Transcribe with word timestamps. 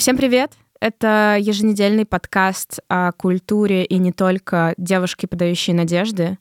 Всем 0.00 0.16
привет! 0.16 0.54
Это 0.80 1.36
еженедельный 1.38 2.06
подкаст 2.06 2.78
о 2.88 3.12
культуре 3.12 3.84
и 3.84 3.98
не 3.98 4.12
только 4.12 4.72
девушки, 4.78 5.26
подающие 5.26 5.76
надежды. 5.76 6.38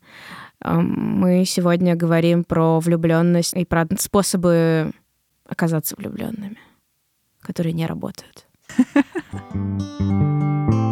Мы 0.64 1.44
сегодня 1.46 1.96
говорим 1.96 2.46
про 2.46 2.80
влюбленность 2.80 3.54
и 3.54 3.66
про 3.66 3.86
способы 3.98 4.94
оказаться 5.46 5.96
влюбленными, 5.98 6.58
которые 7.42 7.74
не 7.74 7.86
работают. 7.86 8.48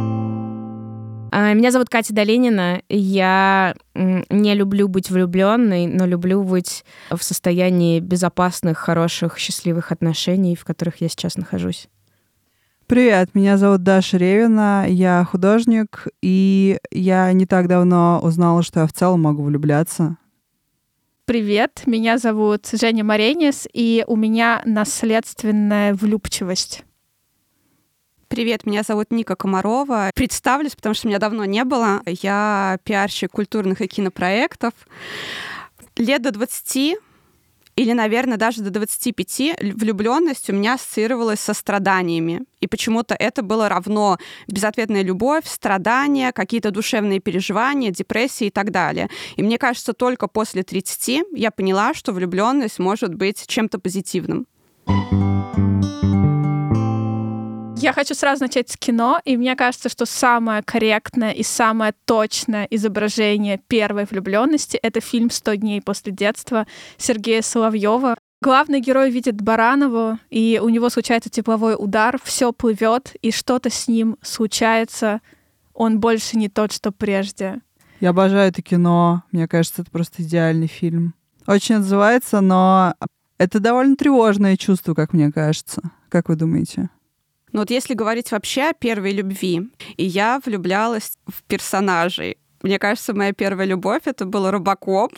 А, 1.31 1.53
меня 1.53 1.71
зовут 1.71 1.89
Катя 1.89 2.13
Долинина. 2.13 2.81
Я 2.89 3.75
не 3.95 4.53
люблю 4.55 4.87
быть 4.87 5.09
влюбленной, 5.09 5.87
но 5.87 6.05
люблю 6.05 6.43
быть 6.43 6.85
в 7.09 7.21
состоянии 7.21 7.99
безопасных, 7.99 8.77
хороших, 8.77 9.37
счастливых 9.37 9.91
отношений, 9.91 10.55
в 10.55 10.65
которых 10.65 11.01
я 11.01 11.09
сейчас 11.09 11.37
нахожусь. 11.37 11.89
Привет, 12.87 13.35
меня 13.35 13.57
зовут 13.57 13.83
Даша 13.83 14.15
Ревина, 14.17 14.85
я 14.87 15.27
художник, 15.29 16.07
и 16.21 16.77
я 16.89 17.33
не 17.33 17.45
так 17.45 17.67
давно 17.67 18.21
узнала, 18.23 18.63
что 18.63 18.79
я 18.79 18.87
в 18.87 18.93
целом 18.93 19.23
могу 19.23 19.43
влюбляться. 19.43 20.15
Привет, 21.25 21.83
меня 21.85 22.17
зовут 22.17 22.67
Женя 22.71 23.03
Маренис, 23.03 23.67
и 23.73 24.05
у 24.07 24.15
меня 24.15 24.61
наследственная 24.63 25.93
влюбчивость. 25.93 26.85
Привет, 28.27 28.65
меня 28.65 28.83
зовут 28.83 29.11
Ника 29.11 29.35
Комарова. 29.35 30.11
Представлюсь, 30.13 30.75
потому 30.75 30.93
что 30.93 31.07
меня 31.07 31.17
давно 31.17 31.45
не 31.45 31.63
было. 31.63 32.01
Я 32.05 32.77
пиарщик 32.83 33.31
культурных 33.31 33.81
и 33.81 33.87
кинопроектов. 33.87 34.73
Лет 35.95 36.21
до 36.21 36.31
20 36.31 36.97
или, 37.77 37.93
наверное, 37.93 38.37
даже 38.37 38.61
до 38.63 38.69
25 38.69 39.61
влюбленность 39.75 40.49
у 40.49 40.53
меня 40.53 40.73
ассоциировалась 40.73 41.39
со 41.39 41.53
страданиями. 41.53 42.41
И 42.59 42.67
почему-то 42.67 43.15
это 43.15 43.43
было 43.43 43.69
равно 43.69 44.17
безответная 44.47 45.03
любовь, 45.03 45.45
страдания, 45.47 46.31
какие-то 46.33 46.71
душевные 46.71 47.19
переживания, 47.19 47.91
депрессии 47.91 48.47
и 48.47 48.51
так 48.51 48.71
далее. 48.71 49.09
И 49.37 49.43
мне 49.43 49.57
кажется, 49.57 49.93
только 49.93 50.27
после 50.27 50.63
30 50.63 51.23
я 51.33 51.51
поняла, 51.51 51.93
что 51.93 52.11
влюбленность 52.11 52.79
может 52.79 53.15
быть 53.15 53.45
чем-то 53.47 53.79
позитивным. 53.79 54.47
Я 57.79 57.93
хочу 57.93 58.15
сразу 58.15 58.43
начать 58.43 58.71
с 58.71 58.75
кино, 58.75 59.21
и 59.23 59.37
мне 59.37 59.55
кажется, 59.55 59.87
что 59.87 60.07
самое 60.07 60.63
корректное 60.63 61.31
и 61.31 61.43
самое 61.43 61.93
точное 62.05 62.65
изображение 62.71 63.59
первой 63.67 64.05
влюбленности 64.05 64.77
это 64.77 64.99
фильм 64.99 65.29
«Сто 65.29 65.53
дней 65.53 65.79
после 65.79 66.11
детства» 66.11 66.65
Сергея 66.97 67.43
Соловьева. 67.43 68.15
Главный 68.41 68.81
герой 68.81 69.11
видит 69.11 69.39
Баранову, 69.39 70.17
и 70.31 70.59
у 70.61 70.69
него 70.69 70.89
случается 70.89 71.29
тепловой 71.29 71.75
удар, 71.77 72.19
все 72.23 72.51
плывет, 72.51 73.15
и 73.21 73.31
что-то 73.31 73.69
с 73.69 73.87
ним 73.87 74.17
случается. 74.23 75.21
Он 75.75 75.99
больше 75.99 76.35
не 76.35 76.49
тот, 76.49 76.71
что 76.71 76.91
прежде. 76.91 77.61
Я 77.99 78.09
обожаю 78.09 78.49
это 78.49 78.63
кино. 78.63 79.23
Мне 79.31 79.47
кажется, 79.47 79.83
это 79.83 79.91
просто 79.91 80.23
идеальный 80.23 80.67
фильм. 80.67 81.13
Очень 81.45 81.75
отзывается, 81.75 82.41
но 82.41 82.95
это 83.37 83.59
довольно 83.59 83.95
тревожное 83.95 84.57
чувство, 84.57 84.95
как 84.95 85.13
мне 85.13 85.31
кажется. 85.31 85.81
Как 86.09 86.29
вы 86.29 86.35
думаете? 86.35 86.89
Ну 87.51 87.59
вот 87.59 87.69
если 87.71 87.93
говорить 87.93 88.31
вообще 88.31 88.63
о 88.63 88.73
первой 88.73 89.13
любви, 89.13 89.69
и 89.95 90.05
я 90.05 90.41
влюблялась 90.43 91.17
в 91.27 91.43
персонажей. 91.43 92.37
Мне 92.61 92.79
кажется, 92.79 93.13
моя 93.13 93.33
первая 93.33 93.67
любовь 93.67 94.03
это 94.05 94.25
был 94.25 94.49
Робокоп, 94.49 95.13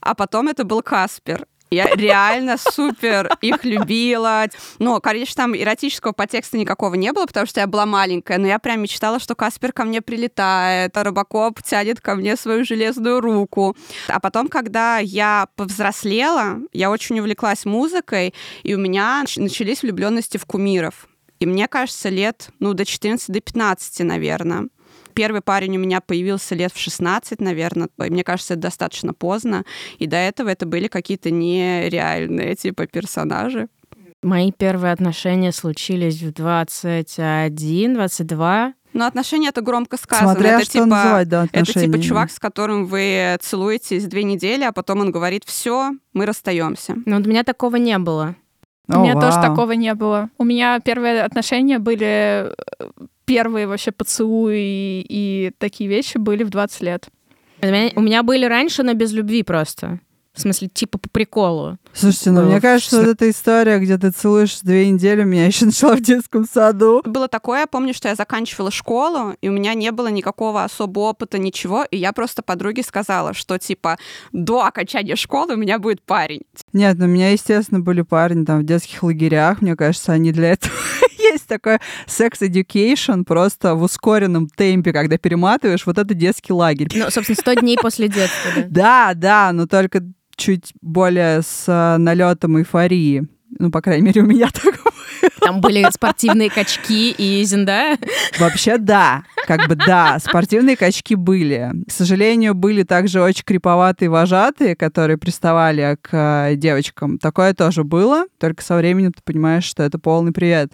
а 0.00 0.14
потом 0.14 0.48
это 0.48 0.64
был 0.64 0.82
Каспер. 0.82 1.46
Я 1.70 1.86
реально 1.94 2.56
супер 2.58 3.30
их 3.40 3.64
любила. 3.64 4.46
Но, 4.80 5.00
конечно, 5.00 5.44
там 5.44 5.56
эротического 5.56 6.12
подтекста 6.12 6.58
никакого 6.58 6.94
не 6.94 7.12
было, 7.12 7.26
потому 7.26 7.46
что 7.46 7.60
я 7.60 7.68
была 7.68 7.86
маленькая, 7.86 8.38
но 8.38 8.48
я 8.48 8.58
прям 8.58 8.82
мечтала, 8.82 9.20
что 9.20 9.36
Каспер 9.36 9.72
ко 9.72 9.84
мне 9.84 10.02
прилетает, 10.02 10.96
а 10.96 11.04
Робокоп 11.04 11.62
тянет 11.62 12.00
ко 12.00 12.16
мне 12.16 12.36
свою 12.36 12.64
железную 12.64 13.20
руку. 13.20 13.76
А 14.08 14.18
потом, 14.18 14.48
когда 14.48 14.98
я 14.98 15.46
повзрослела, 15.54 16.58
я 16.72 16.90
очень 16.90 17.20
увлеклась 17.20 17.64
музыкой, 17.64 18.34
и 18.64 18.74
у 18.74 18.78
меня 18.78 19.24
начались 19.36 19.82
влюбленности 19.82 20.38
в 20.38 20.46
кумиров. 20.46 21.09
И 21.40 21.46
мне 21.46 21.66
кажется, 21.68 22.10
лет, 22.10 22.50
ну, 22.60 22.74
до 22.74 22.84
14, 22.84 23.28
до 23.28 23.40
15, 23.40 24.00
наверное. 24.00 24.68
Первый 25.14 25.40
парень 25.40 25.76
у 25.76 25.80
меня 25.80 26.00
появился 26.00 26.54
лет 26.54 26.72
в 26.72 26.78
16, 26.78 27.40
наверное. 27.40 27.88
Мне 27.96 28.22
кажется, 28.22 28.54
это 28.54 28.62
достаточно 28.62 29.14
поздно. 29.14 29.64
И 29.98 30.06
до 30.06 30.16
этого 30.16 30.50
это 30.50 30.66
были 30.66 30.86
какие-то 30.86 31.30
нереальные, 31.30 32.54
типа, 32.56 32.86
персонажи. 32.86 33.68
Мои 34.22 34.52
первые 34.52 34.92
отношения 34.92 35.50
случились 35.50 36.20
в 36.20 36.32
21, 36.32 37.94
22. 37.94 38.74
Ну, 38.92 39.06
отношения 39.06 39.48
это 39.48 39.62
громко 39.62 39.96
сказано. 39.96 40.32
Смотря 40.32 40.56
это 40.56 40.64
что 40.64 40.72
типа, 40.72 40.86
называть, 40.86 41.28
да, 41.28 41.48
Это 41.52 41.72
типа 41.72 42.02
чувак, 42.02 42.30
с 42.30 42.38
которым 42.38 42.86
вы 42.86 43.38
целуетесь 43.40 44.04
две 44.04 44.24
недели, 44.24 44.64
а 44.64 44.72
потом 44.72 45.00
он 45.00 45.10
говорит: 45.10 45.44
все, 45.46 45.92
мы 46.12 46.26
расстаемся. 46.26 46.96
Но 47.06 47.16
вот 47.16 47.26
у 47.26 47.30
меня 47.30 47.44
такого 47.44 47.76
не 47.76 47.96
было. 47.98 48.36
У 48.98 49.02
меня 49.02 49.14
тоже 49.14 49.40
такого 49.40 49.72
не 49.72 49.94
было. 49.94 50.30
У 50.38 50.44
меня 50.44 50.80
первые 50.80 51.22
отношения 51.22 51.78
были... 51.78 52.06
Э, 52.06 52.52
первые 53.24 53.66
вообще 53.68 53.92
поцелуи 53.92 54.58
и, 54.58 55.06
и 55.08 55.52
такие 55.58 55.88
вещи 55.88 56.18
были 56.18 56.42
в 56.42 56.50
20 56.50 56.80
лет. 56.82 57.08
У 57.62 57.66
меня, 57.66 57.90
у 57.94 58.00
меня 58.00 58.22
были 58.22 58.44
раньше, 58.44 58.82
но 58.82 58.94
без 58.94 59.12
любви 59.12 59.42
просто. 59.42 60.00
В 60.32 60.40
смысле, 60.40 60.68
типа 60.68 60.98
по 60.98 61.08
приколу. 61.08 61.78
Слушайте, 61.92 62.30
ну, 62.30 62.42
мне 62.44 62.60
кажется, 62.60 63.00
вот 63.00 63.08
эта 63.08 63.28
история, 63.28 63.78
где 63.78 63.98
ты 63.98 64.10
целуешь 64.10 64.60
две 64.60 64.88
недели, 64.88 65.24
меня 65.24 65.46
еще 65.46 65.66
начала 65.66 65.96
в 65.96 66.00
детском 66.00 66.46
саду. 66.46 67.02
Было 67.04 67.26
такое, 67.26 67.60
я 67.60 67.66
помню, 67.66 67.92
что 67.92 68.08
я 68.08 68.14
заканчивала 68.14 68.70
школу, 68.70 69.34
и 69.40 69.48
у 69.48 69.52
меня 69.52 69.74
не 69.74 69.90
было 69.90 70.06
никакого 70.06 70.62
особого 70.62 71.10
опыта, 71.10 71.38
ничего, 71.38 71.84
и 71.90 71.96
я 71.96 72.12
просто 72.12 72.42
подруге 72.42 72.82
сказала, 72.84 73.34
что, 73.34 73.58
типа, 73.58 73.98
до 74.32 74.64
окончания 74.64 75.16
школы 75.16 75.54
у 75.54 75.56
меня 75.56 75.78
будет 75.78 76.00
парень. 76.02 76.42
Нет, 76.72 76.96
ну 76.98 77.06
у 77.06 77.08
меня, 77.08 77.32
естественно, 77.32 77.80
были 77.80 78.02
парни 78.02 78.44
там 78.44 78.60
в 78.60 78.64
детских 78.64 79.02
лагерях, 79.02 79.60
мне 79.60 79.74
кажется, 79.74 80.12
они 80.12 80.30
для 80.30 80.52
этого 80.52 80.72
есть 81.18 81.46
такой 81.46 81.78
секс 82.06 82.40
education 82.40 83.24
просто 83.24 83.74
в 83.74 83.82
ускоренном 83.82 84.48
темпе, 84.48 84.92
когда 84.92 85.18
перематываешь, 85.18 85.86
вот 85.86 85.98
это 85.98 86.14
детский 86.14 86.52
лагерь. 86.52 86.88
Ну, 86.94 87.10
собственно, 87.10 87.36
100 87.36 87.54
дней 87.54 87.76
после 87.76 88.08
детства, 88.08 88.52
да? 88.56 88.66
Да, 88.70 89.12
да, 89.14 89.52
но 89.52 89.66
только 89.66 90.02
чуть 90.40 90.72
более 90.80 91.42
с 91.42 91.68
э, 91.68 91.98
налетом 91.98 92.58
эйфории. 92.58 93.28
Ну, 93.58 93.70
по 93.70 93.82
крайней 93.82 94.06
мере, 94.06 94.22
у 94.22 94.26
меня 94.26 94.48
так 94.52 94.74
Там 95.40 95.60
были 95.60 95.86
спортивные 95.92 96.50
качки 96.50 97.10
и 97.10 97.42
Зиндая? 97.44 97.98
Вообще, 98.38 98.78
да. 98.78 99.24
Как 99.46 99.68
бы 99.68 99.74
да, 99.74 100.18
спортивные 100.18 100.76
качки 100.76 101.14
были. 101.14 101.72
К 101.88 101.92
сожалению, 101.92 102.54
были 102.54 102.82
также 102.82 103.22
очень 103.22 103.44
криповатые 103.44 104.08
вожатые, 104.08 104.76
которые 104.76 105.18
приставали 105.18 105.96
к 106.00 106.10
э, 106.12 106.56
девочкам. 106.56 107.18
Такое 107.18 107.54
тоже 107.54 107.84
было, 107.84 108.26
только 108.38 108.62
со 108.62 108.76
временем 108.76 109.12
ты 109.12 109.22
понимаешь, 109.24 109.64
что 109.64 109.82
это 109.82 109.98
полный 109.98 110.32
привет. 110.32 110.72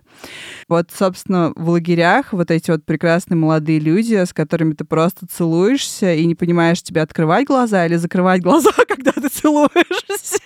Вот, 0.69 0.91
собственно, 0.97 1.53
в 1.57 1.71
лагерях 1.71 2.33
вот 2.33 2.51
эти 2.51 2.71
вот 2.71 2.85
прекрасные 2.85 3.39
молодые 3.39 3.79
люди, 3.79 4.25
с 4.25 4.33
которыми 4.33 4.75
ты 4.75 4.85
просто 4.85 5.27
целуешься 5.27 6.13
и 6.13 6.27
не 6.27 6.35
понимаешь, 6.35 6.83
тебе 6.83 7.03
открывать 7.03 7.47
глаза 7.47 7.87
или 7.87 7.97
закрывать 7.97 8.43
глаза, 8.43 8.73
когда 8.89 9.13
ты 9.13 9.29
целуешься. 9.29 10.41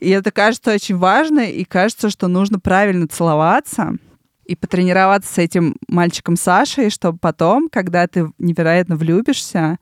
И 0.00 0.10
это 0.10 0.30
кажется 0.30 0.72
очень 0.72 0.96
важно, 0.96 1.40
и 1.40 1.64
кажется, 1.64 2.10
что 2.10 2.28
нужно 2.28 2.58
правильно 2.58 3.05
целоваться 3.06 3.96
и 4.44 4.54
потренироваться 4.54 5.34
с 5.34 5.38
этим 5.38 5.76
мальчиком 5.88 6.36
Сашей, 6.36 6.90
чтобы 6.90 7.18
потом, 7.18 7.68
когда 7.68 8.06
ты 8.06 8.30
невероятно 8.38 8.96
влюбишься, 8.96 9.78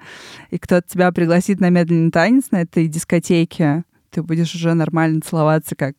и 0.51 0.59
кто-то 0.59 0.89
тебя 0.89 1.13
пригласит 1.13 1.61
на 1.61 1.71
медленный 1.71 2.11
танец 2.11 2.45
на 2.51 2.63
этой 2.63 2.89
дискотеке, 2.89 3.85
ты 4.11 4.23
будешь 4.23 4.55
уже 4.55 4.75
нормально 4.75 5.21
целоваться, 5.21 5.77
как 5.77 5.95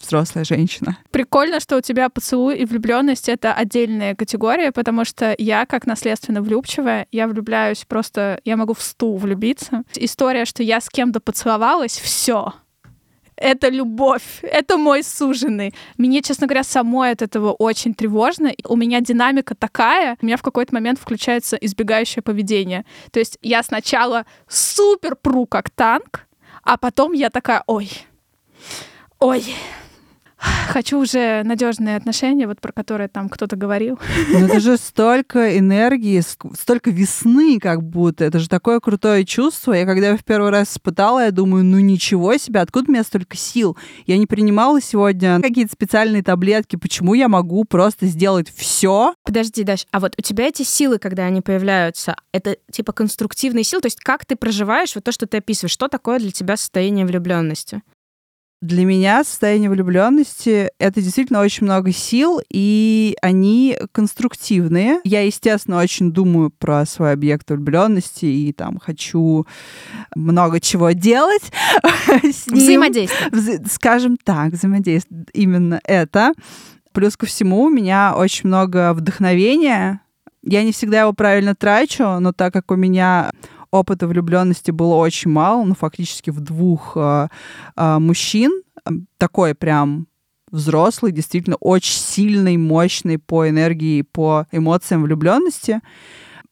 взрослая 0.00 0.44
женщина. 0.44 0.98
Прикольно, 1.10 1.60
что 1.60 1.76
у 1.76 1.80
тебя 1.80 2.08
поцелуй 2.08 2.56
и 2.56 2.64
влюбленность 2.64 3.28
это 3.28 3.54
отдельная 3.54 4.14
категория, 4.14 4.72
потому 4.72 5.04
что 5.04 5.34
я, 5.38 5.64
как 5.64 5.86
наследственно 5.86 6.42
влюбчивая, 6.42 7.06
я 7.12 7.28
влюбляюсь 7.28 7.84
просто, 7.84 8.40
я 8.44 8.56
могу 8.56 8.74
в 8.74 8.82
стул 8.82 9.16
влюбиться. 9.16 9.84
История, 9.94 10.44
что 10.44 10.62
я 10.62 10.80
с 10.80 10.88
кем-то 10.88 11.20
поцеловалась, 11.20 11.98
все 11.98 12.52
это 13.42 13.68
любовь, 13.68 14.38
это 14.42 14.78
мой 14.78 15.02
суженый. 15.02 15.74
Мне, 15.98 16.22
честно 16.22 16.46
говоря, 16.46 16.62
самой 16.62 17.10
от 17.10 17.22
этого 17.22 17.52
очень 17.52 17.92
тревожно. 17.94 18.52
У 18.66 18.76
меня 18.76 19.00
динамика 19.00 19.54
такая, 19.54 20.16
у 20.22 20.26
меня 20.26 20.36
в 20.36 20.42
какой-то 20.42 20.72
момент 20.74 20.98
включается 20.98 21.56
избегающее 21.56 22.22
поведение. 22.22 22.84
То 23.10 23.18
есть 23.18 23.38
я 23.42 23.62
сначала 23.62 24.24
супер 24.48 25.16
пру 25.16 25.46
как 25.46 25.70
танк, 25.70 26.26
а 26.62 26.76
потом 26.76 27.12
я 27.12 27.30
такая, 27.30 27.64
ой, 27.66 27.90
ой, 29.18 29.44
Хочу 30.68 30.98
уже 30.98 31.42
надежные 31.44 31.96
отношения, 31.96 32.46
вот 32.46 32.60
про 32.60 32.72
которые 32.72 33.08
там 33.08 33.28
кто-то 33.28 33.56
говорил. 33.56 33.98
Ну 34.30 34.46
это 34.46 34.60
же 34.60 34.76
столько 34.76 35.58
энергии, 35.58 36.20
столько 36.20 36.90
весны 36.90 37.58
как 37.60 37.82
будто. 37.82 38.24
Это 38.24 38.38
же 38.38 38.48
такое 38.48 38.80
крутое 38.80 39.24
чувство. 39.24 39.72
Я 39.72 39.84
когда 39.86 40.16
в 40.16 40.24
первый 40.24 40.50
раз 40.50 40.72
испытала, 40.72 41.24
я 41.24 41.30
думаю, 41.30 41.64
ну 41.64 41.78
ничего 41.78 42.36
себе, 42.36 42.60
откуда 42.60 42.86
у 42.88 42.92
меня 42.92 43.04
столько 43.04 43.36
сил? 43.36 43.76
Я 44.06 44.18
не 44.18 44.26
принимала 44.26 44.80
сегодня 44.80 45.40
какие-то 45.40 45.72
специальные 45.72 46.22
таблетки. 46.22 46.76
Почему 46.76 47.14
я 47.14 47.28
могу 47.28 47.64
просто 47.64 48.06
сделать 48.06 48.52
все? 48.54 49.14
Подожди, 49.24 49.64
Даш, 49.64 49.86
а 49.90 50.00
вот 50.00 50.14
у 50.18 50.22
тебя 50.22 50.46
эти 50.46 50.62
силы, 50.62 50.98
когда 50.98 51.24
они 51.24 51.40
появляются, 51.40 52.16
это 52.32 52.56
типа 52.70 52.92
конструктивные 52.92 53.64
силы? 53.64 53.82
То 53.82 53.86
есть 53.86 54.00
как 54.00 54.24
ты 54.24 54.36
проживаешь 54.36 54.94
вот 54.94 55.04
то, 55.04 55.12
что 55.12 55.26
ты 55.26 55.38
описываешь? 55.38 55.72
Что 55.72 55.88
такое 55.88 56.18
для 56.18 56.30
тебя 56.30 56.56
состояние 56.56 57.06
влюбленности? 57.06 57.82
Для 58.62 58.84
меня 58.84 59.24
состояние 59.24 59.68
влюбленности 59.68 60.70
это 60.78 61.02
действительно 61.02 61.40
очень 61.40 61.64
много 61.64 61.90
сил, 61.90 62.40
и 62.48 63.16
они 63.20 63.76
конструктивные. 63.90 65.00
Я, 65.02 65.22
естественно, 65.22 65.80
очень 65.80 66.12
думаю 66.12 66.50
про 66.50 66.86
свой 66.86 67.12
объект 67.12 67.50
влюбленности 67.50 68.26
и 68.26 68.52
там 68.52 68.78
хочу 68.78 69.48
много 70.14 70.60
чего 70.60 70.92
делать 70.92 71.42
с 72.22 72.46
ним. 72.46 72.58
Взаимодействие. 72.58 73.64
Скажем 73.68 74.16
так, 74.16 74.52
взаимодействие. 74.52 75.26
Именно 75.32 75.80
это. 75.82 76.32
Плюс 76.92 77.16
ко 77.16 77.26
всему, 77.26 77.64
у 77.64 77.68
меня 77.68 78.14
очень 78.16 78.46
много 78.46 78.94
вдохновения. 78.94 80.02
Я 80.44 80.62
не 80.62 80.70
всегда 80.70 81.00
его 81.00 81.12
правильно 81.12 81.56
трачу, 81.56 82.20
но 82.20 82.32
так 82.32 82.52
как 82.52 82.70
у 82.70 82.76
меня 82.76 83.32
опыта 83.72 84.06
влюбленности 84.06 84.70
было 84.70 84.94
очень 84.94 85.30
мало, 85.30 85.64
ну, 85.64 85.74
фактически 85.74 86.30
в 86.30 86.40
двух 86.40 86.92
э, 86.94 87.28
э, 87.76 87.98
мужчин. 87.98 88.62
Такой 89.16 89.54
прям 89.54 90.06
взрослый, 90.50 91.10
действительно 91.10 91.56
очень 91.56 91.98
сильный, 91.98 92.56
мощный 92.56 93.18
по 93.18 93.48
энергии, 93.48 94.02
по 94.02 94.46
эмоциям 94.52 95.02
влюбленности. 95.02 95.80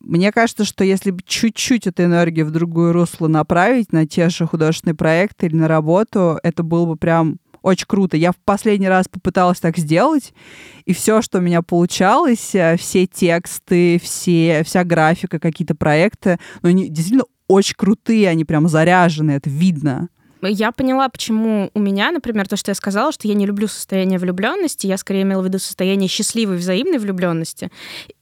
Мне 0.01 0.33
кажется, 0.33 0.65
что 0.65 0.83
если 0.83 1.11
бы 1.11 1.21
чуть-чуть 1.25 1.87
эту 1.87 2.05
энергию 2.05 2.47
в 2.47 2.51
другую 2.51 2.95
русло 2.95 3.29
направить 3.29 3.93
на 3.93 4.07
те 4.07 4.31
же 4.31 4.47
художественные 4.47 4.95
проекты 4.95 5.47
или 5.47 5.57
на 5.57 5.69
работу, 5.69 6.39
это 6.43 6.63
было 6.63 6.87
бы 6.87 6.97
прям 6.97 7.37
очень 7.63 7.87
круто. 7.87 8.17
Я 8.17 8.33
в 8.33 8.37
последний 8.37 8.89
раз 8.89 9.09
попыталась 9.09 9.61
так 9.61 9.77
сделать, 9.77 10.33
и 10.85 10.93
все, 10.93 11.23
что 11.23 11.39
у 11.39 11.41
меня 11.41 11.63
получалось, 11.63 12.55
э, 12.55 12.77
все 12.77 13.07
тексты, 13.07 14.01
все, 14.03 14.63
вся 14.65 14.85
графика, 14.85 15.39
какие-то 15.39 15.75
проекты, 15.75 16.39
ну, 16.63 16.71
они 16.71 16.89
действительно 16.89 17.25
очень 17.49 17.75
крутые, 17.77 18.29
они 18.29 18.45
прям 18.45 18.69
заряжены, 18.69 19.33
это 19.33 19.51
видно. 19.51 20.09
Я 20.43 20.73
поняла, 20.73 21.09
почему 21.09 21.71
у 21.75 21.81
меня, 21.81 22.11
например, 22.11 22.49
то, 22.49 22.57
что 22.57 22.71
я 22.71 22.75
сказала, 22.75 23.13
что 23.13 23.29
я 23.29 23.35
не 23.35 23.45
люблю 23.45 23.69
состояние 23.69 24.19
влюбленности, 24.19 24.87
я 24.87 24.97
скорее 24.97 25.23
имела 25.23 25.43
в 25.43 25.45
виду 25.45 25.59
состояние 25.59 26.09
счастливой 26.09 26.57
взаимной 26.57 26.99
влюбленности. 26.99 27.71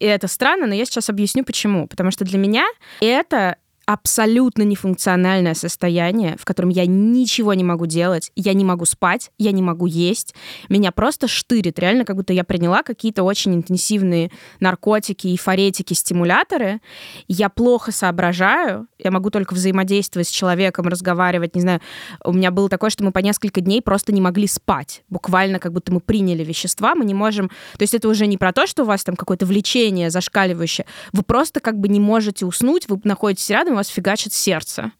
И 0.00 0.04
это 0.04 0.26
странно, 0.26 0.66
но 0.66 0.74
я 0.74 0.84
сейчас 0.84 1.10
объясню 1.10 1.44
почему. 1.44 1.86
Потому 1.86 2.10
что 2.10 2.24
для 2.24 2.38
меня 2.38 2.66
это 3.00 3.56
абсолютно 3.88 4.64
нефункциональное 4.64 5.54
состояние, 5.54 6.36
в 6.38 6.44
котором 6.44 6.68
я 6.68 6.84
ничего 6.84 7.54
не 7.54 7.64
могу 7.64 7.86
делать, 7.86 8.30
я 8.36 8.52
не 8.52 8.62
могу 8.62 8.84
спать, 8.84 9.30
я 9.38 9.50
не 9.50 9.62
могу 9.62 9.86
есть, 9.86 10.34
меня 10.68 10.92
просто 10.92 11.26
штырит, 11.26 11.78
реально, 11.78 12.04
как 12.04 12.14
будто 12.14 12.34
я 12.34 12.44
приняла 12.44 12.82
какие-то 12.82 13.22
очень 13.22 13.54
интенсивные 13.54 14.30
наркотики, 14.60 15.28
эйфоретики, 15.28 15.94
стимуляторы, 15.94 16.82
я 17.28 17.48
плохо 17.48 17.90
соображаю, 17.90 18.88
я 18.98 19.10
могу 19.10 19.30
только 19.30 19.54
взаимодействовать 19.54 20.28
с 20.28 20.32
человеком, 20.32 20.86
разговаривать, 20.86 21.54
не 21.54 21.62
знаю, 21.62 21.80
у 22.22 22.34
меня 22.34 22.50
было 22.50 22.68
такое, 22.68 22.90
что 22.90 23.04
мы 23.04 23.10
по 23.10 23.20
несколько 23.20 23.62
дней 23.62 23.80
просто 23.80 24.12
не 24.12 24.20
могли 24.20 24.48
спать, 24.48 25.02
буквально 25.08 25.58
как 25.58 25.72
будто 25.72 25.94
мы 25.94 26.00
приняли 26.00 26.44
вещества, 26.44 26.94
мы 26.94 27.06
не 27.06 27.14
можем, 27.14 27.48
то 27.48 27.82
есть 27.84 27.94
это 27.94 28.06
уже 28.10 28.26
не 28.26 28.36
про 28.36 28.52
то, 28.52 28.66
что 28.66 28.82
у 28.82 28.86
вас 28.86 29.02
там 29.02 29.16
какое-то 29.16 29.46
влечение 29.46 30.10
зашкаливающее, 30.10 30.84
вы 31.14 31.22
просто 31.22 31.60
как 31.60 31.78
бы 31.80 31.88
не 31.88 32.00
можете 32.00 32.44
уснуть, 32.44 32.86
вы 32.86 33.00
находитесь 33.04 33.48
рядом, 33.48 33.77
вас 33.78 33.88
фигачит 33.88 34.32
сердце. 34.32 34.92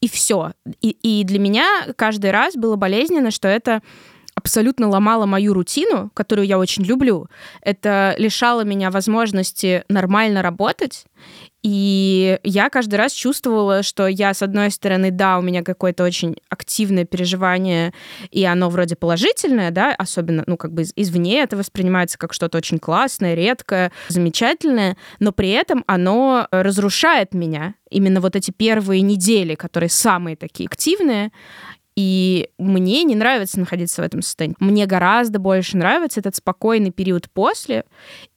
И 0.00 0.08
все. 0.08 0.52
И, 0.80 0.90
и 0.90 1.24
для 1.24 1.38
меня 1.38 1.86
каждый 1.96 2.30
раз 2.30 2.54
было 2.54 2.76
болезненно, 2.76 3.30
что 3.30 3.48
это 3.48 3.82
абсолютно 4.34 4.88
ломало 4.88 5.26
мою 5.26 5.54
рутину, 5.54 6.10
которую 6.14 6.46
я 6.46 6.58
очень 6.58 6.84
люблю. 6.84 7.28
Это 7.62 8.14
лишало 8.18 8.62
меня 8.62 8.90
возможности 8.90 9.84
нормально 9.88 10.42
работать. 10.42 11.06
И 11.62 12.38
я 12.42 12.68
каждый 12.68 12.96
раз 12.96 13.12
чувствовала, 13.12 13.82
что 13.82 14.06
я, 14.06 14.34
с 14.34 14.42
одной 14.42 14.70
стороны, 14.70 15.10
да, 15.10 15.38
у 15.38 15.40
меня 15.40 15.62
какое-то 15.62 16.04
очень 16.04 16.36
активное 16.50 17.06
переживание, 17.06 17.94
и 18.30 18.44
оно 18.44 18.68
вроде 18.68 18.96
положительное, 18.96 19.70
да, 19.70 19.94
особенно, 19.94 20.44
ну, 20.46 20.58
как 20.58 20.74
бы 20.74 20.82
извне 20.94 21.40
это 21.40 21.56
воспринимается 21.56 22.18
как 22.18 22.34
что-то 22.34 22.58
очень 22.58 22.78
классное, 22.78 23.34
редкое, 23.34 23.92
замечательное, 24.08 24.98
но 25.20 25.32
при 25.32 25.50
этом 25.52 25.84
оно 25.86 26.48
разрушает 26.50 27.32
меня. 27.32 27.74
Именно 27.88 28.20
вот 28.20 28.36
эти 28.36 28.50
первые 28.50 29.00
недели, 29.00 29.54
которые 29.54 29.88
самые 29.88 30.36
такие 30.36 30.66
активные, 30.66 31.32
и 31.96 32.50
мне 32.58 33.04
не 33.04 33.14
нравится 33.14 33.60
находиться 33.60 34.02
в 34.02 34.04
этом 34.04 34.20
состоянии. 34.20 34.56
Мне 34.58 34.86
гораздо 34.86 35.38
больше 35.38 35.76
нравится 35.76 36.20
этот 36.20 36.34
спокойный 36.34 36.90
период 36.90 37.30
после 37.30 37.84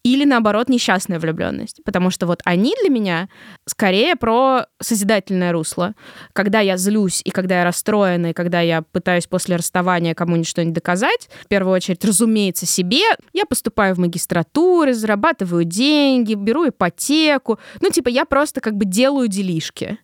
или, 0.04 0.24
наоборот, 0.24 0.70
несчастная 0.70 1.20
влюбленность. 1.20 1.82
Потому 1.84 2.12
что 2.12 2.28
вот 2.28 2.40
они 2.46 2.74
для 2.82 2.90
меня 2.90 3.28
скорее 3.66 4.16
про 4.16 4.68
созидательное 4.80 5.52
русло. 5.52 5.96
Когда 6.32 6.62
я 6.62 6.78
злюсь, 6.78 7.22
и 7.26 7.32
когда 7.32 7.60
я 7.60 7.64
расстроена, 7.66 8.28
и 8.28 8.34
когда 8.34 8.62
я 8.62 8.84
пытаюсь 8.84 9.28
после 9.28 9.58
расставания 9.58 10.16
кому-нибудь 10.16 10.48
что-нибудь 10.48 10.76
доказать, 10.76 11.30
в 11.44 11.48
первую 11.48 11.74
очередь, 11.74 12.06
разумеется, 12.06 12.66
себе, 12.66 13.02
я 13.34 13.46
поступаю 13.46 13.96
в 13.96 14.00
магистратуры, 14.00 14.94
зарабатываю 14.94 15.66
деньги, 15.66 16.36
беру 16.36 16.70
ипотеку. 16.70 17.60
Ну, 17.82 17.90
типа, 17.90 18.08
я 18.08 18.24
просто 18.24 18.62
как 18.62 18.76
бы 18.76 18.86
делаю 18.86 19.28
делишки. 19.28 19.98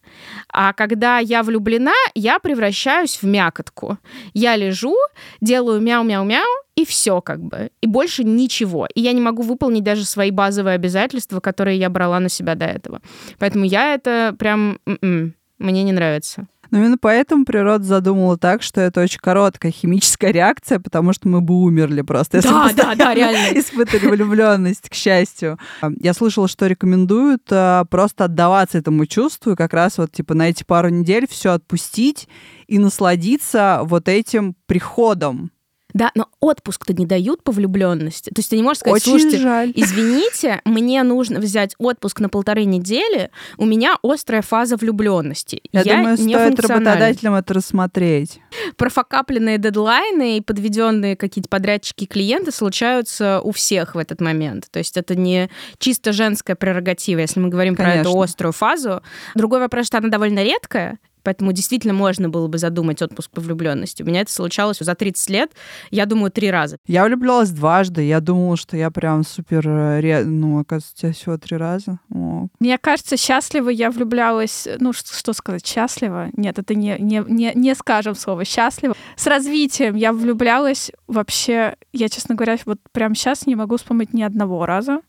А 0.52 0.74
когда 0.74 1.20
я 1.20 1.44
влюблена, 1.44 1.94
я 2.14 2.40
превращаюсь 2.40 3.16
в 3.22 3.24
мякотку. 3.44 3.98
Я 4.34 4.56
лежу, 4.56 4.96
делаю 5.42 5.82
мяу-мяу-мяу, 5.82 6.64
и 6.76 6.86
все 6.86 7.22
как 7.22 7.40
бы. 7.40 7.70
И 7.82 7.88
больше 7.88 8.24
ничего. 8.24 8.88
И 8.96 9.02
я 9.02 9.14
не 9.14 9.22
могу 9.22 9.44
выполнить 9.44 9.84
даже 9.84 10.06
свои 10.06 10.32
базовые 10.32 10.76
обязательства, 10.76 11.40
которые 11.40 11.78
я 11.78 11.90
брала 11.90 12.20
на 12.20 12.30
себя 12.30 12.56
до 12.56 12.66
этого. 12.66 13.02
Поэтому 13.40 13.66
я 13.66 13.94
это 13.94 14.36
прям... 14.38 14.80
М-м, 14.86 15.34
мне 15.60 15.84
не 15.84 15.92
нравится. 15.92 16.48
Но 16.74 16.80
именно 16.80 16.98
поэтому 16.98 17.46
природа 17.46 17.84
задумала 17.84 18.36
так, 18.36 18.64
что 18.64 18.82
это 18.82 19.02
очень 19.02 19.20
короткая 19.20 19.72
химическая 19.72 20.32
реакция, 20.32 20.80
потому 20.80 21.14
что 21.14 21.28
мы 21.28 21.40
бы 21.40 21.54
умерли 21.54 22.02
просто. 22.02 22.42
Да, 22.42 22.72
да, 22.76 22.96
да, 22.96 23.14
реально. 23.14 23.56
Испытали 23.60 24.08
влюбленность, 24.08 24.90
к 24.90 24.96
счастью. 24.96 25.60
Я 26.00 26.16
слышала, 26.16 26.48
что 26.48 26.66
рекомендуют 26.66 27.44
а, 27.52 27.86
просто 27.86 28.24
отдаваться 28.24 28.80
этому 28.80 29.06
чувству 29.06 29.52
и 29.52 29.56
как 29.56 29.72
раз 29.72 30.00
вот 30.00 30.14
типа 30.14 30.34
на 30.34 30.50
эти 30.50 30.64
пару 30.64 30.90
недель 30.90 31.28
все 31.30 31.52
отпустить 31.52 32.28
и 32.74 32.80
насладиться 32.80 33.82
вот 33.84 34.10
этим 34.10 34.56
приходом 34.66 35.52
да, 35.94 36.12
но 36.16 36.28
отпуск-то 36.40 36.94
не 36.94 37.06
дают 37.06 37.44
по 37.44 37.52
влюбленности. 37.52 38.30
То 38.30 38.40
есть 38.40 38.50
ты 38.50 38.56
не 38.56 38.64
можешь 38.64 38.80
сказать, 38.80 39.02
Очень 39.02 39.12
слушайте, 39.12 39.38
жаль. 39.38 39.72
извините, 39.76 40.62
мне 40.66 41.04
нужно 41.04 41.40
взять 41.40 41.76
отпуск 41.78 42.20
на 42.20 42.30
полторы 42.30 42.66
недели, 42.66 43.30
у 43.58 43.66
меня 43.66 43.98
острая 44.02 44.42
фаза 44.42 44.76
влюбленности. 44.76 45.62
Я, 45.72 45.82
Я 45.82 45.98
думаю, 45.98 46.18
не 46.20 46.34
стоит 46.34 46.60
работодателям 46.60 47.36
это 47.36 47.54
рассмотреть. 47.54 48.40
Профокапленные 48.76 49.60
дедлайны 49.60 50.38
и 50.38 50.42
подведенные 50.42 51.16
какие-то 51.16 51.50
подрядчики 51.50 52.06
клиенты 52.06 52.52
случаются 52.52 53.40
у 53.42 53.52
всех 53.52 53.94
в 53.94 54.00
этот 54.00 54.20
момент. 54.20 54.68
То 54.72 54.80
есть 54.80 54.98
это 54.98 55.16
не 55.16 55.50
чисто 55.78 56.12
женская 56.12 56.56
прерогатива, 56.56 57.20
если 57.20 57.40
мы 57.40 57.50
говорим 57.50 57.76
Конечно. 57.76 58.02
про 58.02 58.10
эту 58.10 58.20
острую 58.20 58.52
фазу. 58.52 59.04
Другой 59.36 59.60
вопрос, 59.60 59.88
что 59.88 60.00
она 60.00 60.10
довольно 60.10 60.44
редкая, 60.44 60.98
Поэтому 61.24 61.52
действительно 61.52 61.94
можно 61.94 62.30
было 62.30 62.48
бы 62.48 62.58
задумать 62.58 63.02
отпуск 63.02 63.32
по 63.32 63.42
влюбленности. 63.42 64.04
У 64.04 64.06
меня 64.06 64.22
это 64.22 64.32
случалось 64.32 64.78
за 64.80 64.96
30 64.96 65.30
лет, 65.30 65.52
я 65.90 66.06
думаю, 66.06 66.32
три 66.32 66.52
раза. 66.52 66.78
Я 66.86 67.06
влюблялась 67.06 67.50
дважды. 67.50 68.04
Я 68.04 68.20
думала, 68.20 68.58
что 68.58 68.78
я 68.78 68.92
прям 68.92 69.24
супер... 69.24 69.68
э, 69.68 70.24
ну, 70.24 70.60
оказывается, 70.60 70.94
у 70.96 71.00
тебя 71.00 71.14
всего 71.14 71.38
три 71.38 71.58
раза. 71.58 72.00
О. 72.14 72.48
Мне 72.60 72.78
кажется, 72.78 73.18
счастливо 73.18 73.70
я 73.70 73.90
влюблялась... 73.90 74.68
Ну, 74.80 74.94
что, 74.94 75.16
что 75.16 75.34
сказать? 75.34 75.66
Счастливо? 75.66 76.30
Нет, 76.34 76.60
это 76.60 76.76
не, 76.76 76.98
не, 77.00 77.24
не, 77.28 77.52
не 77.56 77.76
скажем 77.76 78.16
слово 78.16 78.46
счастливо. 78.46 78.96
С 79.16 79.28
развитием 79.28 79.96
я 79.96 80.14
влюблялась 80.14 80.92
вообще... 81.08 81.76
Я, 81.94 82.10
честно 82.10 82.36
говоря, 82.36 82.58
вот 82.66 82.80
прям 82.92 83.16
сейчас 83.16 83.46
не 83.48 83.56
могу 83.56 83.78
вспомнить 83.78 84.14
ни 84.14 84.24
одного 84.24 84.66
раза 84.66 85.02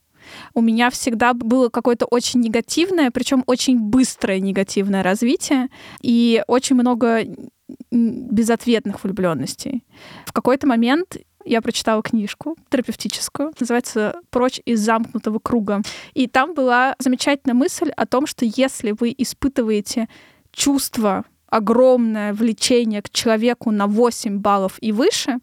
у 0.54 0.60
меня 0.60 0.90
всегда 0.90 1.34
было 1.34 1.68
какое-то 1.68 2.06
очень 2.06 2.40
негативное, 2.40 3.10
причем 3.10 3.42
очень 3.46 3.78
быстрое 3.78 4.40
негативное 4.40 5.02
развитие 5.02 5.68
и 6.02 6.42
очень 6.46 6.76
много 6.76 7.24
безответных 7.90 9.02
влюбленностей. 9.02 9.84
В 10.26 10.32
какой-то 10.32 10.66
момент 10.66 11.16
я 11.44 11.60
прочитала 11.60 12.02
книжку 12.02 12.56
терапевтическую, 12.70 13.52
называется 13.58 14.20
«Прочь 14.30 14.60
из 14.64 14.80
замкнутого 14.80 15.38
круга». 15.38 15.82
И 16.14 16.26
там 16.26 16.54
была 16.54 16.96
замечательная 16.98 17.54
мысль 17.54 17.90
о 17.90 18.06
том, 18.06 18.26
что 18.26 18.44
если 18.44 18.94
вы 18.98 19.14
испытываете 19.16 20.08
чувство 20.52 21.24
огромное 21.46 22.32
влечение 22.32 23.02
к 23.02 23.10
человеку 23.10 23.70
на 23.70 23.86
8 23.86 24.38
баллов 24.38 24.76
и 24.80 24.90
выше, 24.90 25.38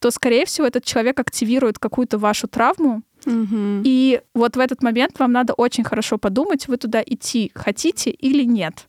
то, 0.00 0.10
скорее 0.10 0.44
всего, 0.44 0.66
этот 0.66 0.84
человек 0.84 1.20
активирует 1.20 1.78
какую-то 1.78 2.18
вашу 2.18 2.48
травму, 2.48 3.02
Мгм. 3.24 3.82
и 3.84 4.20
вот 4.34 4.56
в 4.56 4.60
этот 4.60 4.82
момент 4.82 5.18
вам 5.18 5.32
надо 5.32 5.52
очень 5.52 5.84
хорошо 5.84 6.18
подумать, 6.18 6.66
вы 6.68 6.76
туда 6.76 7.02
идти 7.04 7.52
хотите 7.54 8.10
или 8.10 8.42
нет. 8.44 8.88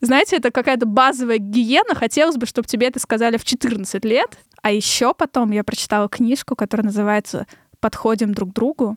Знаете, 0.00 0.36
это 0.36 0.50
какая-то 0.50 0.86
базовая 0.86 1.38
гигиена. 1.38 1.94
Хотелось 1.94 2.36
бы, 2.36 2.46
чтобы 2.46 2.66
тебе 2.66 2.88
это 2.88 2.98
сказали 2.98 3.36
в 3.36 3.44
14 3.44 4.04
лет. 4.04 4.38
А 4.62 4.72
еще 4.72 5.14
потом 5.14 5.52
я 5.52 5.62
прочитала 5.62 6.08
книжку, 6.08 6.56
которая 6.56 6.86
называется 6.86 7.46
«Подходим 7.80 8.34
друг 8.34 8.50
к 8.50 8.54
другу», 8.54 8.96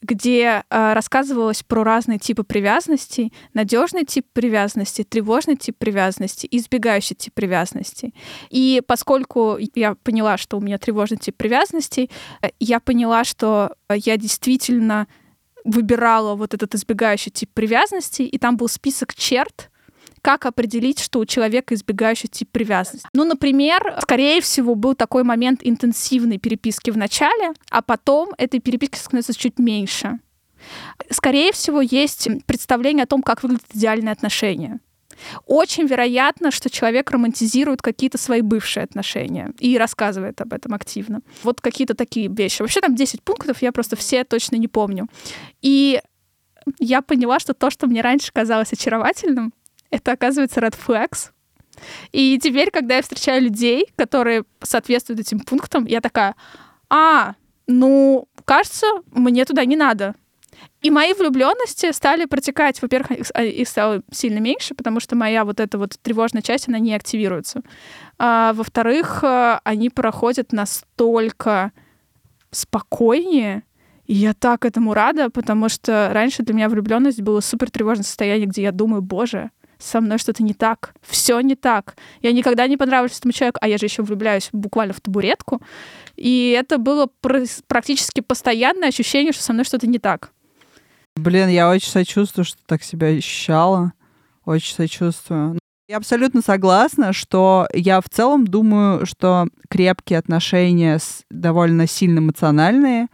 где 0.00 0.62
э, 0.70 0.92
рассказывалось 0.92 1.62
про 1.62 1.82
разные 1.82 2.18
типы 2.18 2.44
привязанностей, 2.44 3.32
надежный 3.52 4.04
тип 4.04 4.26
привязанности, 4.32 5.02
тревожный 5.02 5.56
тип 5.56 5.76
привязанности, 5.76 6.46
избегающий 6.50 7.16
тип 7.16 7.34
привязанности. 7.34 8.14
И 8.50 8.80
поскольку 8.86 9.58
я 9.74 9.96
поняла, 9.96 10.36
что 10.36 10.56
у 10.56 10.60
меня 10.60 10.78
тревожный 10.78 11.18
тип 11.18 11.36
привязанностей, 11.36 12.10
э, 12.42 12.50
я 12.60 12.78
поняла, 12.80 13.24
что 13.24 13.74
э, 13.88 13.96
я 13.96 14.16
действительно 14.16 15.08
выбирала 15.64 16.34
вот 16.36 16.54
этот 16.54 16.74
избегающий 16.74 17.32
тип 17.32 17.50
привязанности, 17.52 18.22
и 18.22 18.38
там 18.38 18.56
был 18.56 18.68
список 18.68 19.14
черт, 19.14 19.70
как 20.22 20.46
определить, 20.46 21.00
что 21.00 21.20
у 21.20 21.26
человека 21.26 21.74
избегающий 21.74 22.28
тип 22.28 22.50
привязанности. 22.50 23.08
Ну, 23.12 23.24
например, 23.24 23.96
скорее 24.00 24.40
всего, 24.40 24.74
был 24.74 24.94
такой 24.94 25.24
момент 25.24 25.60
интенсивной 25.62 26.38
переписки 26.38 26.90
в 26.90 26.96
начале, 26.96 27.52
а 27.70 27.82
потом 27.82 28.30
этой 28.38 28.60
переписки 28.60 28.96
становится 28.96 29.34
чуть 29.34 29.58
меньше. 29.58 30.18
Скорее 31.10 31.52
всего, 31.52 31.80
есть 31.80 32.28
представление 32.46 33.04
о 33.04 33.06
том, 33.06 33.22
как 33.22 33.42
выглядят 33.42 33.66
идеальные 33.74 34.12
отношения. 34.12 34.80
Очень 35.46 35.86
вероятно, 35.86 36.50
что 36.50 36.70
человек 36.70 37.10
романтизирует 37.10 37.82
какие-то 37.82 38.18
свои 38.18 38.40
бывшие 38.40 38.84
отношения 38.84 39.52
и 39.58 39.76
рассказывает 39.76 40.40
об 40.40 40.52
этом 40.52 40.74
активно. 40.74 41.20
Вот 41.42 41.60
какие-то 41.60 41.94
такие 41.94 42.28
вещи. 42.28 42.62
Вообще 42.62 42.80
там 42.80 42.94
10 42.94 43.22
пунктов, 43.22 43.62
я 43.62 43.72
просто 43.72 43.96
все 43.96 44.24
точно 44.24 44.56
не 44.56 44.68
помню. 44.68 45.08
И 45.60 46.00
я 46.78 47.02
поняла, 47.02 47.38
что 47.38 47.54
то, 47.54 47.70
что 47.70 47.86
мне 47.86 48.00
раньше 48.00 48.32
казалось 48.32 48.72
очаровательным, 48.72 49.52
это 49.90 50.12
оказывается 50.12 50.60
red 50.60 50.76
flags. 50.76 51.30
И 52.12 52.38
теперь, 52.42 52.70
когда 52.70 52.96
я 52.96 53.02
встречаю 53.02 53.42
людей, 53.42 53.86
которые 53.96 54.44
соответствуют 54.62 55.20
этим 55.20 55.40
пунктам, 55.40 55.84
я 55.86 56.00
такая, 56.00 56.34
а, 56.90 57.34
ну, 57.66 58.28
кажется, 58.44 58.86
мне 59.12 59.44
туда 59.44 59.64
не 59.64 59.76
надо. 59.76 60.14
И 60.80 60.90
мои 60.90 61.12
влюбленности 61.12 61.92
стали 61.92 62.24
протекать, 62.24 62.80
во-первых, 62.82 63.10
их, 63.12 63.26
а, 63.34 63.44
их 63.44 63.68
стало 63.68 64.02
сильно 64.10 64.38
меньше, 64.38 64.74
потому 64.74 65.00
что 65.00 65.16
моя 65.16 65.44
вот 65.44 65.60
эта 65.60 65.78
вот 65.78 65.98
тревожная 66.02 66.42
часть, 66.42 66.68
она 66.68 66.78
не 66.78 66.94
активируется. 66.94 67.62
А, 68.18 68.52
во-вторых, 68.54 69.22
э, 69.22 69.60
они 69.64 69.90
проходят 69.90 70.52
настолько 70.52 71.72
спокойнее, 72.50 73.62
и 74.06 74.14
я 74.14 74.34
так 74.34 74.64
этому 74.64 74.94
рада, 74.94 75.30
потому 75.30 75.68
что 75.68 76.10
раньше 76.12 76.42
для 76.42 76.54
меня 76.54 76.68
влюбленность 76.68 77.20
было 77.20 77.40
супер 77.40 77.70
тревожное 77.70 78.04
состояние, 78.04 78.46
где 78.46 78.62
я 78.62 78.72
думаю, 78.72 79.02
боже, 79.02 79.50
со 79.78 80.00
мной 80.00 80.18
что-то 80.18 80.42
не 80.42 80.54
так, 80.54 80.94
все 81.02 81.40
не 81.40 81.54
так. 81.54 81.96
Я 82.20 82.32
никогда 82.32 82.66
не 82.66 82.76
понравилась 82.76 83.18
этому 83.18 83.32
человеку, 83.32 83.58
а 83.62 83.68
я 83.68 83.78
же 83.78 83.86
еще 83.86 84.02
влюбляюсь 84.02 84.48
буквально 84.52 84.92
в 84.92 85.00
табуретку. 85.00 85.60
И 86.16 86.50
это 86.58 86.78
было 86.78 87.08
пр- 87.20 87.46
практически 87.66 88.20
постоянное 88.20 88.88
ощущение, 88.88 89.32
что 89.32 89.42
со 89.42 89.52
мной 89.52 89.64
что-то 89.64 89.86
не 89.86 89.98
так. 89.98 90.32
Блин, 91.16 91.48
я 91.48 91.70
очень 91.70 91.90
сочувствую, 91.90 92.44
что 92.44 92.58
так 92.66 92.82
себя 92.82 93.08
ощущала. 93.08 93.92
Очень 94.44 94.74
сочувствую. 94.74 95.58
Я 95.88 95.96
абсолютно 95.96 96.42
согласна, 96.42 97.12
что 97.12 97.66
я 97.72 98.00
в 98.00 98.08
целом 98.10 98.46
думаю, 98.46 99.06
что 99.06 99.46
крепкие 99.70 100.18
отношения 100.18 100.98
довольно 101.30 101.86
сильно 101.86 102.18
эмоциональные, 102.18 103.06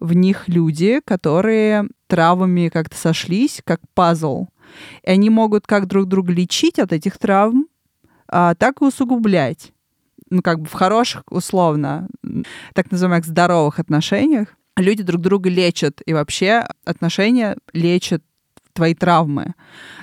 в 0.00 0.12
них 0.12 0.44
люди, 0.46 1.00
которые 1.04 1.88
травмами 2.08 2.68
как-то 2.68 2.96
сошлись, 2.96 3.62
как 3.64 3.80
пазл. 3.94 4.48
И 5.02 5.10
они 5.10 5.30
могут 5.30 5.66
как 5.66 5.86
друг 5.86 6.06
друга 6.06 6.32
лечить 6.32 6.78
от 6.78 6.92
этих 6.92 7.18
травм, 7.18 7.66
а, 8.28 8.54
так 8.54 8.80
и 8.80 8.84
усугублять. 8.84 9.72
Ну, 10.30 10.42
как 10.42 10.60
бы 10.60 10.66
в 10.66 10.72
хороших, 10.72 11.24
условно, 11.30 12.08
так 12.74 12.90
называемых 12.90 13.26
здоровых 13.26 13.80
отношениях 13.80 14.48
люди 14.80 15.02
друг 15.02 15.20
друга 15.20 15.48
лечат. 15.48 16.00
И 16.04 16.12
вообще 16.12 16.66
отношения 16.84 17.56
лечат 17.72 18.22
твои 18.72 18.94
травмы. 18.94 19.54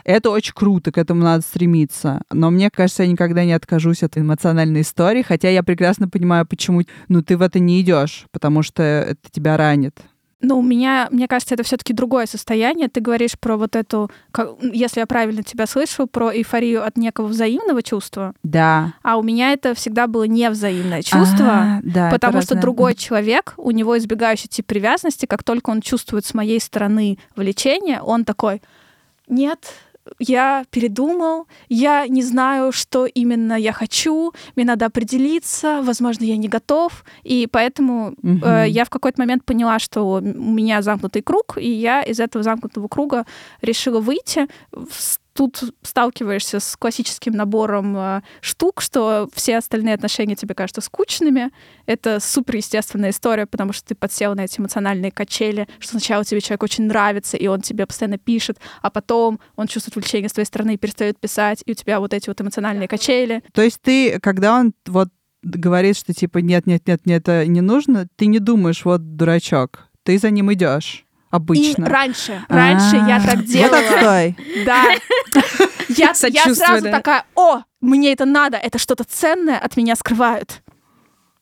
Это 0.03 0.29
очень 0.29 0.53
круто, 0.53 0.91
к 0.91 0.97
этому 0.97 1.23
надо 1.23 1.41
стремиться. 1.41 2.21
Но 2.31 2.49
мне 2.51 2.69
кажется, 2.69 3.03
я 3.03 3.09
никогда 3.09 3.45
не 3.45 3.53
откажусь 3.53 4.03
от 4.03 4.17
эмоциональной 4.17 4.81
истории, 4.81 5.21
хотя 5.21 5.49
я 5.49 5.63
прекрасно 5.63 6.09
понимаю, 6.09 6.45
почему 6.45 6.81
ну, 7.07 7.21
ты 7.21 7.37
в 7.37 7.41
это 7.41 7.59
не 7.59 7.81
идешь, 7.81 8.25
потому 8.31 8.63
что 8.63 8.83
это 8.83 9.31
тебя 9.31 9.57
ранит. 9.57 10.01
Ну, 10.39 10.59
у 10.59 10.61
меня, 10.61 11.07
мне 11.11 11.27
кажется, 11.27 11.55
это 11.55 11.63
все-таки 11.63 11.93
другое 11.93 12.27
состояние. 12.27 12.89
Ты 12.89 13.01
говоришь 13.01 13.39
про 13.39 13.57
вот 13.57 13.75
эту, 13.75 14.11
как- 14.31 14.51
если 14.61 14.99
я 14.99 15.07
правильно 15.07 15.41
тебя 15.41 15.65
слышу, 15.65 16.05
про 16.05 16.31
эйфорию 16.31 16.85
от 16.85 16.95
некого 16.95 17.25
взаимного 17.25 17.81
чувства. 17.81 18.33
Да. 18.43 18.93
А 19.01 19.17
у 19.17 19.23
меня 19.23 19.51
это 19.53 19.73
всегда 19.73 20.05
было 20.05 20.25
невзаимное 20.25 21.01
чувство. 21.01 21.47
А, 21.49 21.79
да, 21.81 22.09
Потому 22.11 22.41
что 22.41 22.51
разное. 22.53 22.61
другой 22.61 22.93
человек, 22.93 23.55
у 23.57 23.71
него 23.71 23.97
избегающий 23.97 24.47
тип 24.47 24.67
привязанности, 24.67 25.25
как 25.25 25.43
только 25.43 25.71
он 25.71 25.81
чувствует 25.81 26.23
с 26.25 26.35
моей 26.35 26.59
стороны 26.59 27.17
влечение, 27.35 27.99
он 28.01 28.23
такой, 28.23 28.61
нет, 29.27 29.59
я 30.19 30.65
передумал, 30.69 31.47
я 31.69 32.07
не 32.07 32.23
знаю, 32.23 32.71
что 32.71 33.05
именно 33.05 33.53
я 33.53 33.73
хочу, 33.73 34.33
мне 34.55 34.65
надо 34.65 34.85
определиться, 34.85 35.81
возможно, 35.83 36.23
я 36.25 36.37
не 36.37 36.47
готов, 36.47 37.03
и 37.23 37.47
поэтому 37.51 38.13
Мгм. 38.21 38.43
э, 38.43 38.65
я 38.69 38.83
в 38.85 38.89
какой-то 38.89 39.21
момент 39.21 39.45
поняла, 39.45 39.79
что 39.79 40.03
у 40.03 40.21
меня 40.21 40.81
замкнутый 40.81 41.21
круг, 41.21 41.57
и 41.57 41.69
я 41.69 42.01
из 42.01 42.19
этого 42.19 42.43
замкнутого 42.43 42.87
круга 42.87 43.25
решила 43.61 43.99
выйти. 43.99 44.47
Тут 45.37 45.65
сталкиваешься 45.83 46.59
с 46.59 46.75
классическим 46.75 47.33
набором 47.33 47.95
э, 47.95 48.21
штук, 48.41 48.81
что 48.81 49.29
все 49.35 49.59
остальные 49.59 49.93
отношения 49.93 50.35
тебе 50.35 50.55
кажутся 50.55 50.81
скучными. 50.81 51.51
Это 51.85 52.19
супер 52.19 52.55
естественная 52.55 53.11
история, 53.11 53.45
потому 53.45 53.71
что 53.71 53.89
ты 53.89 53.93
подсел 53.93 54.33
на 54.33 54.45
эти 54.45 54.59
эмоциональные 54.59 55.11
качели, 55.11 55.67
что 55.77 55.91
сначала 55.91 56.25
тебе 56.25 56.41
человек 56.41 56.63
очень 56.63 56.85
нравится, 56.85 57.37
и 57.37 57.45
он 57.45 57.61
тебе 57.61 57.85
постоянно 57.85 58.17
пишет, 58.17 58.57
а 58.81 58.89
потом 58.89 59.39
он 59.55 59.67
чувствует 59.67 59.95
влечение 59.97 60.27
с 60.27 60.33
твоей 60.33 60.47
стороны 60.47 60.73
и 60.73 60.77
перестает 60.77 61.19
писать, 61.19 61.61
и 61.67 61.71
у 61.73 61.75
тебя 61.75 61.99
вот 61.99 62.15
эти 62.15 62.29
вот 62.29 62.41
эмоциональные 62.41 62.87
качели. 62.87 63.43
То 63.53 63.61
есть 63.61 63.79
ты, 63.79 64.19
когда 64.19 64.57
он 64.57 64.73
вот 64.87 65.09
говорит, 65.43 65.97
что 65.97 66.15
типа 66.15 66.39
нет, 66.39 66.65
нет, 66.65 66.87
нет, 66.87 67.01
мне 67.05 67.17
это 67.17 67.45
не 67.45 67.61
нужно, 67.61 68.07
ты 68.15 68.25
не 68.25 68.39
думаешь, 68.39 68.85
вот 68.85 69.15
дурачок, 69.15 69.87
ты 70.01 70.17
за 70.17 70.31
ним 70.31 70.51
идешь 70.51 71.05
обычно. 71.29 71.85
И 71.85 71.89
раньше, 71.89 72.43
раньше 72.47 72.95
я 72.95 73.17
А, 73.17 73.21
так 73.25 73.35
Вот 73.37 73.45
делала. 73.45 73.77
отстой. 73.77 74.37
Да. 74.65 74.83
Я, 75.89 76.13
я 76.27 76.53
сразу 76.53 76.83
да. 76.83 76.91
такая, 76.91 77.23
о, 77.33 77.61
мне 77.79 78.11
это 78.11 78.25
надо, 78.25 78.57
это 78.57 78.77
что-то 78.77 79.05
ценное 79.05 79.57
от 79.57 79.77
меня 79.77 79.95
скрывают. 79.95 80.61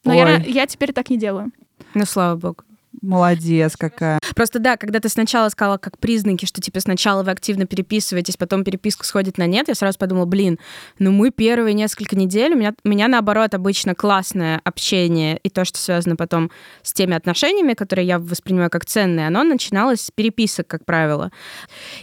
Но 0.03 0.13
я, 0.13 0.37
я 0.37 0.67
теперь 0.67 0.93
так 0.93 1.09
не 1.09 1.17
делаю. 1.17 1.51
Ну, 1.95 2.05
слава 2.05 2.35
богу. 2.35 2.63
Молодец 3.01 3.75
какая. 3.77 4.19
Просто 4.35 4.59
да, 4.59 4.77
когда 4.77 4.99
ты 4.99 5.09
сначала 5.09 5.49
сказала 5.49 5.77
как 5.77 5.97
признаки, 5.97 6.45
что 6.45 6.61
типа 6.61 6.79
сначала 6.79 7.23
вы 7.23 7.31
активно 7.31 7.65
переписываетесь, 7.65 8.37
потом 8.37 8.63
переписка 8.63 9.05
сходит 9.05 9.37
на 9.37 9.47
нет, 9.47 9.67
я 9.67 9.75
сразу 9.75 9.97
подумала, 9.97 10.25
блин, 10.25 10.59
ну 10.99 11.11
мы 11.11 11.31
первые 11.31 11.73
несколько 11.73 12.15
недель, 12.15 12.53
у 12.53 12.57
меня, 12.57 12.73
у 12.83 12.89
меня 12.89 13.07
наоборот 13.07 13.53
обычно 13.53 13.95
классное 13.95 14.61
общение 14.63 15.37
и 15.43 15.49
то, 15.49 15.65
что 15.65 15.77
связано 15.77 16.15
потом 16.15 16.51
с 16.83 16.93
теми 16.93 17.15
отношениями, 17.15 17.73
которые 17.73 18.07
я 18.07 18.19
воспринимаю 18.19 18.69
как 18.69 18.85
ценные, 18.85 19.27
оно 19.27 19.43
начиналось 19.43 20.01
с 20.01 20.11
переписок, 20.11 20.67
как 20.67 20.85
правило. 20.85 21.31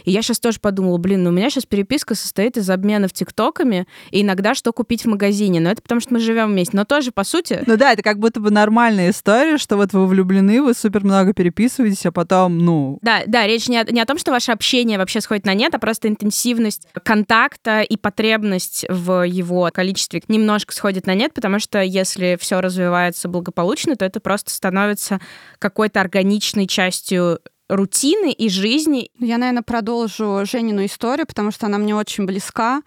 И 0.05 0.11
я 0.11 0.21
сейчас 0.21 0.39
тоже 0.39 0.59
подумала, 0.59 0.97
блин, 0.97 1.23
ну 1.23 1.29
у 1.29 1.33
меня 1.33 1.49
сейчас 1.49 1.65
переписка 1.65 2.15
состоит 2.15 2.57
из 2.57 2.69
обменов 2.69 3.13
тиктоками 3.13 3.87
и 4.11 4.21
иногда 4.21 4.55
что 4.55 4.73
купить 4.73 5.05
в 5.05 5.07
магазине, 5.07 5.59
но 5.59 5.71
это 5.71 5.81
потому 5.81 6.01
что 6.01 6.13
мы 6.13 6.19
живем 6.19 6.51
вместе, 6.51 6.75
но 6.77 6.85
тоже 6.85 7.11
по 7.11 7.23
сути 7.23 7.63
Ну 7.65 7.77
да, 7.77 7.93
это 7.93 8.01
как 8.01 8.19
будто 8.19 8.39
бы 8.39 8.51
нормальная 8.51 9.09
история, 9.09 9.57
что 9.57 9.77
вот 9.77 9.93
вы 9.93 10.07
влюблены, 10.07 10.61
вы 10.61 10.73
супер 10.83 11.03
много 11.05 11.33
переписываетесь, 11.33 12.05
а 12.05 12.11
потом, 12.11 12.57
ну, 12.57 12.99
Да, 13.01 13.23
да, 13.25 13.47
речь 13.47 13.69
не 13.69 13.77
о, 13.77 13.89
не 13.89 14.01
о 14.01 14.05
том, 14.05 14.17
что 14.17 14.31
ваше 14.31 14.51
общение 14.51 14.97
вообще 14.97 15.21
сходит 15.21 15.45
на 15.45 15.53
нет, 15.53 15.73
а 15.73 15.79
просто 15.79 16.09
интенсивность 16.09 16.87
контакта 17.03 17.81
и 17.81 17.95
потребность 17.95 18.85
в 18.89 19.25
его 19.25 19.69
количестве 19.73 20.21
немножко 20.27 20.73
сходит 20.73 21.07
на 21.07 21.15
нет, 21.15 21.33
потому 21.33 21.59
что 21.59 21.81
если 21.81 22.37
все 22.39 22.59
развивается 22.59 23.29
благополучно, 23.29 23.95
то 23.95 24.03
это 24.03 24.19
просто 24.19 24.51
становится 24.51 25.21
какой-то 25.59 26.01
органичной 26.01 26.67
частью 26.67 27.39
рутины 27.69 28.31
и 28.31 28.49
жизни. 28.49 29.09
Я, 29.19 29.37
наверное, 29.37 29.63
продолжу 29.63 30.41
Женину 30.45 30.85
историю, 30.85 31.25
потому 31.25 31.51
что 31.51 31.67
она 31.67 31.77
мне 31.77 31.95
очень 31.95 32.25
близка. 32.25 32.81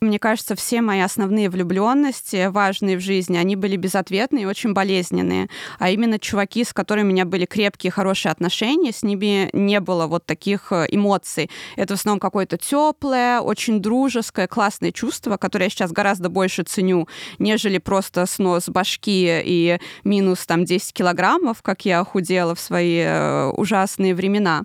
Мне 0.00 0.20
кажется, 0.20 0.54
все 0.54 0.80
мои 0.80 1.00
основные 1.00 1.50
влюбленности, 1.50 2.46
важные 2.46 2.96
в 2.96 3.00
жизни, 3.00 3.36
они 3.36 3.56
были 3.56 3.74
безответные 3.74 4.44
и 4.44 4.46
очень 4.46 4.72
болезненные. 4.72 5.48
А 5.80 5.90
именно 5.90 6.20
чуваки, 6.20 6.62
с 6.62 6.72
которыми 6.72 7.08
у 7.08 7.12
меня 7.12 7.24
были 7.24 7.46
крепкие, 7.46 7.90
хорошие 7.90 8.30
отношения, 8.30 8.92
с 8.92 9.02
ними 9.02 9.50
не 9.52 9.80
было 9.80 10.06
вот 10.06 10.24
таких 10.24 10.70
э, 10.70 10.86
эмоций. 10.90 11.50
Это 11.74 11.96
в 11.96 11.98
основном 11.98 12.20
какое-то 12.20 12.56
теплое, 12.58 13.40
очень 13.40 13.82
дружеское, 13.82 14.46
классное 14.46 14.92
чувство, 14.92 15.36
которое 15.36 15.64
я 15.64 15.70
сейчас 15.70 15.90
гораздо 15.90 16.28
больше 16.28 16.62
ценю, 16.62 17.08
нежели 17.40 17.78
просто 17.78 18.24
снос 18.26 18.68
башки 18.68 19.42
и 19.44 19.80
минус 20.04 20.46
там 20.46 20.64
10 20.64 20.92
килограммов, 20.92 21.60
как 21.62 21.84
я 21.84 22.04
худела 22.04 22.54
в 22.54 22.60
свои 22.60 22.98
э, 22.98 23.50
ужасные 23.56 24.14
времена. 24.14 24.62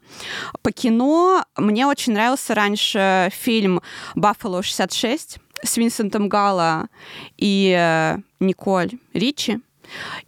По 0.61 0.71
кино 0.71 1.43
мне 1.57 1.87
очень 1.87 2.13
нравился 2.13 2.53
раньше 2.53 3.31
фильм 3.33 3.81
«Баффало 4.13 4.61
66» 4.61 5.22
с 5.63 5.77
Винсентом 5.77 6.29
Гала 6.29 6.87
и 7.37 7.75
э, 7.77 8.17
Николь 8.39 8.91
Ричи. 9.13 9.59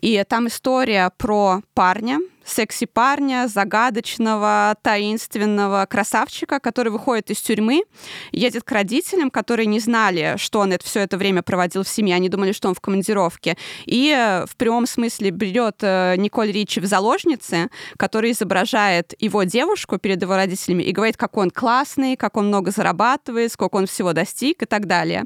И 0.01 0.23
там 0.27 0.47
история 0.47 1.11
про 1.17 1.61
парня, 1.73 2.19
секси-парня, 2.45 3.47
загадочного, 3.47 4.75
таинственного 4.81 5.85
красавчика, 5.89 6.59
который 6.59 6.91
выходит 6.91 7.31
из 7.31 7.41
тюрьмы, 7.41 7.83
едет 8.31 8.63
к 8.63 8.71
родителям, 8.71 9.31
которые 9.31 9.65
не 9.65 9.79
знали, 9.79 10.35
что 10.37 10.59
он 10.59 10.71
это, 10.71 10.85
все 10.85 11.01
это 11.01 11.17
время 11.17 11.41
проводил 11.41 11.83
в 11.83 11.89
семье. 11.89 12.15
Они 12.15 12.29
думали, 12.29 12.51
что 12.51 12.69
он 12.69 12.75
в 12.75 12.81
командировке. 12.81 13.57
И 13.85 14.13
э, 14.15 14.45
в 14.45 14.55
прямом 14.55 14.85
смысле 14.85 15.31
берет 15.31 15.77
э, 15.81 16.15
Николь 16.17 16.51
Ричи 16.51 16.79
в 16.79 16.85
заложнице, 16.85 17.69
которая 17.97 18.31
изображает 18.31 19.13
его 19.19 19.43
девушку 19.43 19.97
перед 19.97 20.21
его 20.21 20.35
родителями 20.35 20.83
и 20.83 20.91
говорит, 20.91 21.17
как 21.17 21.37
он 21.37 21.49
классный, 21.49 22.15
как 22.15 22.37
он 22.37 22.47
много 22.47 22.71
зарабатывает, 22.71 23.51
сколько 23.51 23.75
он 23.75 23.87
всего 23.87 24.13
достиг 24.13 24.61
и 24.61 24.65
так 24.65 24.85
далее. 24.85 25.25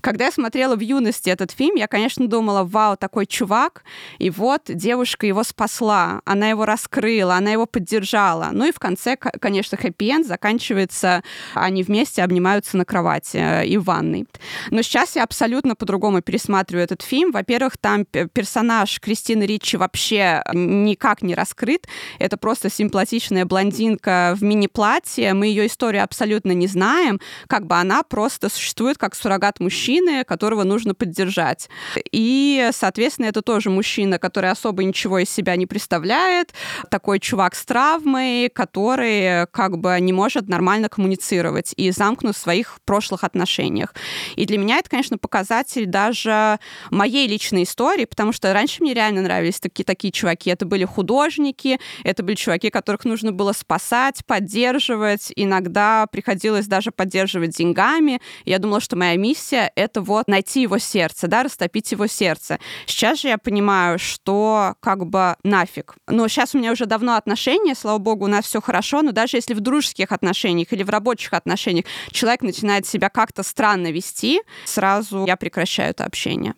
Когда 0.00 0.26
я 0.26 0.32
смотрела 0.32 0.76
в 0.76 0.80
юности 0.80 1.30
этот 1.30 1.50
фильм, 1.50 1.74
я, 1.76 1.86
конечно, 1.86 2.26
думала, 2.28 2.64
вау, 2.64 2.96
такой 2.96 3.26
чувак, 3.26 3.84
и 4.18 4.30
вот 4.30 4.62
девушка 4.68 5.26
его 5.26 5.42
спасла, 5.42 6.20
она 6.24 6.48
его 6.48 6.59
его 6.60 6.66
раскрыла, 6.66 7.36
она 7.36 7.50
его 7.52 7.66
поддержала. 7.66 8.50
Ну 8.52 8.66
и 8.66 8.72
в 8.72 8.78
конце, 8.78 9.16
конечно, 9.16 9.78
хэппи-энд 9.78 10.26
заканчивается, 10.26 11.22
они 11.54 11.82
вместе 11.82 12.22
обнимаются 12.22 12.76
на 12.76 12.84
кровати 12.84 13.36
э, 13.36 13.66
и 13.66 13.78
в 13.78 13.84
ванной. 13.84 14.26
Но 14.70 14.82
сейчас 14.82 15.16
я 15.16 15.24
абсолютно 15.24 15.74
по-другому 15.74 16.20
пересматриваю 16.20 16.84
этот 16.84 17.02
фильм. 17.02 17.32
Во-первых, 17.32 17.76
там 17.78 18.04
персонаж 18.04 19.00
Кристины 19.00 19.44
Ричи 19.44 19.76
вообще 19.76 20.42
никак 20.52 21.22
не 21.22 21.34
раскрыт. 21.34 21.86
Это 22.18 22.36
просто 22.36 22.70
симпатичная 22.70 23.44
блондинка 23.44 24.34
в 24.36 24.42
мини-платье. 24.42 25.32
Мы 25.34 25.46
ее 25.46 25.66
историю 25.66 26.04
абсолютно 26.04 26.52
не 26.52 26.66
знаем. 26.66 27.20
Как 27.46 27.66
бы 27.66 27.76
она 27.76 28.02
просто 28.02 28.48
существует 28.48 28.98
как 28.98 29.14
суррогат 29.14 29.60
мужчины, 29.60 30.24
которого 30.24 30.64
нужно 30.64 30.94
поддержать. 30.94 31.68
И, 32.12 32.68
соответственно, 32.72 33.26
это 33.26 33.42
тоже 33.42 33.70
мужчина, 33.70 34.18
который 34.18 34.50
особо 34.50 34.84
ничего 34.84 35.18
из 35.18 35.30
себя 35.30 35.56
не 35.56 35.66
представляет, 35.66 36.49
такой 36.90 37.20
чувак 37.20 37.54
с 37.54 37.64
травмой, 37.64 38.48
который 38.48 39.46
как 39.48 39.78
бы 39.78 39.98
не 40.00 40.12
может 40.12 40.48
нормально 40.48 40.88
коммуницировать 40.88 41.72
и 41.76 41.90
замкнут 41.90 42.36
в 42.36 42.38
своих 42.38 42.78
прошлых 42.84 43.24
отношениях. 43.24 43.94
И 44.36 44.46
для 44.46 44.58
меня 44.58 44.78
это, 44.78 44.90
конечно, 44.90 45.18
показатель 45.18 45.86
даже 45.86 46.58
моей 46.90 47.28
личной 47.28 47.64
истории, 47.64 48.04
потому 48.04 48.32
что 48.32 48.52
раньше 48.52 48.82
мне 48.82 48.94
реально 48.94 49.22
нравились 49.22 49.60
такие, 49.60 49.84
такие 49.84 50.12
чуваки. 50.12 50.50
Это 50.50 50.64
были 50.64 50.84
художники, 50.84 51.78
это 52.04 52.22
были 52.22 52.34
чуваки, 52.34 52.70
которых 52.70 53.04
нужно 53.04 53.32
было 53.32 53.52
спасать, 53.52 54.24
поддерживать. 54.26 55.32
Иногда 55.36 56.06
приходилось 56.06 56.66
даже 56.66 56.90
поддерживать 56.90 57.56
деньгами. 57.56 58.20
Я 58.44 58.58
думала, 58.58 58.80
что 58.80 58.96
моя 58.96 59.16
миссия— 59.16 59.70
это 59.76 60.00
вот 60.00 60.28
найти 60.28 60.62
его 60.62 60.78
сердце, 60.78 61.28
да, 61.28 61.42
растопить 61.42 61.92
его 61.92 62.06
сердце. 62.06 62.58
Сейчас 62.86 63.20
же 63.20 63.28
я 63.28 63.38
понимаю, 63.38 63.98
что 63.98 64.74
как 64.80 65.06
бы 65.06 65.36
нафиг. 65.44 65.94
Но 66.06 66.26
сейчас 66.28 66.39
сейчас 66.40 66.54
у 66.54 66.58
меня 66.58 66.72
уже 66.72 66.86
давно 66.86 67.16
отношения, 67.16 67.74
слава 67.74 67.98
богу, 67.98 68.24
у 68.24 68.28
нас 68.28 68.46
все 68.46 68.62
хорошо, 68.62 69.02
но 69.02 69.12
даже 69.12 69.36
если 69.36 69.52
в 69.52 69.60
дружеских 69.60 70.10
отношениях 70.10 70.72
или 70.72 70.82
в 70.82 70.88
рабочих 70.88 71.34
отношениях 71.34 71.84
человек 72.12 72.40
начинает 72.40 72.86
себя 72.86 73.10
как-то 73.10 73.42
странно 73.42 73.92
вести, 73.92 74.40
сразу 74.64 75.26
я 75.26 75.36
прекращаю 75.36 75.90
это 75.90 76.04
общение. 76.04 76.54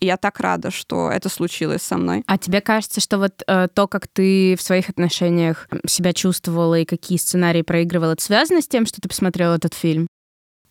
И 0.00 0.06
я 0.06 0.16
так 0.16 0.40
рада, 0.40 0.70
что 0.70 1.10
это 1.10 1.28
случилось 1.28 1.82
со 1.82 1.98
мной. 1.98 2.24
А 2.26 2.38
тебе 2.38 2.62
кажется, 2.62 3.02
что 3.02 3.18
вот 3.18 3.42
э, 3.46 3.68
то, 3.74 3.86
как 3.86 4.08
ты 4.08 4.56
в 4.56 4.62
своих 4.62 4.88
отношениях 4.88 5.68
себя 5.86 6.14
чувствовала 6.14 6.78
и 6.78 6.86
какие 6.86 7.18
сценарии 7.18 7.60
проигрывала, 7.60 8.12
это 8.12 8.24
связано 8.24 8.62
с 8.62 8.68
тем, 8.68 8.86
что 8.86 9.02
ты 9.02 9.08
посмотрела 9.10 9.56
этот 9.56 9.74
фильм? 9.74 10.06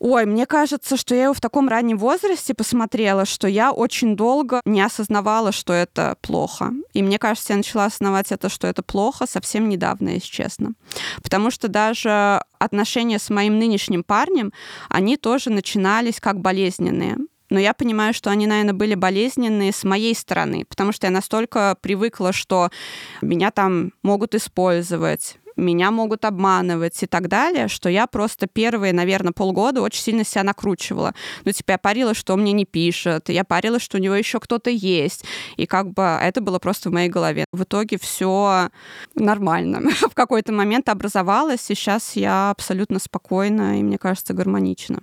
Ой, 0.00 0.24
мне 0.24 0.46
кажется, 0.46 0.96
что 0.96 1.14
я 1.14 1.24
его 1.24 1.34
в 1.34 1.42
таком 1.42 1.68
раннем 1.68 1.98
возрасте 1.98 2.54
посмотрела, 2.54 3.26
что 3.26 3.46
я 3.46 3.70
очень 3.70 4.16
долго 4.16 4.62
не 4.64 4.80
осознавала, 4.80 5.52
что 5.52 5.74
это 5.74 6.16
плохо. 6.22 6.72
И 6.94 7.02
мне 7.02 7.18
кажется, 7.18 7.52
я 7.52 7.58
начала 7.58 7.84
осознавать 7.84 8.32
это, 8.32 8.48
что 8.48 8.66
это 8.66 8.82
плохо, 8.82 9.26
совсем 9.26 9.68
недавно, 9.68 10.08
если 10.08 10.28
честно. 10.28 10.72
Потому 11.22 11.50
что 11.50 11.68
даже 11.68 12.42
отношения 12.58 13.18
с 13.18 13.28
моим 13.28 13.58
нынешним 13.58 14.02
парнем, 14.02 14.54
они 14.88 15.18
тоже 15.18 15.50
начинались 15.50 16.18
как 16.18 16.40
болезненные 16.40 17.18
но 17.50 17.58
я 17.58 17.74
понимаю, 17.74 18.14
что 18.14 18.30
они, 18.30 18.46
наверное, 18.46 18.72
были 18.74 18.94
болезненные 18.94 19.72
с 19.72 19.82
моей 19.82 20.14
стороны, 20.14 20.64
потому 20.64 20.92
что 20.92 21.08
я 21.08 21.10
настолько 21.10 21.76
привыкла, 21.80 22.32
что 22.32 22.70
меня 23.20 23.50
там 23.50 23.92
могут 24.02 24.36
использовать, 24.36 25.39
меня 25.56 25.90
могут 25.90 26.24
обманывать 26.24 27.02
и 27.02 27.06
так 27.06 27.28
далее, 27.28 27.68
что 27.68 27.88
я 27.88 28.06
просто 28.06 28.46
первые, 28.46 28.92
наверное, 28.92 29.32
полгода 29.32 29.82
очень 29.82 30.02
сильно 30.02 30.24
себя 30.24 30.44
накручивала. 30.44 31.14
Ну, 31.44 31.52
типа, 31.52 31.72
я 31.72 31.78
парила, 31.78 32.14
что 32.14 32.34
он 32.34 32.42
мне 32.42 32.52
не 32.52 32.64
пишет, 32.64 33.28
я 33.28 33.44
парила, 33.44 33.78
что 33.78 33.98
у 33.98 34.00
него 34.00 34.14
еще 34.14 34.40
кто-то 34.40 34.70
есть. 34.70 35.24
И 35.56 35.66
как 35.66 35.92
бы 35.92 36.02
это 36.02 36.40
было 36.40 36.58
просто 36.58 36.90
в 36.90 36.92
моей 36.92 37.08
голове. 37.08 37.44
В 37.52 37.62
итоге 37.62 37.98
все 37.98 38.70
нормально. 39.14 39.90
в 40.10 40.14
какой-то 40.14 40.52
момент 40.52 40.88
образовалось, 40.88 41.70
и 41.70 41.74
сейчас 41.74 42.16
я 42.16 42.50
абсолютно 42.50 42.98
спокойна 42.98 43.78
и, 43.78 43.82
мне 43.82 43.98
кажется, 43.98 44.34
гармонично. 44.34 45.02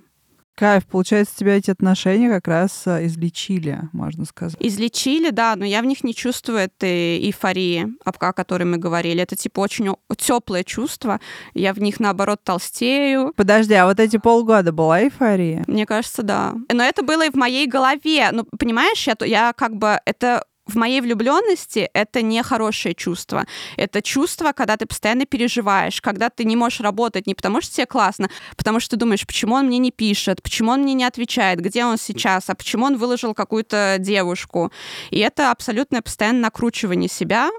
Кайф, 0.58 0.86
получается, 0.86 1.36
тебя 1.36 1.56
эти 1.56 1.70
отношения 1.70 2.28
как 2.28 2.48
раз 2.48 2.82
а, 2.84 3.06
излечили, 3.06 3.78
можно 3.92 4.24
сказать. 4.24 4.56
Излечили, 4.58 5.30
да, 5.30 5.54
но 5.54 5.64
я 5.64 5.80
в 5.82 5.84
них 5.84 6.02
не 6.02 6.16
чувствую 6.16 6.58
этой 6.58 7.18
эйфории, 7.18 7.86
о 8.04 8.32
которой 8.32 8.64
мы 8.64 8.76
говорили. 8.76 9.22
Это 9.22 9.36
типа 9.36 9.60
очень 9.60 9.94
теплое 10.16 10.64
чувство. 10.64 11.20
Я 11.54 11.72
в 11.72 11.78
них 11.78 12.00
наоборот 12.00 12.40
толстею. 12.42 13.32
Подожди, 13.36 13.74
а 13.74 13.86
вот 13.86 14.00
эти 14.00 14.16
полгода 14.16 14.72
была 14.72 15.02
эйфория? 15.04 15.62
Мне 15.68 15.86
кажется, 15.86 16.24
да. 16.24 16.56
Но 16.72 16.82
это 16.82 17.04
было 17.04 17.26
и 17.26 17.30
в 17.30 17.36
моей 17.36 17.68
голове. 17.68 18.30
Ну, 18.32 18.44
понимаешь, 18.58 19.06
я, 19.06 19.14
я 19.24 19.52
как 19.52 19.76
бы 19.76 20.00
это 20.06 20.42
в 20.68 20.76
моей 20.76 21.00
влюбленности 21.00 21.90
это 21.94 22.22
не 22.22 22.42
хорошее 22.42 22.94
чувство. 22.94 23.46
Это 23.76 24.02
чувство, 24.02 24.52
когда 24.52 24.76
ты 24.76 24.86
постоянно 24.86 25.24
переживаешь, 25.24 26.00
когда 26.00 26.28
ты 26.28 26.44
не 26.44 26.56
можешь 26.56 26.80
работать 26.80 27.26
не 27.26 27.34
потому, 27.34 27.60
что 27.60 27.74
тебе 27.74 27.86
классно, 27.86 28.28
потому 28.56 28.78
что 28.78 28.90
ты 28.90 28.96
думаешь, 28.96 29.26
почему 29.26 29.54
он 29.54 29.66
мне 29.66 29.78
не 29.78 29.90
пишет, 29.90 30.42
почему 30.42 30.72
он 30.72 30.82
мне 30.82 30.94
не 30.94 31.04
отвечает, 31.04 31.60
где 31.60 31.84
он 31.84 31.98
сейчас, 31.98 32.50
а 32.50 32.54
почему 32.54 32.84
он 32.84 32.96
выложил 32.96 33.34
какую-то 33.34 33.96
девушку. 33.98 34.70
И 35.10 35.18
это 35.18 35.50
абсолютное 35.50 36.02
постоянное 36.02 36.42
накручивание 36.42 37.08
себя, 37.08 37.50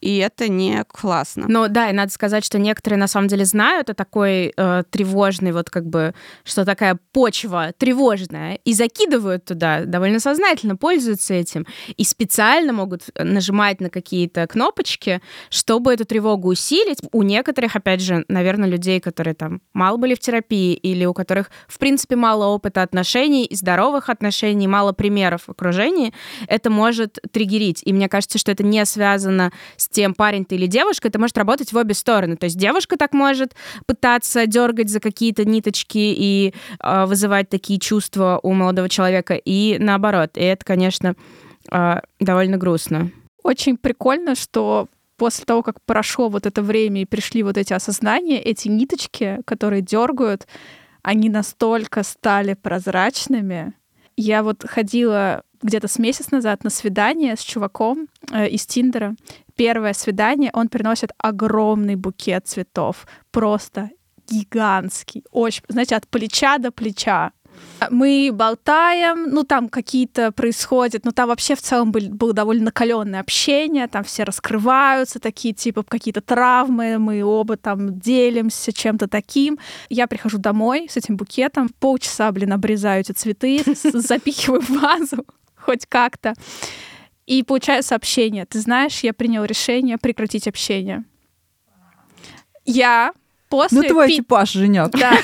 и 0.00 0.18
это 0.18 0.48
не 0.48 0.84
классно. 0.84 1.46
Ну 1.48 1.68
да, 1.68 1.90
и 1.90 1.92
надо 1.92 2.12
сказать, 2.12 2.44
что 2.44 2.58
некоторые 2.58 2.98
на 2.98 3.08
самом 3.08 3.28
деле 3.28 3.44
знают 3.44 3.90
о 3.90 3.94
такой 3.94 4.52
э, 4.56 4.82
тревожной, 4.90 5.52
вот 5.52 5.70
как 5.70 5.86
бы, 5.86 6.14
что 6.44 6.64
такая 6.64 6.98
почва 7.12 7.72
тревожная, 7.76 8.60
и 8.64 8.74
закидывают 8.74 9.44
туда, 9.44 9.84
довольно 9.84 10.20
сознательно 10.20 10.76
пользуются 10.76 11.34
этим, 11.34 11.66
и 11.96 12.04
специально 12.04 12.72
могут 12.72 13.08
нажимать 13.18 13.80
на 13.80 13.90
какие-то 13.90 14.46
кнопочки, 14.46 15.20
чтобы 15.50 15.92
эту 15.92 16.04
тревогу 16.04 16.48
усилить. 16.48 16.98
У 17.12 17.22
некоторых, 17.22 17.74
опять 17.74 18.00
же, 18.00 18.24
наверное, 18.28 18.68
людей, 18.68 19.00
которые 19.00 19.34
там 19.34 19.60
мало 19.72 19.96
были 19.96 20.14
в 20.14 20.20
терапии, 20.20 20.74
или 20.74 21.04
у 21.04 21.14
которых, 21.14 21.50
в 21.66 21.78
принципе, 21.78 22.16
мало 22.16 22.46
опыта 22.46 22.82
отношений, 22.82 23.48
здоровых 23.50 24.08
отношений, 24.08 24.68
мало 24.68 24.92
примеров 24.92 25.42
в 25.46 25.50
окружении, 25.50 26.14
это 26.46 26.70
может 26.70 27.18
триггерить. 27.32 27.82
И 27.84 27.92
мне 27.92 28.08
кажется, 28.08 28.38
что 28.38 28.52
это 28.52 28.62
не 28.62 28.84
связано 28.84 29.52
с 29.76 29.87
тем, 29.90 30.14
парень 30.14 30.44
ты 30.44 30.56
или 30.56 30.66
девушка, 30.66 31.08
это 31.08 31.18
может 31.18 31.36
работать 31.38 31.72
в 31.72 31.76
обе 31.76 31.94
стороны. 31.94 32.36
То 32.36 32.44
есть 32.44 32.58
девушка 32.58 32.96
так 32.96 33.12
может 33.12 33.54
пытаться 33.86 34.46
дергать 34.46 34.90
за 34.90 35.00
какие-то 35.00 35.44
ниточки 35.44 35.98
и 35.98 36.54
э, 36.82 37.04
вызывать 37.06 37.48
такие 37.48 37.78
чувства 37.78 38.40
у 38.42 38.52
молодого 38.52 38.88
человека, 38.88 39.34
и 39.34 39.78
наоборот. 39.78 40.30
И 40.36 40.42
это, 40.42 40.64
конечно, 40.64 41.14
э, 41.70 42.00
довольно 42.20 42.56
грустно. 42.56 43.10
Очень 43.42 43.76
прикольно, 43.76 44.34
что 44.34 44.88
после 45.16 45.44
того, 45.44 45.62
как 45.62 45.82
прошло 45.82 46.28
вот 46.28 46.46
это 46.46 46.62
время 46.62 47.02
и 47.02 47.06
пришли 47.06 47.42
вот 47.42 47.56
эти 47.58 47.72
осознания, 47.72 48.40
эти 48.40 48.68
ниточки, 48.68 49.40
которые 49.44 49.82
дергают, 49.82 50.46
они 51.02 51.28
настолько 51.28 52.02
стали 52.02 52.54
прозрачными. 52.54 53.74
Я 54.16 54.42
вот 54.42 54.64
ходила 54.66 55.42
где-то 55.62 55.88
с 55.88 55.98
месяц 55.98 56.30
назад 56.30 56.64
на 56.64 56.70
свидание 56.70 57.36
с 57.36 57.40
чуваком 57.40 58.08
э, 58.32 58.48
из 58.48 58.66
Тиндера. 58.66 59.14
Первое 59.56 59.92
свидание, 59.92 60.50
он 60.52 60.68
приносит 60.68 61.10
огромный 61.18 61.96
букет 61.96 62.46
цветов. 62.46 63.06
Просто 63.30 63.90
гигантский. 64.28 65.24
Очень, 65.30 65.62
знаете, 65.68 65.96
от 65.96 66.06
плеча 66.06 66.58
до 66.58 66.70
плеча. 66.70 67.32
Мы 67.90 68.30
болтаем, 68.32 69.30
ну 69.30 69.44
там 69.44 69.68
какие-то 69.68 70.32
происходят, 70.32 71.04
ну 71.04 71.12
там 71.12 71.28
вообще 71.28 71.54
в 71.54 71.62
целом 71.62 71.92
был, 71.92 72.08
было 72.08 72.32
довольно 72.32 72.66
накаленное 72.66 73.20
общение, 73.20 73.86
там 73.86 74.02
все 74.02 74.24
раскрываются, 74.24 75.20
такие 75.20 75.54
типа 75.54 75.84
какие-то 75.84 76.20
травмы, 76.20 76.98
мы 76.98 77.22
оба 77.22 77.56
там 77.56 77.98
делимся 77.98 78.72
чем-то 78.72 79.06
таким. 79.08 79.58
Я 79.88 80.06
прихожу 80.06 80.38
домой 80.38 80.88
с 80.90 80.96
этим 80.96 81.16
букетом, 81.16 81.68
полчаса, 81.80 82.32
блин, 82.32 82.52
обрезаю 82.52 83.00
эти 83.00 83.12
цветы, 83.12 83.62
запихиваю 83.74 84.60
в 84.60 84.70
вазу, 84.70 85.24
хоть 85.56 85.86
как-то. 85.86 86.34
И 87.26 87.42
получаю 87.42 87.82
сообщение. 87.82 88.46
Ты 88.46 88.58
знаешь, 88.58 89.00
я 89.00 89.12
принял 89.12 89.44
решение 89.44 89.98
прекратить 89.98 90.48
общение. 90.48 91.04
Я 92.64 93.12
после... 93.48 93.82
Ну, 93.82 93.88
твой 93.88 94.08
пи... 94.08 94.16
типаж, 94.16 94.52
Женек. 94.52 94.90
Да. 94.92 95.12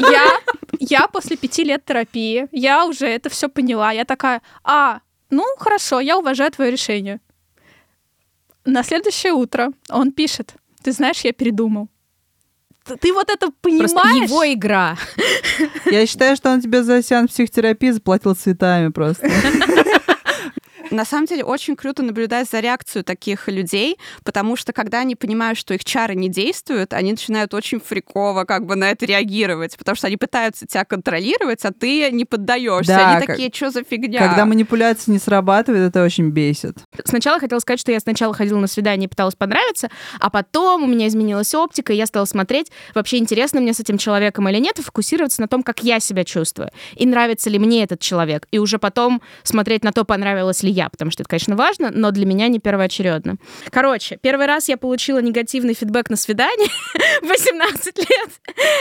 Я 0.00 0.40
я 0.78 1.08
после 1.08 1.36
пяти 1.36 1.64
лет 1.64 1.84
терапии, 1.84 2.48
я 2.52 2.86
уже 2.86 3.06
это 3.06 3.28
все 3.28 3.48
поняла. 3.48 3.92
Я 3.92 4.04
такая, 4.04 4.42
а, 4.64 5.00
ну 5.30 5.44
хорошо, 5.58 6.00
я 6.00 6.18
уважаю 6.18 6.50
твое 6.50 6.70
решение. 6.70 7.20
На 8.64 8.82
следующее 8.82 9.32
утро 9.32 9.72
он 9.88 10.12
пишет, 10.12 10.54
ты 10.82 10.92
знаешь, 10.92 11.20
я 11.20 11.32
передумал. 11.32 11.88
Ты, 12.84 12.96
ты 12.96 13.12
вот 13.12 13.28
это 13.30 13.50
понимаешь? 13.60 13.90
Просто 13.90 14.08
его 14.22 14.52
игра. 14.52 14.96
Я 15.90 16.06
считаю, 16.06 16.36
что 16.36 16.52
он 16.52 16.60
тебе 16.60 16.84
за 16.84 17.02
сеанс 17.02 17.32
психотерапии 17.32 17.90
заплатил 17.90 18.36
цветами 18.36 18.90
просто. 18.90 19.28
На 20.90 21.04
самом 21.04 21.26
деле 21.26 21.44
очень 21.44 21.76
круто 21.76 22.02
наблюдать 22.02 22.48
за 22.48 22.60
реакцию 22.60 23.04
таких 23.04 23.48
людей, 23.48 23.98
потому 24.24 24.56
что 24.56 24.72
когда 24.72 25.00
они 25.00 25.16
понимают, 25.16 25.58
что 25.58 25.74
их 25.74 25.84
чары 25.84 26.14
не 26.14 26.28
действуют, 26.28 26.92
они 26.92 27.12
начинают 27.12 27.54
очень 27.54 27.80
фриково 27.80 28.44
как 28.44 28.66
бы 28.66 28.76
на 28.76 28.90
это 28.90 29.06
реагировать, 29.06 29.76
потому 29.76 29.96
что 29.96 30.06
они 30.06 30.16
пытаются 30.16 30.66
тебя 30.66 30.84
контролировать, 30.84 31.64
а 31.64 31.72
ты 31.72 32.10
не 32.10 32.24
поддаешься. 32.24 32.92
Да, 32.92 33.16
они 33.16 33.26
такие, 33.26 33.50
что 33.52 33.70
за 33.70 33.82
фигня? 33.82 34.20
Когда 34.20 34.44
манипуляция 34.44 35.12
не 35.12 35.18
срабатывает, 35.18 35.88
это 35.88 36.04
очень 36.04 36.30
бесит. 36.30 36.78
Сначала 37.04 37.38
хотела 37.40 37.58
сказать, 37.58 37.80
что 37.80 37.92
я 37.92 38.00
сначала 38.00 38.34
ходила 38.34 38.58
на 38.58 38.66
свидание 38.66 39.06
и 39.06 39.08
пыталась 39.08 39.34
понравиться, 39.34 39.88
а 40.20 40.30
потом 40.30 40.84
у 40.84 40.86
меня 40.86 41.08
изменилась 41.08 41.54
оптика, 41.54 41.92
и 41.92 41.96
я 41.96 42.06
стала 42.06 42.24
смотреть, 42.24 42.70
вообще 42.94 43.18
интересно 43.18 43.60
мне 43.60 43.72
с 43.72 43.80
этим 43.80 43.98
человеком 43.98 44.48
или 44.48 44.58
нет, 44.58 44.78
и 44.78 44.82
фокусироваться 44.82 45.40
на 45.40 45.48
том, 45.48 45.62
как 45.62 45.82
я 45.82 46.00
себя 46.00 46.24
чувствую, 46.24 46.70
и 46.94 47.06
нравится 47.06 47.50
ли 47.50 47.58
мне 47.58 47.82
этот 47.82 48.00
человек, 48.00 48.46
и 48.50 48.58
уже 48.58 48.78
потом 48.78 49.22
смотреть 49.42 49.84
на 49.84 49.92
то, 49.92 50.04
понравилось 50.04 50.62
ли 50.62 50.70
я, 50.76 50.88
потому 50.88 51.10
что 51.10 51.22
это, 51.22 51.30
конечно, 51.30 51.56
важно, 51.56 51.90
но 51.92 52.10
для 52.10 52.26
меня 52.26 52.48
не 52.48 52.58
первоочередно. 52.58 53.36
Короче, 53.70 54.18
первый 54.20 54.46
раз 54.46 54.68
я 54.68 54.76
получила 54.76 55.18
негативный 55.20 55.74
фидбэк 55.74 56.10
на 56.10 56.16
свидание 56.16 56.68
18 57.22 57.98
лет. 57.98 58.30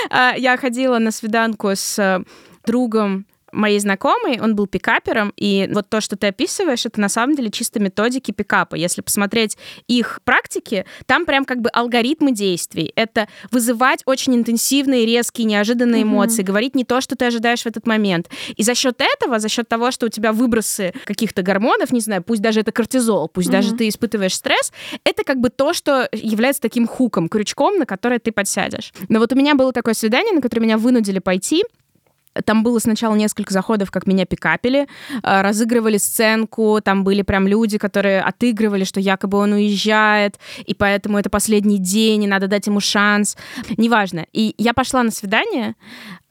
А, 0.10 0.34
я 0.38 0.58
ходила 0.58 1.00
на 1.00 1.12
свиданку 1.12 1.70
с 1.70 1.98
э, 1.98 2.24
другом 2.66 3.26
моей 3.56 3.80
знакомой, 3.80 4.40
он 4.40 4.56
был 4.56 4.68
пикапером, 4.68 5.34
и 5.36 5.70
вот 5.72 5.90
то, 5.90 6.02
что 6.02 6.16
ты 6.16 6.28
описываешь, 6.28 6.86
это 6.86 7.00
на 7.00 7.10
самом 7.10 7.36
деле 7.36 7.50
чисто 7.50 7.80
методики 7.80 8.32
пикапа. 8.32 8.76
Если 8.76 9.02
посмотреть 9.02 9.58
их 9.88 10.20
практики, 10.24 10.86
там 11.06 11.26
прям 11.26 11.46
как 11.46 11.62
бы 11.62 11.70
алгоритмы 11.70 12.32
действий. 12.32 12.92
Это 12.96 13.28
вызывать 13.52 14.02
очень 14.06 14.36
интенсивные, 14.36 15.06
резкие, 15.06 15.46
неожиданные 15.46 16.04
mm-hmm. 16.04 16.06
эмоции, 16.06 16.44
говорить 16.44 16.76
не 16.76 16.84
то, 16.84 17.02
что 17.02 17.16
ты 17.16 17.26
ожидаешь 17.26 17.64
в 17.64 17.66
этот 17.66 17.88
момент. 17.88 18.30
И 18.56 18.64
за 18.64 18.76
счет 18.76 19.00
этого, 19.00 19.40
за 19.40 19.50
счет 19.50 19.68
того, 19.68 19.92
что 19.92 20.08
у 20.08 20.10
тебя 20.10 20.32
выбросы 20.32 20.94
каких-то 21.06 21.42
гормонов, 21.42 21.92
не 21.92 22.02
знаю, 22.02 22.24
пусть 22.24 22.42
даже 22.42 22.60
это 22.60 22.72
кортизол, 22.72 23.30
пусть 23.30 23.50
mm-hmm. 23.50 23.52
даже 23.52 23.76
ты 23.76 23.88
испытываешь 23.88 24.36
стресс, 24.36 24.72
это 25.04 25.24
как 25.24 25.40
бы 25.40 25.50
то, 25.50 25.74
что 25.74 26.08
является 26.12 26.62
таким 26.62 26.88
хуком, 26.88 27.30
крючком, 27.30 27.78
на 27.78 27.86
который 27.86 28.20
ты 28.20 28.32
подсядешь. 28.32 28.94
Но 29.10 29.20
вот 29.20 29.32
у 29.34 29.36
меня 29.36 29.56
было 29.56 29.72
такое 29.72 29.94
свидание, 29.94 30.34
на 30.34 30.42
которое 30.42 30.62
меня 30.62 30.78
вынудили 30.78 31.20
пойти, 31.20 31.64
там 32.44 32.64
было 32.64 32.80
сначала 32.80 33.16
несколько 33.16 33.54
заходов, 33.54 33.92
как 33.92 34.08
меня 34.08 34.26
пикапили, 34.26 34.88
а, 35.24 35.42
разыгрывали 35.42 35.98
сценку, 35.98 36.80
там 36.84 37.04
были 37.04 37.22
прям 37.22 37.48
люди, 37.48 37.78
которые 37.78 38.22
отыгрывали, 38.22 38.84
что 38.84 39.00
якобы 39.00 39.38
он 39.38 39.54
уезжает, 39.54 40.40
и 40.66 40.74
поэтому 40.74 41.18
это 41.18 41.30
последний 41.30 41.80
день, 41.80 42.24
и 42.24 42.28
надо 42.28 42.48
дать 42.48 42.68
ему 42.68 42.80
шанс. 42.80 43.38
Неважно. 43.78 44.26
И 44.34 44.56
я 44.58 44.74
пошла 44.74 45.04
на 45.04 45.12
свидание, 45.12 45.76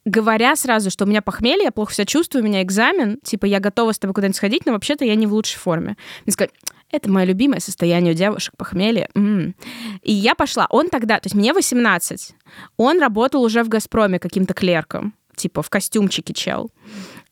говоря 0.04 0.54
сразу, 0.56 0.90
что 0.90 1.04
у 1.04 1.08
меня 1.08 1.22
похмелье, 1.22 1.64
я 1.64 1.72
плохо 1.72 1.94
себя 1.94 2.06
чувствую, 2.06 2.44
у 2.44 2.46
меня 2.46 2.62
экзамен, 2.62 3.18
типа, 3.22 3.46
я 3.46 3.60
готова 3.60 3.92
с 3.92 3.98
тобой 3.98 4.14
куда-нибудь 4.14 4.36
сходить, 4.36 4.66
но 4.66 4.72
вообще-то 4.72 5.04
я 5.04 5.14
не 5.14 5.26
в 5.26 5.32
лучшей 5.32 5.58
форме. 5.58 5.96
Мне 6.26 6.32
сказали, 6.32 6.52
это 6.90 7.10
мое 7.10 7.24
любимое 7.24 7.60
состояние 7.60 8.12
у 8.12 8.16
девушек, 8.16 8.54
похмелье. 8.56 9.08
М-м. 9.14 9.54
И 10.02 10.12
я 10.12 10.34
пошла. 10.34 10.66
Он 10.70 10.88
тогда, 10.88 11.18
то 11.18 11.26
есть 11.26 11.34
мне 11.34 11.52
18, 11.52 12.34
он 12.76 13.00
работал 13.00 13.42
уже 13.42 13.64
в 13.64 13.68
«Газпроме» 13.68 14.18
каким-то 14.18 14.54
клерком 14.54 15.14
типа 15.44 15.62
в 15.62 15.68
костюмчике 15.68 16.32
чел. 16.32 16.70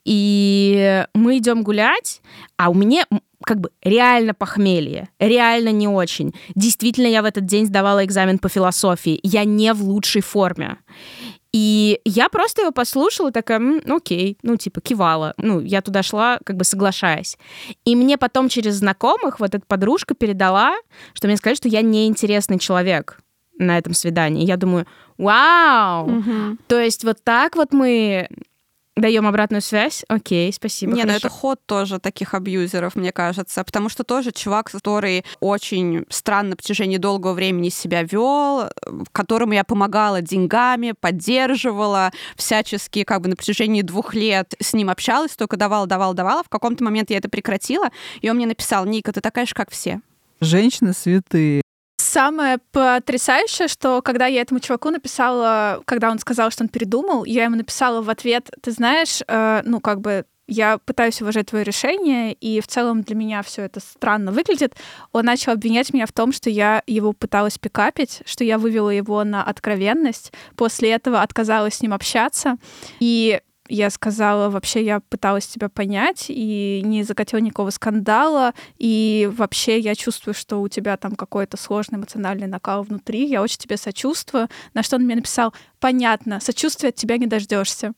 И 0.04 1.04
мы 1.14 1.38
идем 1.38 1.62
гулять, 1.62 2.20
а 2.58 2.68
у 2.68 2.74
меня 2.74 3.06
как 3.44 3.60
бы 3.60 3.70
реально 3.82 4.34
похмелье, 4.34 5.08
реально 5.18 5.70
не 5.70 5.88
очень. 5.88 6.34
Действительно, 6.54 7.06
я 7.06 7.22
в 7.22 7.24
этот 7.24 7.46
день 7.46 7.66
сдавала 7.66 8.04
экзамен 8.04 8.38
по 8.38 8.50
философии. 8.50 9.18
Я 9.22 9.44
не 9.44 9.72
в 9.72 9.82
лучшей 9.82 10.20
форме. 10.20 10.76
И 11.54 12.00
я 12.04 12.28
просто 12.28 12.62
его 12.62 12.72
послушала, 12.72 13.32
такая, 13.32 13.58
М, 13.58 13.80
окей, 13.88 14.38
ну, 14.42 14.56
типа, 14.56 14.80
кивала. 14.80 15.34
Ну, 15.38 15.60
я 15.60 15.80
туда 15.80 16.02
шла, 16.02 16.38
как 16.44 16.56
бы 16.56 16.64
соглашаясь. 16.64 17.38
И 17.84 17.96
мне 17.96 18.18
потом 18.18 18.48
через 18.48 18.74
знакомых 18.76 19.40
вот 19.40 19.54
эта 19.54 19.64
подружка 19.66 20.14
передала, 20.14 20.74
что 21.14 21.28
мне 21.28 21.36
сказали, 21.36 21.56
что 21.56 21.68
я 21.68 21.82
неинтересный 21.82 22.58
человек 22.58 23.20
на 23.58 23.78
этом 23.78 23.94
свидании. 23.94 24.46
Я 24.46 24.56
думаю, 24.56 24.86
вау! 25.22 26.18
Угу. 26.18 26.56
То 26.66 26.80
есть 26.80 27.04
вот 27.04 27.22
так 27.24 27.56
вот 27.56 27.72
мы 27.72 28.28
даем 28.96 29.26
обратную 29.26 29.62
связь. 29.62 30.04
Окей, 30.08 30.52
спасибо. 30.52 30.92
Не, 30.92 31.04
ну 31.04 31.12
это 31.12 31.28
ход 31.28 31.60
тоже 31.64 31.98
таких 31.98 32.34
абьюзеров, 32.34 32.94
мне 32.94 33.10
кажется, 33.12 33.64
потому 33.64 33.88
что 33.88 34.04
тоже 34.04 34.32
чувак, 34.32 34.70
который 34.70 35.24
очень 35.40 36.04
странно 36.10 36.50
на 36.50 36.56
протяжении 36.56 36.98
долгого 36.98 37.32
времени 37.32 37.70
себя 37.70 38.02
вел, 38.02 38.70
которому 39.12 39.54
я 39.54 39.64
помогала 39.64 40.20
деньгами, 40.20 40.94
поддерживала, 40.98 42.12
всячески 42.36 43.04
как 43.04 43.22
бы 43.22 43.28
на 43.28 43.36
протяжении 43.36 43.82
двух 43.82 44.14
лет 44.14 44.54
с 44.60 44.74
ним 44.74 44.90
общалась, 44.90 45.36
только 45.36 45.56
давала, 45.56 45.86
давала, 45.86 46.14
давала. 46.14 46.42
В 46.42 46.48
каком-то 46.48 46.84
момент 46.84 47.10
я 47.10 47.16
это 47.16 47.28
прекратила, 47.28 47.88
и 48.20 48.28
он 48.28 48.36
мне 48.36 48.46
написал, 48.46 48.84
Ника, 48.84 49.12
ты 49.12 49.20
такая 49.20 49.46
же, 49.46 49.54
как 49.54 49.70
все. 49.70 50.00
Женщины 50.40 50.92
святые. 50.92 51.61
Самое 52.12 52.58
потрясающее, 52.72 53.68
что 53.68 54.02
когда 54.02 54.26
я 54.26 54.42
этому 54.42 54.60
чуваку 54.60 54.90
написала, 54.90 55.80
когда 55.86 56.10
он 56.10 56.18
сказал, 56.18 56.50
что 56.50 56.62
он 56.62 56.68
передумал, 56.68 57.24
я 57.24 57.44
ему 57.44 57.56
написала 57.56 58.02
в 58.02 58.10
ответ, 58.10 58.50
ты 58.60 58.70
знаешь, 58.70 59.22
э, 59.26 59.62
ну 59.64 59.80
как 59.80 60.02
бы 60.02 60.26
я 60.46 60.76
пытаюсь 60.76 61.22
уважать 61.22 61.46
твое 61.46 61.64
решение, 61.64 62.34
и 62.34 62.60
в 62.60 62.66
целом 62.66 63.00
для 63.00 63.16
меня 63.16 63.42
все 63.42 63.62
это 63.62 63.80
странно 63.80 64.30
выглядит. 64.30 64.74
Он 65.12 65.24
начал 65.24 65.52
обвинять 65.52 65.94
меня 65.94 66.04
в 66.04 66.12
том, 66.12 66.32
что 66.32 66.50
я 66.50 66.82
его 66.86 67.14
пыталась 67.14 67.56
пикапить, 67.56 68.20
что 68.26 68.44
я 68.44 68.58
вывела 68.58 68.90
его 68.90 69.24
на 69.24 69.42
откровенность. 69.42 70.34
После 70.54 70.90
этого 70.90 71.22
отказалась 71.22 71.76
с 71.76 71.80
ним 71.80 71.94
общаться. 71.94 72.58
И 73.00 73.40
я 73.74 73.90
сказала, 73.90 74.50
вообще 74.50 74.84
я 74.84 75.00
пыталась 75.00 75.46
тебя 75.46 75.68
понять 75.68 76.26
и 76.28 76.82
не 76.84 77.02
закатила 77.04 77.40
никакого 77.40 77.70
скандала, 77.70 78.52
и 78.78 79.30
вообще 79.32 79.78
я 79.78 79.94
чувствую, 79.94 80.34
что 80.34 80.60
у 80.60 80.68
тебя 80.68 80.96
там 80.96 81.14
какой-то 81.14 81.56
сложный 81.56 81.98
эмоциональный 81.98 82.46
накал 82.46 82.82
внутри, 82.82 83.26
я 83.26 83.42
очень 83.42 83.58
тебе 83.58 83.76
сочувствую. 83.76 84.48
На 84.74 84.82
что 84.82 84.96
он 84.96 85.02
мне 85.02 85.16
написал, 85.16 85.54
понятно, 85.80 86.40
сочувствия 86.40 86.90
от 86.90 86.96
тебя 86.96 87.16
не 87.16 87.26
дождешься. 87.26 87.92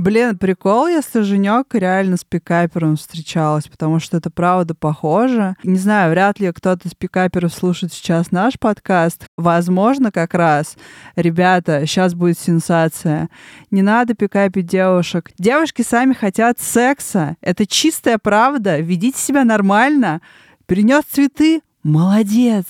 Блин, 0.00 0.38
прикол, 0.38 0.86
если 0.86 1.20
Женек 1.20 1.74
реально 1.74 2.16
с 2.16 2.24
пикапером 2.24 2.96
встречалась, 2.96 3.68
потому 3.68 4.00
что 4.00 4.16
это 4.16 4.30
правда 4.30 4.74
похоже. 4.74 5.56
Не 5.62 5.76
знаю, 5.76 6.10
вряд 6.10 6.40
ли 6.40 6.50
кто-то 6.52 6.88
из 6.88 6.94
пикаперов 6.94 7.52
слушает 7.52 7.92
сейчас 7.92 8.30
наш 8.30 8.58
подкаст. 8.58 9.26
Возможно, 9.36 10.10
как 10.10 10.32
раз, 10.32 10.78
ребята, 11.16 11.84
сейчас 11.84 12.14
будет 12.14 12.38
сенсация. 12.38 13.28
Не 13.70 13.82
надо 13.82 14.14
пикапить 14.14 14.64
девушек. 14.64 15.32
Девушки 15.38 15.82
сами 15.82 16.14
хотят 16.14 16.58
секса. 16.58 17.36
Это 17.42 17.66
чистая 17.66 18.16
правда. 18.16 18.80
Ведите 18.80 19.18
себя 19.18 19.44
нормально. 19.44 20.22
Перенес 20.64 21.04
цветы? 21.10 21.60
Молодец. 21.82 22.64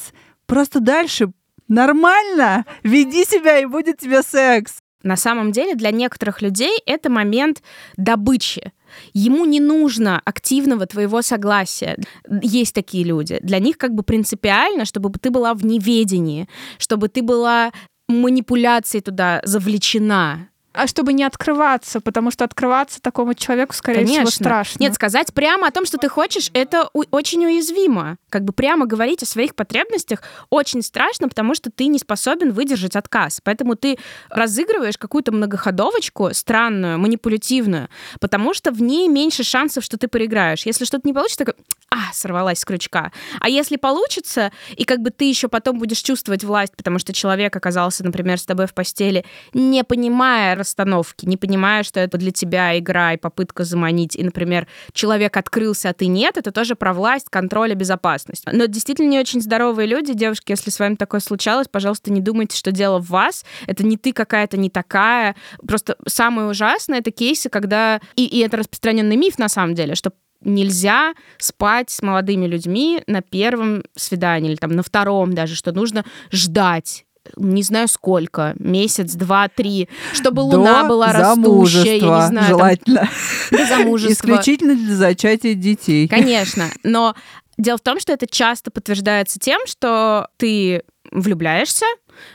Просто 0.47 0.81
дальше 0.81 1.31
нормально. 1.69 2.65
Веди 2.83 3.25
себя, 3.25 3.61
и 3.61 3.67
будет 3.67 3.99
тебе 3.99 4.23
секс. 4.23 4.79
На 5.03 5.17
самом 5.17 5.53
деле 5.53 5.75
для 5.75 5.91
некоторых 5.91 6.43
людей 6.43 6.79
это 6.87 7.11
момент 7.11 7.63
добычи. 7.97 8.73
Ему 9.15 9.45
не 9.45 9.61
нужно 9.61 10.21
активного 10.25 10.87
твоего 10.87 11.23
согласия. 11.23 11.97
Есть 12.43 12.75
такие 12.75 13.05
люди. 13.05 13.39
Для 13.43 13.59
них 13.59 13.79
как 13.79 13.95
бы 13.95 14.03
принципиально, 14.03 14.85
чтобы 14.85 15.11
ты 15.19 15.31
была 15.31 15.55
в 15.55 15.65
неведении, 15.65 16.49
чтобы 16.79 17.09
ты 17.09 17.23
была 17.23 17.73
манипуляцией 18.09 19.03
туда 19.03 19.41
завлечена. 19.45 20.50
А 20.81 20.87
чтобы 20.87 21.13
не 21.13 21.25
открываться, 21.25 22.01
потому 22.01 22.31
что 22.31 22.43
открываться 22.43 23.03
такому 23.03 23.35
человеку, 23.35 23.75
скорее 23.75 23.99
Конечно. 24.07 24.31
всего, 24.31 24.45
страшно. 24.47 24.83
Нет, 24.83 24.95
сказать 24.95 25.35
прямо 25.35 25.67
о 25.67 25.71
том, 25.71 25.85
что 25.85 25.99
ты 25.99 26.09
хочешь, 26.09 26.51
это 26.55 26.89
у- 26.95 27.05
очень 27.11 27.45
уязвимо. 27.45 28.17
Как 28.31 28.45
бы 28.45 28.55
прямо 28.55 28.87
говорить 28.87 29.23
о 29.23 29.27
своих 29.27 29.55
потребностях 29.55 30.23
очень 30.49 30.81
страшно, 30.81 31.29
потому 31.29 31.55
что 31.55 31.71
ты 31.71 31.87
не 31.89 31.99
способен 31.99 32.53
выдержать 32.53 32.97
отказ. 32.97 33.43
Поэтому 33.45 33.75
ты 33.77 33.99
разыгрываешь 34.31 34.97
какую-то 34.97 35.33
многоходовочку 35.33 36.31
странную, 36.33 36.99
манипулятивную, 36.99 37.91
потому 38.19 38.55
что 38.55 38.71
в 38.71 38.81
ней 38.81 39.07
меньше 39.07 39.45
шансов, 39.45 39.85
что 39.85 39.99
ты 39.99 40.09
проиграешь. 40.09 40.65
Если 40.65 40.87
что-то 40.87 41.07
не 41.07 41.13
получится, 41.13 41.45
такой, 41.45 41.63
а, 41.91 42.13
сорвалась 42.13 42.61
с 42.61 42.65
крючка. 42.65 43.11
А 43.41 43.49
если 43.49 43.77
получится, 43.77 44.53
и 44.77 44.85
как 44.85 45.01
бы 45.01 45.11
ты 45.11 45.25
еще 45.25 45.49
потом 45.49 45.79
будешь 45.79 45.99
чувствовать 45.99 46.45
власть, 46.45 46.77
потому 46.77 47.01
что 47.01 47.13
человек 47.13 47.55
оказался, 47.55 48.05
например, 48.05 48.39
с 48.39 48.47
тобой 48.47 48.67
в 48.67 48.75
постели, 48.75 49.25
не 49.55 49.83
понимая 49.83 50.55
расстановки, 50.55 51.27
не 51.27 51.37
понимая, 51.37 51.83
что 51.83 51.99
это 51.99 52.17
для 52.17 52.31
тебя 52.31 52.79
игра 52.79 53.15
и 53.15 53.17
попытка 53.17 53.65
заманить, 53.65 54.15
и, 54.15 54.23
например, 54.23 54.69
человек 54.93 55.37
открылся, 55.37 55.91
а 55.91 55.93
ты 55.93 56.07
нет, 56.07 56.37
это 56.37 56.53
тоже 56.53 56.77
про 56.77 56.95
власть, 56.95 57.27
контроль 57.29 57.73
и 57.73 57.75
безопасность. 57.75 58.45
Но 58.51 58.67
действительно 58.67 59.09
не 59.09 59.19
очень 59.19 59.41
здоровые 59.41 59.89
люди, 59.89 60.13
девушки, 60.13 60.53
если 60.53 60.71
с 60.71 60.79
вами 60.79 60.95
такое 60.95 61.21
случалось, 61.21 61.67
пожалуйста, 61.69 62.13
не 62.13 62.21
думайте, 62.21 62.57
что 62.57 62.71
дело 62.71 63.01
в 63.01 63.09
вас, 63.09 63.45
это 63.67 63.85
не 63.85 63.97
ты 63.97 64.13
какая-то 64.13 64.57
не 64.57 64.71
такая. 64.71 65.35
Просто 65.67 65.97
самое 66.07 66.49
ужасное 66.49 67.01
это 67.01 67.11
кейсы, 67.11 67.49
когда... 67.49 68.01
И, 68.15 68.25
и 68.27 68.39
это 68.39 68.59
распространенный 68.59 69.17
миф, 69.17 69.39
на 69.39 69.49
самом 69.49 69.75
деле, 69.75 69.97
что 69.97 70.13
нельзя 70.43 71.15
спать 71.39 71.91
с 71.91 72.03
молодыми 72.03 72.47
людьми 72.47 73.03
на 73.07 73.23
первом 73.23 73.83
свидании 73.97 74.51
или 74.51 74.57
там 74.57 74.73
на 74.73 74.83
втором 74.83 75.35
даже, 75.35 75.55
что 75.55 75.73
нужно 75.73 76.05
ждать 76.33 77.05
не 77.37 77.63
знаю 77.63 77.87
сколько, 77.87 78.55
месяц, 78.59 79.13
два, 79.13 79.49
три, 79.49 79.89
чтобы 80.13 80.41
луна 80.41 80.83
До 80.83 80.89
была 80.89 81.13
растущая, 81.13 81.99
я 81.99 82.21
не 82.23 82.27
знаю, 82.27 82.33
там, 82.33 82.47
желательно. 82.47 83.09
до 83.51 83.67
замужества. 83.67 84.13
Исключительно 84.13 84.75
для 84.75 84.95
зачатия 84.97 85.55
детей. 85.55 86.09
Конечно, 86.09 86.71
но 86.83 87.15
дело 87.59 87.79
в 87.79 87.83
том, 87.83 88.01
что 88.01 88.13
это 88.13 88.27
часто 88.27 88.71
подтверждается 88.71 89.39
тем, 89.39 89.61
что 89.67 90.29
ты 90.39 90.83
влюбляешься, 91.13 91.87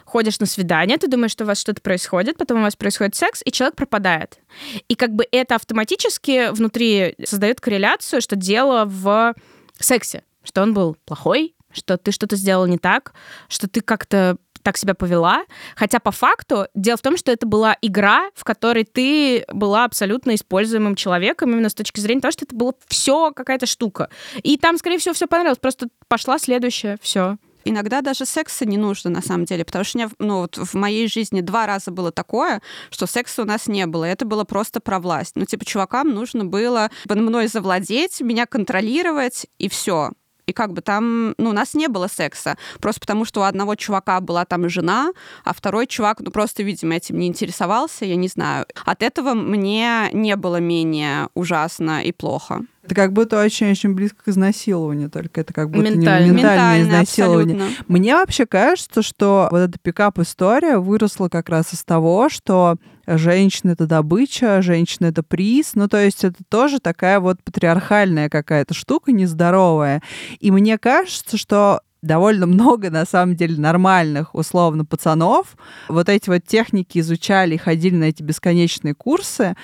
ходишь 0.05 0.39
на 0.39 0.45
свидание, 0.45 0.97
ты 0.97 1.07
думаешь, 1.07 1.31
что 1.31 1.43
у 1.43 1.47
вас 1.47 1.59
что-то 1.59 1.81
происходит, 1.81 2.37
потом 2.37 2.59
у 2.59 2.61
вас 2.61 2.75
происходит 2.75 3.15
секс, 3.15 3.41
и 3.45 3.51
человек 3.51 3.75
пропадает. 3.75 4.39
И 4.87 4.95
как 4.95 5.11
бы 5.11 5.25
это 5.31 5.55
автоматически 5.55 6.51
внутри 6.51 7.15
создает 7.23 7.61
корреляцию, 7.61 8.21
что 8.21 8.35
дело 8.35 8.85
в 8.85 9.35
сексе, 9.79 10.23
что 10.43 10.61
он 10.61 10.73
был 10.73 10.97
плохой, 11.05 11.55
что 11.71 11.97
ты 11.97 12.11
что-то 12.11 12.35
сделал 12.35 12.65
не 12.65 12.77
так, 12.77 13.13
что 13.49 13.67
ты 13.67 13.81
как-то 13.81 14.37
так 14.65 14.77
себя 14.77 14.95
повела. 14.95 15.45
Хотя 15.75 15.99
по 15.99 16.11
факту 16.11 16.67
дело 16.73 16.97
в 16.97 17.01
том, 17.01 17.17
что 17.17 17.31
это 17.31 17.45
была 17.45 17.77
игра, 17.81 18.31
в 18.33 18.43
которой 18.43 18.83
ты 18.83 19.45
была 19.53 19.85
абсолютно 19.85 20.33
используемым 20.33 20.95
человеком, 20.95 21.51
именно 21.51 21.69
с 21.69 21.75
точки 21.75 21.99
зрения 21.99 22.21
того, 22.21 22.31
что 22.31 22.45
это 22.45 22.55
было 22.55 22.73
все 22.87 23.31
какая-то 23.31 23.67
штука. 23.67 24.09
И 24.41 24.57
там, 24.57 24.77
скорее 24.77 24.97
всего, 24.97 25.13
все 25.13 25.27
понравилось. 25.27 25.59
Просто 25.59 25.87
пошла 26.07 26.39
следующая, 26.39 26.97
все. 26.99 27.37
Иногда 27.65 28.01
даже 28.01 28.25
секса 28.25 28.65
не 28.65 28.77
нужно, 28.77 29.09
на 29.09 29.21
самом 29.21 29.45
деле, 29.45 29.65
потому 29.65 29.83
что 29.83 29.97
у 29.97 30.01
меня, 30.01 30.11
ну, 30.19 30.41
вот 30.41 30.57
в 30.57 30.75
моей 30.75 31.07
жизни 31.07 31.41
два 31.41 31.65
раза 31.65 31.91
было 31.91 32.11
такое, 32.11 32.61
что 32.91 33.07
секса 33.07 33.41
у 33.41 33.45
нас 33.45 33.67
не 33.67 33.87
было. 33.87 34.05
Это 34.05 34.23
было 34.25 34.43
просто 34.43 34.79
про 34.79 34.99
власть. 34.99 35.33
Ну, 35.35 35.45
типа, 35.45 35.65
чувакам 35.65 36.09
нужно 36.09 36.45
было 36.45 36.91
мной 37.09 37.47
завладеть, 37.47 38.21
меня 38.21 38.45
контролировать, 38.45 39.47
и 39.57 39.67
все. 39.67 40.11
И 40.45 40.53
как 40.53 40.73
бы 40.73 40.81
там, 40.81 41.33
ну, 41.37 41.49
у 41.49 41.53
нас 41.53 41.73
не 41.73 41.87
было 41.87 42.07
секса. 42.07 42.55
Просто 42.79 43.01
потому, 43.01 43.25
что 43.25 43.41
у 43.41 43.43
одного 43.43 43.75
чувака 43.75 44.19
была 44.21 44.45
там 44.45 44.69
жена, 44.69 45.11
а 45.43 45.53
второй 45.53 45.87
чувак, 45.87 46.19
ну, 46.19 46.29
просто, 46.29 46.61
видимо, 46.61 46.95
этим 46.95 47.17
не 47.17 47.27
интересовался, 47.27 48.05
я 48.05 48.15
не 48.15 48.27
знаю. 48.27 48.67
От 48.85 49.01
этого 49.01 49.33
мне 49.33 50.09
не 50.13 50.35
было 50.35 50.57
менее 50.57 51.29
ужасно 51.33 52.03
и 52.03 52.11
плохо. 52.11 52.61
Это 52.85 52.95
как 52.95 53.13
будто 53.13 53.41
очень-очень 53.41 53.93
близко 53.95 54.23
к 54.25 54.27
изнасилованию, 54.27 55.09
только 55.09 55.41
это 55.41 55.53
как 55.53 55.69
будто 55.71 55.89
Ментально. 55.89 56.25
не 56.25 56.31
ментальное 56.31 56.77
Ментально, 56.77 56.83
изнасилование. 56.83 57.55
абсолютно. 57.55 57.85
Мне 57.87 58.15
вообще 58.15 58.45
кажется, 58.45 59.01
что 59.01 59.47
вот 59.51 59.57
эта 59.57 59.79
пикап-история 59.79 60.77
выросла 60.77 61.29
как 61.29 61.49
раз 61.49 61.73
из 61.73 61.83
того, 61.83 62.29
что 62.29 62.75
женщина— 63.07 63.71
это 63.71 63.87
добыча, 63.87 64.61
женщина— 64.61 65.05
это 65.07 65.23
приз. 65.23 65.71
Ну, 65.73 65.87
то 65.87 66.03
есть 66.03 66.23
это 66.23 66.37
тоже 66.47 66.79
такая 66.79 67.19
вот 67.19 67.41
патриархальная 67.43 68.29
какая-то 68.29 68.73
штука 68.73 69.11
нездоровая. 69.11 70.01
И 70.39 70.51
мне 70.51 70.77
кажется, 70.77 71.37
что 71.37 71.81
довольно 72.05 72.45
много, 72.45 72.91
на 72.91 73.05
самом 73.05 73.35
деле, 73.35 73.59
нормальных, 73.59 74.35
условно, 74.35 74.85
пацанов 74.85 75.55
вот 75.89 76.07
эти 76.07 76.29
вот 76.29 76.43
техники 76.45 76.99
изучали 76.99 77.55
и 77.55 77.57
ходили 77.57 77.95
на 77.95 78.05
эти 78.05 78.21
бесконечные 78.21 78.93
курсы, 78.93 79.55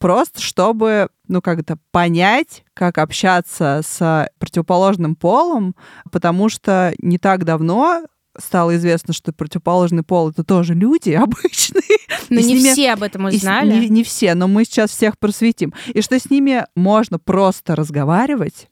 просто 0.00 0.40
чтобы, 0.40 1.08
ну, 1.28 1.40
как-то 1.40 1.76
понять, 1.92 2.64
как 2.74 2.98
общаться 2.98 3.82
с 3.86 4.28
противоположным 4.40 5.14
полом, 5.14 5.76
потому 6.10 6.48
что 6.48 6.92
не 6.98 7.18
так 7.18 7.44
давно 7.44 8.02
стало 8.38 8.76
известно, 8.76 9.12
что 9.12 9.32
противоположный 9.32 10.02
пол 10.02 10.30
это 10.30 10.42
тоже 10.44 10.72
люди 10.74 11.10
обычные. 11.20 11.82
Но 12.30 12.40
И 12.40 12.44
не 12.44 12.54
ними- 12.54 12.72
все 12.72 12.92
об 12.92 13.02
этом 13.02 13.28
И 13.28 13.32
с- 13.32 13.34
узнали. 13.36 13.72
Не, 13.80 13.88
не 13.88 14.02
все, 14.04 14.34
но 14.34 14.48
мы 14.48 14.64
сейчас 14.64 14.90
всех 14.90 15.18
просветим. 15.18 15.74
И 15.92 16.00
что 16.00 16.18
с 16.18 16.30
ними 16.30 16.64
можно 16.74 17.18
просто 17.18 17.76
разговаривать, 17.76 18.68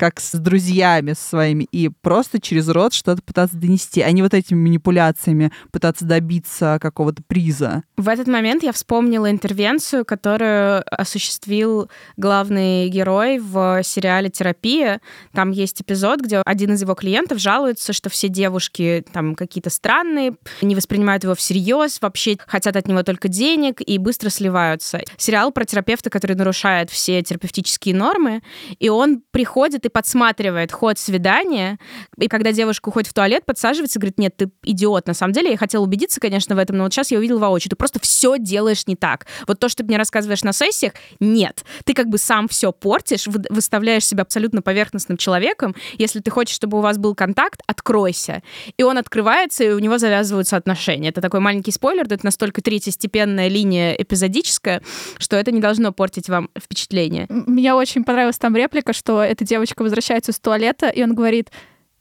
как 0.00 0.18
с 0.18 0.32
друзьями 0.38 1.12
своими, 1.12 1.64
и 1.72 1.90
просто 1.90 2.40
через 2.40 2.68
рот 2.68 2.94
что-то 2.94 3.20
пытаться 3.20 3.58
донести, 3.58 4.00
а 4.00 4.10
не 4.12 4.22
вот 4.22 4.32
этими 4.32 4.58
манипуляциями 4.58 5.52
пытаться 5.70 6.06
добиться 6.06 6.78
какого-то 6.80 7.22
приза. 7.22 7.82
В 7.98 8.08
этот 8.08 8.26
момент 8.26 8.62
я 8.62 8.72
вспомнила 8.72 9.30
интервенцию, 9.30 10.06
которую 10.06 10.82
осуществил 10.90 11.90
главный 12.16 12.88
герой 12.88 13.40
в 13.40 13.82
сериале 13.84 14.30
«Терапия». 14.30 15.02
Там 15.34 15.50
есть 15.50 15.82
эпизод, 15.82 16.22
где 16.22 16.40
один 16.46 16.72
из 16.72 16.80
его 16.80 16.94
клиентов 16.94 17.38
жалуется, 17.38 17.92
что 17.92 18.08
все 18.08 18.28
девушки 18.28 19.04
там 19.12 19.34
какие-то 19.34 19.68
странные, 19.68 20.36
не 20.62 20.74
воспринимают 20.74 21.24
его 21.24 21.34
всерьез, 21.34 22.00
вообще 22.00 22.38
хотят 22.46 22.74
от 22.76 22.88
него 22.88 23.02
только 23.02 23.28
денег 23.28 23.82
и 23.84 23.98
быстро 23.98 24.30
сливаются. 24.30 25.02
Сериал 25.18 25.52
про 25.52 25.66
терапевта, 25.66 26.08
который 26.08 26.36
нарушает 26.36 26.88
все 26.88 27.22
терапевтические 27.22 27.94
нормы, 27.94 28.40
и 28.78 28.88
он 28.88 29.22
приходит 29.30 29.84
и 29.84 29.89
подсматривает 29.90 30.72
ход 30.72 30.98
свидания, 30.98 31.78
и 32.16 32.28
когда 32.28 32.52
девушка 32.52 32.88
уходит 32.88 33.10
в 33.10 33.14
туалет, 33.14 33.44
подсаживается 33.44 33.98
и 33.98 34.00
говорит, 34.00 34.18
нет, 34.18 34.36
ты 34.36 34.50
идиот. 34.62 35.06
На 35.06 35.14
самом 35.14 35.32
деле 35.32 35.50
я 35.50 35.56
хотела 35.56 35.82
убедиться, 35.82 36.20
конечно, 36.20 36.54
в 36.54 36.58
этом, 36.58 36.76
но 36.76 36.84
вот 36.84 36.92
сейчас 36.92 37.10
я 37.10 37.18
увидела 37.18 37.38
воочию. 37.38 37.70
Ты 37.70 37.76
просто 37.76 38.00
все 38.00 38.38
делаешь 38.38 38.86
не 38.86 38.96
так. 38.96 39.26
Вот 39.46 39.58
то, 39.58 39.68
что 39.68 39.82
ты 39.82 39.88
мне 39.88 39.96
рассказываешь 39.96 40.42
на 40.42 40.52
сессиях, 40.52 40.92
нет. 41.18 41.64
Ты 41.84 41.94
как 41.94 42.08
бы 42.08 42.18
сам 42.18 42.48
все 42.48 42.72
портишь, 42.72 43.26
вы- 43.26 43.44
выставляешь 43.50 44.04
себя 44.06 44.22
абсолютно 44.22 44.62
поверхностным 44.62 45.16
человеком. 45.16 45.74
Если 45.98 46.20
ты 46.20 46.30
хочешь, 46.30 46.54
чтобы 46.54 46.78
у 46.78 46.80
вас 46.80 46.98
был 46.98 47.14
контакт, 47.14 47.62
откройся. 47.66 48.42
И 48.76 48.82
он 48.82 48.98
открывается, 48.98 49.64
и 49.64 49.70
у 49.70 49.78
него 49.78 49.98
завязываются 49.98 50.56
отношения. 50.56 51.08
Это 51.08 51.20
такой 51.20 51.40
маленький 51.40 51.72
спойлер, 51.72 52.06
но 52.08 52.14
это 52.14 52.24
настолько 52.24 52.62
третьестепенная 52.62 53.48
линия 53.48 53.94
эпизодическая, 53.94 54.82
что 55.18 55.36
это 55.36 55.52
не 55.52 55.60
должно 55.60 55.92
портить 55.92 56.28
вам 56.28 56.50
впечатление. 56.58 57.26
Мне 57.28 57.74
очень 57.74 58.04
понравилась 58.04 58.38
там 58.38 58.54
реплика, 58.56 58.92
что 58.92 59.22
эта 59.22 59.44
девочка 59.44 59.79
возвращается 59.84 60.32
из 60.32 60.38
туалета, 60.38 60.88
и 60.88 61.02
он 61.02 61.14
говорит, 61.14 61.50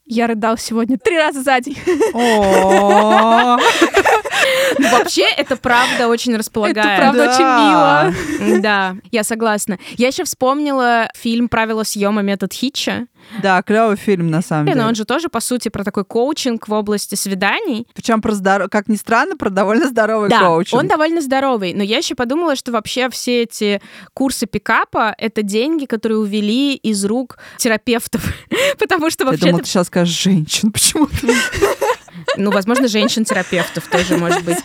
я 0.05 0.27
рыдал 0.27 0.57
сегодня 0.57 0.97
три 0.97 1.17
раза 1.17 1.43
за 1.43 1.61
день. 1.61 1.77
Ну, 4.77 4.89
вообще, 4.91 5.25
это 5.37 5.55
правда 5.55 6.07
очень 6.07 6.35
располагает. 6.35 6.87
Это 6.87 7.01
правда 7.01 7.25
Да. 7.25 8.13
очень 8.33 8.49
мило. 8.49 8.59
Да, 8.61 8.95
я 9.11 9.23
согласна. 9.23 9.77
Я 9.97 10.07
еще 10.07 10.23
вспомнила 10.23 11.09
фильм 11.15 11.49
«Правила 11.49 11.83
съема. 11.83 12.21
Метод 12.21 12.53
Хитча». 12.53 13.07
Да, 13.43 13.61
клевый 13.61 13.97
фильм 13.97 14.29
на 14.31 14.41
самом 14.41 14.65
Но 14.65 14.71
деле. 14.73 14.85
он 14.85 14.95
же 14.95 15.05
тоже, 15.05 15.27
по 15.29 15.39
сути, 15.41 15.69
про 15.69 15.83
такой 15.83 16.05
коучинг 16.05 16.67
в 16.67 16.73
области 16.73 17.15
свиданий. 17.15 17.85
Причем 17.93 18.21
про 18.21 18.31
здоров... 18.33 18.69
как 18.71 18.87
ни 18.87 18.95
странно, 18.95 19.35
про 19.35 19.49
довольно 19.49 19.87
здоровый 19.87 20.29
Да, 20.29 20.39
коучинг. 20.39 20.79
он 20.81 20.87
довольно 20.87 21.21
здоровый. 21.21 21.73
Но 21.73 21.83
я 21.83 21.97
еще 21.97 22.15
подумала, 22.15 22.55
что 22.55 22.71
вообще 22.71 23.09
все 23.09 23.43
эти 23.43 23.81
курсы 24.13 24.45
пикапа— 24.45 25.13
это 25.17 25.43
деньги, 25.43 25.85
которые 25.85 26.17
увели 26.19 26.75
из 26.75 27.03
рук 27.05 27.37
терапевтов. 27.57 28.23
Потому 28.79 29.09
что 29.09 29.25
Я 29.25 29.31
вообще... 29.31 29.45
думала, 29.47 29.63
ты 29.63 29.67
сейчас 29.69 29.87
скажешь 29.87 30.21
женщин 30.23 30.71
почему-то. 30.71 31.27
Ну, 32.37 32.51
возможно, 32.51 32.87
женщин-терапевтов 32.87 33.87
тоже 33.87 34.17
может 34.17 34.43
быть. 34.43 34.57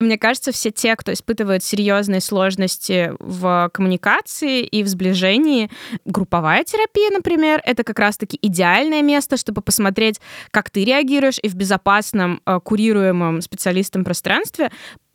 Мне 0.00 0.18
кажется, 0.18 0.50
все 0.50 0.70
те, 0.70 0.96
кто 0.96 1.12
испытывает 1.12 1.62
серьезные 1.62 2.20
сложности 2.20 3.12
в 3.20 3.70
коммуникации 3.72 4.62
и 4.62 4.82
в 4.82 4.88
сближении, 4.88 5.70
групповая 6.04 6.64
терапия, 6.64 7.10
например, 7.10 7.62
это 7.64 7.84
как 7.84 8.00
раз-таки 8.00 8.38
идеальное 8.42 9.02
место, 9.02 9.36
чтобы 9.36 9.62
посмотреть, 9.62 10.20
как 10.50 10.70
ты 10.70 10.84
реагируешь, 10.84 11.38
и 11.40 11.48
в 11.48 11.54
безопасном, 11.54 12.42
э, 12.44 12.58
курируемом 12.62 13.40
специалистом 13.40 14.04
пространстве 14.04 14.72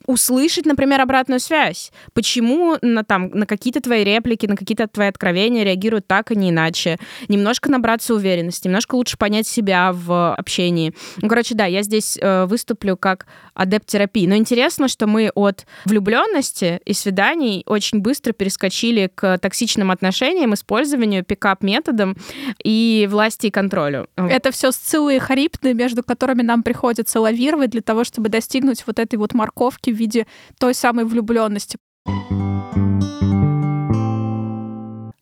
услышать, 0.10 0.66
например, 0.66 1.02
обратную 1.02 1.40
связь. 1.40 1.92
Почему 2.14 2.78
на, 2.82 3.04
там, 3.04 3.30
на 3.30 3.46
какие-то 3.46 3.80
твои 3.80 4.04
реплики, 4.04 4.48
на 4.48 4.58
какие-то 4.58 4.88
твои 4.88 5.08
откровения 5.08 5.64
реагируют 5.64 6.08
так, 6.08 6.32
а 6.32 6.36
не 6.36 6.50
иначе. 6.50 6.98
Немножко 7.28 7.70
набраться 7.70 8.16
уверенности, 8.16 8.68
немножко 8.68 8.96
лучше 8.96 9.20
понять 9.20 9.46
себя 9.46 9.92
в 9.94 10.34
общении. 10.34 10.96
Ну, 11.18 11.30
короче, 11.30 11.54
да, 11.54 11.66
я 11.66 11.84
здесь 11.84 12.18
э, 12.20 12.46
выступлю 12.46 12.98
как 12.98 13.28
адепт 13.54 13.86
терапии. 13.86 14.26
Но 14.26 14.36
интересно, 14.36 14.88
что 14.88 15.06
мы 15.06 15.30
от 15.36 15.68
влюбленности 15.86 16.82
и 16.86 16.94
свиданий 16.94 17.62
очень 17.68 18.00
быстро 18.00 18.34
перескочили 18.34 19.12
к 19.14 19.38
токсичным 19.38 19.92
отношениям, 19.92 20.56
использованию, 20.56 21.24
пикап-методам 21.24 22.18
и 22.64 23.08
власти 23.12 23.48
и 23.48 23.52
контролю. 23.52 24.08
Это 24.16 24.50
все 24.50 24.72
сциллы 24.72 25.18
и 25.18 25.20
харипты, 25.20 25.76
между 25.76 26.02
которыми 26.02 26.42
нам 26.42 26.64
приходится 26.64 27.20
лавировать 27.20 27.70
для 27.70 27.82
того, 27.82 28.04
чтобы 28.04 28.30
достигнуть 28.30 28.84
вот 28.88 28.98
этой 28.98 29.18
вот 29.18 29.36
морковки 29.36 29.99
виде 30.00 30.26
той 30.58 30.74
самой 30.74 31.06
влюбленности. 31.06 31.78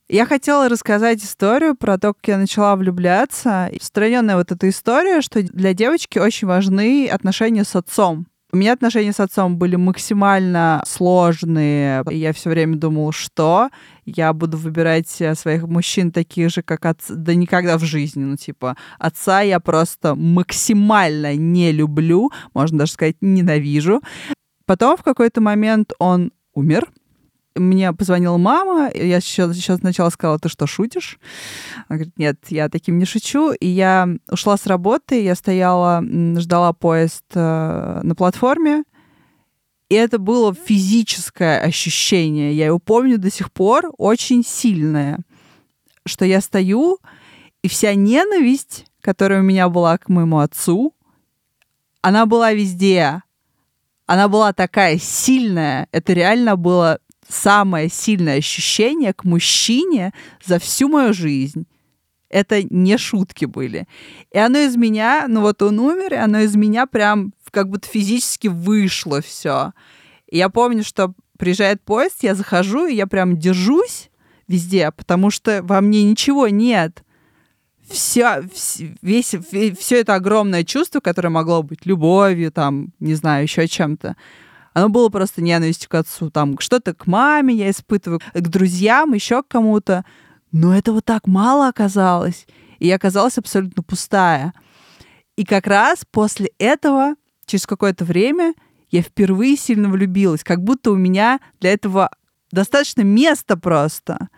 Я 0.10 0.26
хотела 0.26 0.70
рассказать 0.70 1.22
историю 1.22 1.76
про 1.76 1.98
то, 1.98 2.14
как 2.14 2.26
я 2.30 2.38
начала 2.38 2.78
влюбляться. 2.78 3.70
Встроенная 3.78 4.38
вот 4.38 4.54
эта 4.54 4.70
история, 4.70 5.20
что 5.20 5.44
для 5.44 5.74
девочки 5.74 6.18
очень 6.18 6.48
важны 6.48 7.10
отношения 7.10 7.66
с 7.66 7.76
отцом. 7.76 8.26
У 8.54 8.56
меня 8.56 8.72
отношения 8.72 9.12
с 9.12 9.20
отцом 9.20 9.58
были 9.58 9.76
максимально 9.76 10.82
сложные. 10.88 12.06
И 12.10 12.18
я 12.18 12.32
все 12.32 12.50
время 12.50 12.78
думала, 12.78 13.12
что 13.12 13.70
я 14.06 14.32
буду 14.32 14.58
выбирать 14.58 15.10
своих 15.10 15.64
мужчин 15.64 16.14
таких 16.14 16.52
же, 16.52 16.62
как 16.62 16.86
отца. 16.86 17.14
Да 17.14 17.36
никогда 17.36 17.78
в 17.78 17.84
жизни. 17.84 18.24
Ну, 18.24 18.38
типа, 18.38 18.78
отца 19.00 19.42
я 19.42 19.60
просто 19.60 20.16
максимально 20.16 21.36
не 21.36 21.74
люблю, 21.74 22.32
можно 22.54 22.80
даже 22.80 22.94
сказать, 22.94 23.18
ненавижу. 23.20 24.02
Потом 24.68 24.98
в 24.98 25.02
какой-то 25.02 25.42
момент 25.42 25.94
он 25.98 26.32
умер 26.54 26.92
мне 27.60 27.92
позвонила 27.92 28.38
мама, 28.38 28.92
я 28.94 29.20
сейчас, 29.20 29.56
сейчас 29.56 29.80
сначала 29.80 30.12
сказала, 30.12 30.38
ты 30.38 30.48
что, 30.48 30.68
шутишь? 30.68 31.18
Она 31.88 31.98
говорит, 31.98 32.20
нет, 32.20 32.38
я 32.50 32.70
таким 32.70 33.00
не 33.00 33.06
шучу. 33.06 33.52
И 33.52 33.68
я 33.68 34.08
ушла 34.30 34.58
с 34.58 34.68
работы, 34.68 35.24
я 35.24 35.34
стояла, 35.34 36.04
ждала 36.38 36.74
поезд 36.74 37.26
э, 37.34 38.02
на 38.04 38.14
платформе, 38.14 38.84
и 39.90 39.96
это 39.96 40.20
было 40.20 40.54
физическое 40.54 41.62
ощущение, 41.62 42.54
я 42.54 42.68
его 42.68 42.80
помню 42.80 43.18
до 43.18 43.32
сих 43.32 43.52
пор, 43.52 43.92
очень 43.98 44.44
сильное, 44.44 45.20
что 46.06 46.26
я 46.26 46.42
стою, 46.42 47.00
и 47.62 47.70
вся 47.70 47.96
ненависть, 47.96 48.86
которая 49.02 49.40
у 49.40 49.44
меня 49.44 49.70
была 49.70 49.98
к 49.98 50.10
моему 50.10 50.40
отцу, 50.40 50.94
она 52.02 52.26
была 52.26 52.54
везде. 52.54 53.22
Она 54.08 54.30
была 54.30 54.54
такая 54.54 54.98
сильная. 54.98 55.88
Это 55.92 56.14
реально 56.14 56.56
было 56.56 57.00
самое 57.30 57.90
сильное 57.90 58.38
ощущение 58.38 59.14
к 59.14 59.26
мужчине 59.26 60.14
за 60.44 60.60
всю 60.60 60.88
мою 60.88 61.14
жизнь. 61.14 61.68
Это 62.30 62.64
не 62.64 62.98
шутки 62.98 63.46
были. 63.46 63.88
И 64.32 64.38
оно 64.38 64.60
из 64.60 64.76
меня, 64.76 65.26
ну 65.28 65.42
вот 65.42 65.62
он 65.62 65.80
умер, 65.80 66.14
и 66.14 66.18
оно 66.18 66.40
из 66.40 66.56
меня 66.56 66.86
прям 66.88 67.34
как 67.52 67.70
будто 67.70 67.88
физически 67.88 68.48
вышло 68.48 69.22
все. 69.22 69.74
Я 70.30 70.50
помню, 70.50 70.84
что 70.84 71.14
приезжает 71.38 71.82
поезд, 71.82 72.24
я 72.24 72.36
захожу, 72.36 72.88
и 72.88 72.96
я 72.96 73.08
прям 73.08 73.38
держусь 73.38 74.10
везде, 74.48 74.92
потому 74.92 75.32
что 75.32 75.62
во 75.64 75.82
мне 75.82 76.04
ничего 76.04 76.48
нет. 76.48 77.04
Все, 77.90 78.44
весь, 79.02 79.36
все 79.80 80.00
это 80.00 80.16
огромное 80.16 80.64
чувство, 80.64 81.00
которое 81.00 81.30
могло 81.30 81.64
быть 81.64 81.86
любовью, 81.86 82.52
там, 82.52 82.94
не 83.00 83.14
знаю, 83.14 83.44
еще 83.44 83.68
чем-то, 83.68 84.18
оно 84.78 84.90
было 84.90 85.10
просто 85.10 85.42
ненавистью 85.42 85.90
к 85.90 85.96
отцу. 85.96 86.30
Там 86.30 86.60
что-то 86.60 86.94
к 86.94 87.08
маме 87.08 87.56
я 87.56 87.72
испытываю, 87.72 88.20
к 88.34 88.48
друзьям, 88.48 89.14
еще 89.14 89.42
к 89.42 89.48
кому-то. 89.48 90.06
Но 90.52 90.78
этого 90.78 91.02
так 91.02 91.26
мало 91.26 91.68
оказалось. 91.68 92.46
И 92.78 92.86
я 92.86 92.98
оказалась 92.98 93.40
абсолютно 93.40 93.82
пустая. 93.82 94.54
И 95.36 95.46
как 95.46 95.66
раз 95.66 96.04
после 96.12 96.52
этого, 96.60 97.16
через 97.48 97.66
какое-то 97.66 98.06
время, 98.06 98.54
я 98.92 99.02
впервые 99.02 99.58
сильно 99.58 99.90
влюбилась. 99.90 100.44
Как 100.44 100.64
будто 100.64 100.92
у 100.92 100.96
меня 100.96 101.40
для 101.60 101.74
этого 101.74 102.12
достаточно 102.52 103.02
места 103.02 103.58
просто. 103.58 104.30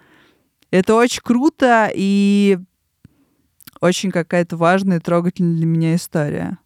Это 0.72 0.96
очень 0.96 1.22
круто 1.22 1.92
и 1.94 2.60
очень 3.82 4.12
какая-то 4.12 4.58
важная 4.58 4.98
и 4.98 5.02
трогательная 5.02 5.58
для 5.58 5.66
меня 5.66 5.96
история. 5.96 6.60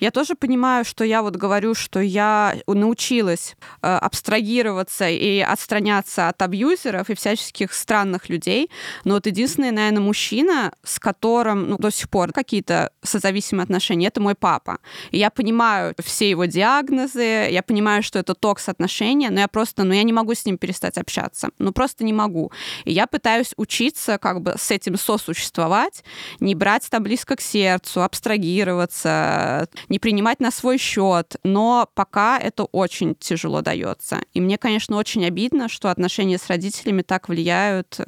Я 0.00 0.10
тоже 0.10 0.34
понимаю, 0.34 0.84
что 0.84 1.04
я 1.04 1.22
вот 1.22 1.36
говорю, 1.36 1.74
что 1.74 2.00
я 2.00 2.56
научилась 2.66 3.56
э, 3.82 3.86
абстрагироваться 3.86 5.08
и 5.08 5.40
отстраняться 5.40 6.28
от 6.28 6.40
абьюзеров 6.40 7.10
и 7.10 7.14
всяческих 7.14 7.74
странных 7.74 8.30
людей. 8.30 8.70
Но 9.04 9.14
вот 9.14 9.26
единственный, 9.26 9.70
наверное, 9.70 10.00
мужчина, 10.00 10.72
с 10.82 10.98
которым 10.98 11.68
ну, 11.68 11.76
до 11.76 11.90
сих 11.90 12.08
пор 12.08 12.32
какие-то 12.32 12.92
созависимые 13.02 13.64
отношения, 13.64 14.06
это 14.06 14.20
мой 14.20 14.34
папа. 14.34 14.78
И 15.10 15.18
я 15.18 15.30
понимаю 15.30 15.94
все 16.02 16.30
его 16.30 16.46
диагнозы, 16.46 17.48
я 17.50 17.62
понимаю, 17.62 18.02
что 18.02 18.18
это 18.18 18.34
токс 18.34 18.70
отношения, 18.70 19.30
но 19.30 19.40
я 19.40 19.48
просто, 19.48 19.84
ну 19.84 19.92
я 19.92 20.02
не 20.02 20.14
могу 20.14 20.34
с 20.34 20.46
ним 20.46 20.56
перестать 20.56 20.96
общаться. 20.96 21.50
Ну 21.58 21.72
просто 21.72 22.04
не 22.04 22.14
могу. 22.14 22.50
И 22.84 22.92
я 22.92 23.06
пытаюсь 23.06 23.52
учиться 23.58 24.16
как 24.16 24.40
бы 24.40 24.54
с 24.56 24.70
этим 24.70 24.96
сосуществовать, 24.96 26.04
не 26.40 26.54
брать 26.54 26.88
там 26.88 27.02
близко 27.02 27.36
к 27.36 27.42
сердцу, 27.42 28.02
абстрагироваться, 28.02 29.68
не 29.90 29.98
принимать 29.98 30.40
на 30.40 30.50
свой 30.50 30.78
счет, 30.78 31.36
но 31.42 31.86
пока 31.94 32.38
это 32.38 32.64
очень 32.64 33.14
тяжело 33.16 33.60
дается. 33.60 34.20
И 34.32 34.40
мне, 34.40 34.56
конечно, 34.56 34.96
очень 34.96 35.26
обидно, 35.26 35.68
что 35.68 35.90
отношения 35.90 36.38
с 36.38 36.46
родителями 36.46 37.02
так 37.02 37.28
влияют 37.28 37.98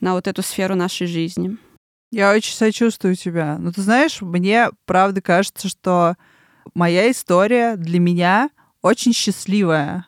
на 0.00 0.14
вот 0.14 0.26
эту 0.26 0.42
сферу 0.42 0.74
нашей 0.74 1.06
жизни. 1.06 1.56
Я 2.10 2.32
очень 2.32 2.54
сочувствую 2.54 3.14
тебя. 3.14 3.56
Но 3.58 3.72
ты 3.72 3.80
знаешь, 3.80 4.20
мне 4.20 4.70
правда 4.84 5.22
кажется, 5.22 5.68
что 5.68 6.16
моя 6.74 7.10
история 7.10 7.76
для 7.76 8.00
меня 8.00 8.50
очень 8.82 9.14
счастливая. 9.14 10.06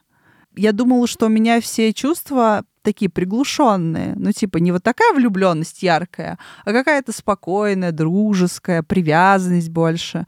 Я 0.56 0.72
думала, 0.72 1.06
что 1.06 1.26
у 1.26 1.30
меня 1.30 1.60
все 1.60 1.92
чувства 1.92 2.64
такие 2.82 3.08
приглушенные. 3.08 4.14
Ну, 4.16 4.32
типа, 4.32 4.58
не 4.58 4.72
вот 4.72 4.82
такая 4.82 5.14
влюбленность 5.14 5.82
яркая, 5.82 6.38
а 6.64 6.72
какая-то 6.72 7.12
спокойная, 7.12 7.92
дружеская, 7.92 8.82
привязанность 8.82 9.70
больше. 9.70 10.26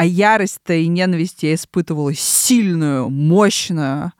А 0.00 0.04
ярость-то 0.06 0.72
и 0.72 0.86
ненависть 0.86 1.42
я 1.42 1.52
испытывала 1.52 2.14
сильную, 2.14 3.10
мощную. 3.10 4.14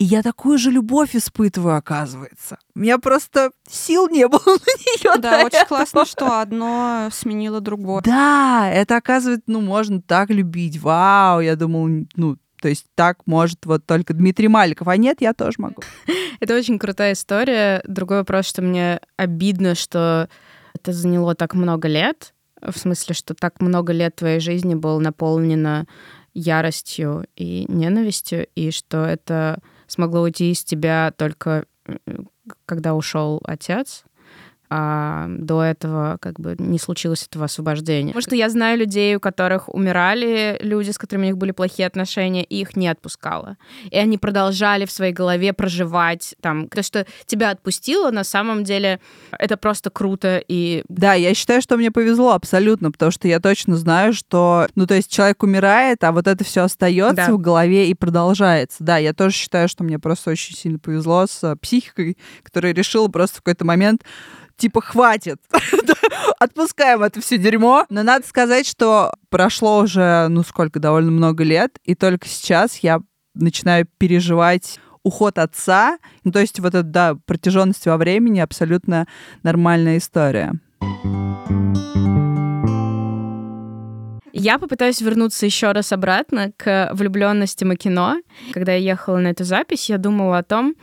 И 0.00 0.04
я 0.04 0.24
такую 0.24 0.58
же 0.58 0.72
любовь 0.72 1.14
испытываю, 1.14 1.76
оказывается. 1.76 2.58
У 2.74 2.80
меня 2.80 2.98
просто 2.98 3.52
сил 3.70 4.08
не 4.08 4.26
было 4.26 4.40
на 4.44 4.50
нее. 4.50 5.16
Да, 5.20 5.44
очень 5.44 5.58
этого. 5.58 5.68
классно, 5.68 6.04
что 6.04 6.40
одно 6.40 7.10
сменило 7.12 7.60
другое. 7.60 8.02
Да, 8.02 8.68
это 8.68 8.96
оказывается, 8.96 9.44
ну, 9.46 9.60
можно 9.60 10.02
так 10.02 10.30
любить. 10.30 10.80
Вау, 10.80 11.38
я 11.38 11.54
думал, 11.54 12.06
ну, 12.16 12.36
то 12.60 12.66
есть 12.66 12.86
так 12.96 13.18
может 13.24 13.66
вот 13.66 13.86
только 13.86 14.14
Дмитрий 14.14 14.48
Маликов, 14.48 14.88
а 14.88 14.96
нет, 14.96 15.18
я 15.20 15.32
тоже 15.32 15.58
могу. 15.58 15.80
Это 16.40 16.56
очень 16.56 16.76
крутая 16.80 17.12
история. 17.12 17.84
Другой 17.86 18.16
вопрос, 18.16 18.46
что 18.46 18.62
мне 18.62 18.98
обидно, 19.16 19.76
что 19.76 20.28
это 20.74 20.92
заняло 20.92 21.36
так 21.36 21.54
много 21.54 21.86
лет, 21.86 22.33
в 22.70 22.78
смысле, 22.78 23.14
что 23.14 23.34
так 23.34 23.60
много 23.60 23.92
лет 23.92 24.16
твоей 24.16 24.40
жизни 24.40 24.74
было 24.74 24.98
наполнено 24.98 25.86
яростью 26.32 27.26
и 27.36 27.64
ненавистью, 27.68 28.46
и 28.54 28.70
что 28.70 29.04
это 29.04 29.60
смогло 29.86 30.22
уйти 30.22 30.50
из 30.50 30.64
тебя 30.64 31.12
только 31.16 31.66
когда 32.66 32.94
ушел 32.94 33.40
отец 33.44 34.04
а 34.70 35.26
до 35.28 35.62
этого 35.62 36.18
как 36.20 36.40
бы 36.40 36.56
не 36.58 36.78
случилось 36.78 37.26
этого 37.28 37.44
освобождения. 37.44 38.08
Потому 38.08 38.22
что 38.22 38.34
я 38.34 38.48
знаю 38.48 38.78
людей, 38.78 39.16
у 39.16 39.20
которых 39.20 39.68
умирали 39.68 40.58
люди, 40.60 40.90
с 40.90 40.98
которыми 40.98 41.24
у 41.24 41.26
них 41.26 41.38
были 41.38 41.52
плохие 41.52 41.86
отношения, 41.86 42.44
и 42.44 42.60
их 42.60 42.76
не 42.76 42.88
отпускало. 42.88 43.56
И 43.90 43.96
они 43.96 44.18
продолжали 44.18 44.86
в 44.86 44.90
своей 44.90 45.12
голове 45.12 45.52
проживать 45.52 46.34
там. 46.40 46.68
То, 46.68 46.82
что 46.82 47.06
тебя 47.26 47.50
отпустило, 47.50 48.10
на 48.10 48.24
самом 48.24 48.64
деле 48.64 49.00
это 49.38 49.56
просто 49.56 49.90
круто. 49.90 50.42
И... 50.48 50.82
Да, 50.88 51.14
я 51.14 51.34
считаю, 51.34 51.60
что 51.60 51.76
мне 51.76 51.90
повезло 51.90 52.32
абсолютно, 52.32 52.90
потому 52.90 53.12
что 53.12 53.28
я 53.28 53.40
точно 53.40 53.76
знаю, 53.76 54.12
что, 54.12 54.66
ну, 54.74 54.86
то 54.86 54.94
есть 54.94 55.10
человек 55.10 55.42
умирает, 55.42 56.02
а 56.04 56.12
вот 56.12 56.26
это 56.26 56.42
все 56.42 56.62
остается 56.62 57.26
да. 57.26 57.32
в 57.32 57.38
голове 57.38 57.88
и 57.90 57.94
продолжается. 57.94 58.82
Да, 58.82 58.96
я 58.96 59.12
тоже 59.12 59.34
считаю, 59.34 59.68
что 59.68 59.84
мне 59.84 59.98
просто 59.98 60.30
очень 60.30 60.56
сильно 60.56 60.78
повезло 60.78 61.26
с 61.26 61.56
психикой, 61.56 62.16
которая 62.42 62.72
решила 62.72 63.08
просто 63.08 63.38
в 63.38 63.42
какой-то 63.42 63.64
момент 63.64 64.02
типа, 64.56 64.80
хватит, 64.80 65.38
отпускаем 66.38 67.02
это 67.02 67.20
все 67.20 67.38
дерьмо. 67.38 67.86
Но 67.88 68.02
надо 68.02 68.26
сказать, 68.26 68.66
что 68.66 69.12
прошло 69.30 69.80
уже, 69.80 70.28
ну 70.28 70.42
сколько, 70.42 70.80
довольно 70.80 71.10
много 71.10 71.44
лет, 71.44 71.78
и 71.84 71.94
только 71.94 72.28
сейчас 72.28 72.76
я 72.78 73.00
начинаю 73.34 73.86
переживать 73.98 74.78
уход 75.02 75.38
отца. 75.38 75.98
Ну, 76.24 76.32
то 76.32 76.40
есть 76.40 76.58
вот 76.60 76.74
эта, 76.74 76.82
да, 76.82 77.16
протяженность 77.26 77.86
во 77.86 77.96
времени 77.96 78.40
абсолютно 78.40 79.06
нормальная 79.42 79.98
история. 79.98 80.54
Я 84.36 84.58
попытаюсь 84.58 85.00
вернуться 85.00 85.46
еще 85.46 85.70
раз 85.70 85.92
обратно 85.92 86.50
к 86.56 86.90
влюбленности 86.92 87.64
и 87.64 87.76
кино. 87.76 88.16
Когда 88.52 88.72
я 88.72 88.78
ехала 88.78 89.18
на 89.18 89.28
эту 89.28 89.44
запись, 89.44 89.88
я 89.88 89.96
думала 89.96 90.38
о 90.38 90.42
том, 90.42 90.74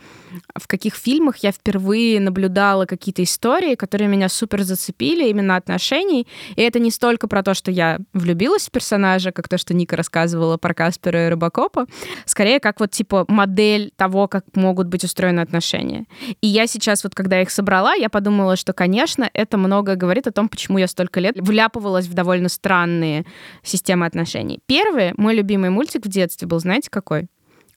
в 0.56 0.66
каких 0.66 0.94
фильмах 0.94 1.38
я 1.38 1.52
впервые 1.52 2.20
наблюдала 2.20 2.86
какие-то 2.86 3.22
истории, 3.22 3.74
которые 3.74 4.08
меня 4.08 4.28
супер 4.28 4.62
зацепили, 4.62 5.28
именно 5.28 5.56
отношений. 5.56 6.26
И 6.56 6.62
это 6.62 6.78
не 6.78 6.90
столько 6.90 7.28
про 7.28 7.42
то, 7.42 7.54
что 7.54 7.70
я 7.70 7.98
влюбилась 8.12 8.68
в 8.68 8.70
персонажа, 8.70 9.32
как 9.32 9.48
то, 9.48 9.58
что 9.58 9.74
Ника 9.74 9.96
рассказывала 9.96 10.56
про 10.56 10.74
Каспера 10.74 11.26
и 11.26 11.30
Рыбакопа, 11.30 11.86
скорее 12.24 12.60
как 12.60 12.80
вот 12.80 12.90
типа 12.90 13.24
модель 13.28 13.92
того, 13.96 14.28
как 14.28 14.44
могут 14.54 14.88
быть 14.88 15.04
устроены 15.04 15.40
отношения. 15.40 16.06
И 16.40 16.46
я 16.46 16.66
сейчас 16.66 17.04
вот, 17.04 17.14
когда 17.14 17.40
их 17.40 17.50
собрала, 17.50 17.94
я 17.94 18.08
подумала, 18.08 18.56
что, 18.56 18.72
конечно, 18.72 19.28
это 19.32 19.58
много 19.58 19.94
говорит 19.94 20.26
о 20.26 20.32
том, 20.32 20.48
почему 20.48 20.78
я 20.78 20.88
столько 20.88 21.20
лет 21.20 21.36
вляпывалась 21.38 22.06
в 22.06 22.14
довольно 22.14 22.48
странные 22.48 23.26
системы 23.62 24.06
отношений. 24.06 24.60
Первый, 24.66 25.12
мой 25.16 25.34
любимый 25.34 25.70
мультик 25.70 26.06
в 26.06 26.08
детстве 26.08 26.46
был, 26.48 26.58
знаете, 26.58 26.90
какой? 26.90 27.28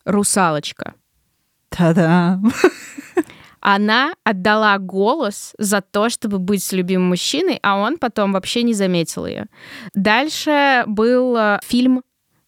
«Русалочка». 0.06 0.94
Та-да! 1.70 2.40
Она 3.60 4.14
отдала 4.24 4.78
голос 4.78 5.54
за 5.58 5.82
то, 5.82 6.10
чтобы 6.10 6.38
быть 6.38 6.64
с 6.64 6.72
любимым 6.72 7.10
мужчиной, 7.10 7.60
а 7.64 7.78
он 7.78 7.98
потом 7.98 8.34
вообще 8.34 8.62
не 8.62 8.76
заметил 8.76 9.26
ее. 9.26 9.48
Дальше 9.96 10.84
был 10.86 11.36
э, 11.36 11.60
фильм 11.64 12.04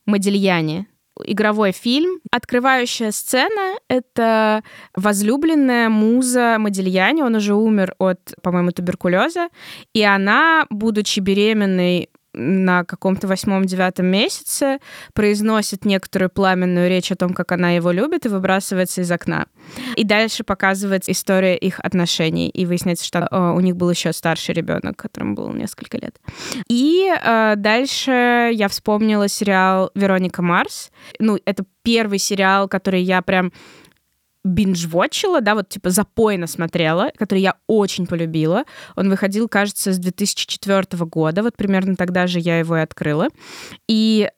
«Модильяне», 0.06 0.86
игровой 1.26 1.72
фильм. 1.72 2.20
Открывающая 2.32 3.12
сцена— 3.12 3.78
это 3.88 4.64
возлюбленная 4.96 5.90
муза 5.90 6.58
Модильяне, 6.60 7.24
он 7.24 7.36
уже 7.36 7.56
умер 7.56 7.96
от, 7.98 8.20
по-моему, 8.42 8.72
туберкулеза, 8.72 9.50
и 9.94 10.04
она, 10.04 10.66
будучи 10.70 11.20
беременной 11.20 12.10
на 12.38 12.84
каком-то 12.84 13.28
восьмом-девятом 13.28 14.06
месяце 14.06 14.80
произносит 15.14 15.86
некоторую 15.86 16.30
пламенную 16.30 16.90
речь 16.90 17.12
о 17.12 17.16
том, 17.16 17.34
как 17.34 17.52
она 17.52 17.72
его 17.72 17.92
любит, 17.92 18.26
и 18.26 18.30
выбрасывается 18.30 19.02
из 19.02 19.12
окна. 19.12 19.48
И 19.96 20.04
дальше 20.04 20.44
показывается 20.44 21.12
история 21.12 21.58
их 21.58 21.80
отношений, 21.80 22.50
и 22.50 22.66
выясняется, 22.66 23.06
что 23.06 23.28
э, 23.30 23.52
у 23.56 23.60
них 23.60 23.76
был 23.76 23.90
еще 23.90 24.14
старший 24.14 24.54
ребенок, 24.56 24.96
которому 24.96 25.36
было 25.36 25.52
несколько 25.52 25.98
лет. 25.98 26.20
И 26.70 27.12
э, 27.12 27.54
дальше 27.58 28.52
я 28.54 28.68
вспомнила 28.68 29.28
сериал 29.28 29.92
«Вероника 29.96 30.42
Марс». 30.42 30.92
Ну, 31.20 31.40
это 31.46 31.66
первый 31.84 32.20
сериал, 32.20 32.68
который 32.68 33.02
я 33.02 33.22
прям 33.22 33.52
биндж-вотчила, 34.48 35.42
да, 35.42 35.56
вот 35.56 35.70
типа 35.70 35.90
запойно 35.90 36.48
смотрела, 36.48 37.12
который 37.18 37.40
я 37.40 37.56
очень 37.68 38.08
полюбила. 38.08 38.64
Он 38.96 39.10
выходил, 39.10 39.48
кажется, 39.48 39.92
с 39.92 39.98
2004 39.98 41.06
года, 41.06 41.44
вот 41.44 41.56
примерно 41.56 41.96
тогда 41.96 42.28
же 42.28 42.40
я 42.40 42.60
его 42.60 42.78
и 42.78 42.82
открыла. 42.82 43.28
И 43.88 44.30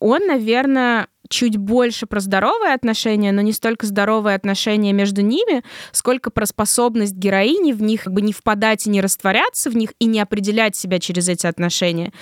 он, 0.00 0.26
наверное, 0.26 1.08
чуть 1.28 1.56
больше 1.56 2.06
про 2.06 2.20
здоровые 2.20 2.74
отношения, 2.74 3.32
но 3.32 3.40
не 3.40 3.52
столько 3.52 3.86
здоровые 3.86 4.36
отношения 4.36 4.92
между 4.92 5.22
ними, 5.22 5.62
сколько 5.92 6.30
про 6.30 6.46
способность 6.46 7.14
героини 7.14 7.72
в 7.72 7.82
них 7.82 8.04
как 8.04 8.12
бы 8.12 8.20
не 8.20 8.32
впадать 8.32 8.86
и 8.86 8.90
не 8.90 9.00
растворяться 9.00 9.70
в 9.70 9.76
них 9.76 9.92
и 9.98 10.06
не 10.06 10.20
определять 10.20 10.76
себя 10.76 10.98
через 10.98 11.28
эти 11.28 11.46
отношения. 11.46 12.12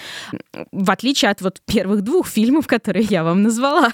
В 0.72 0.90
отличие 0.90 1.30
от 1.30 1.40
вот 1.42 1.60
первых 1.66 2.02
двух 2.02 2.28
фильмов, 2.28 2.66
которые 2.66 3.04
я 3.04 3.24
вам 3.24 3.42
назвала. 3.42 3.92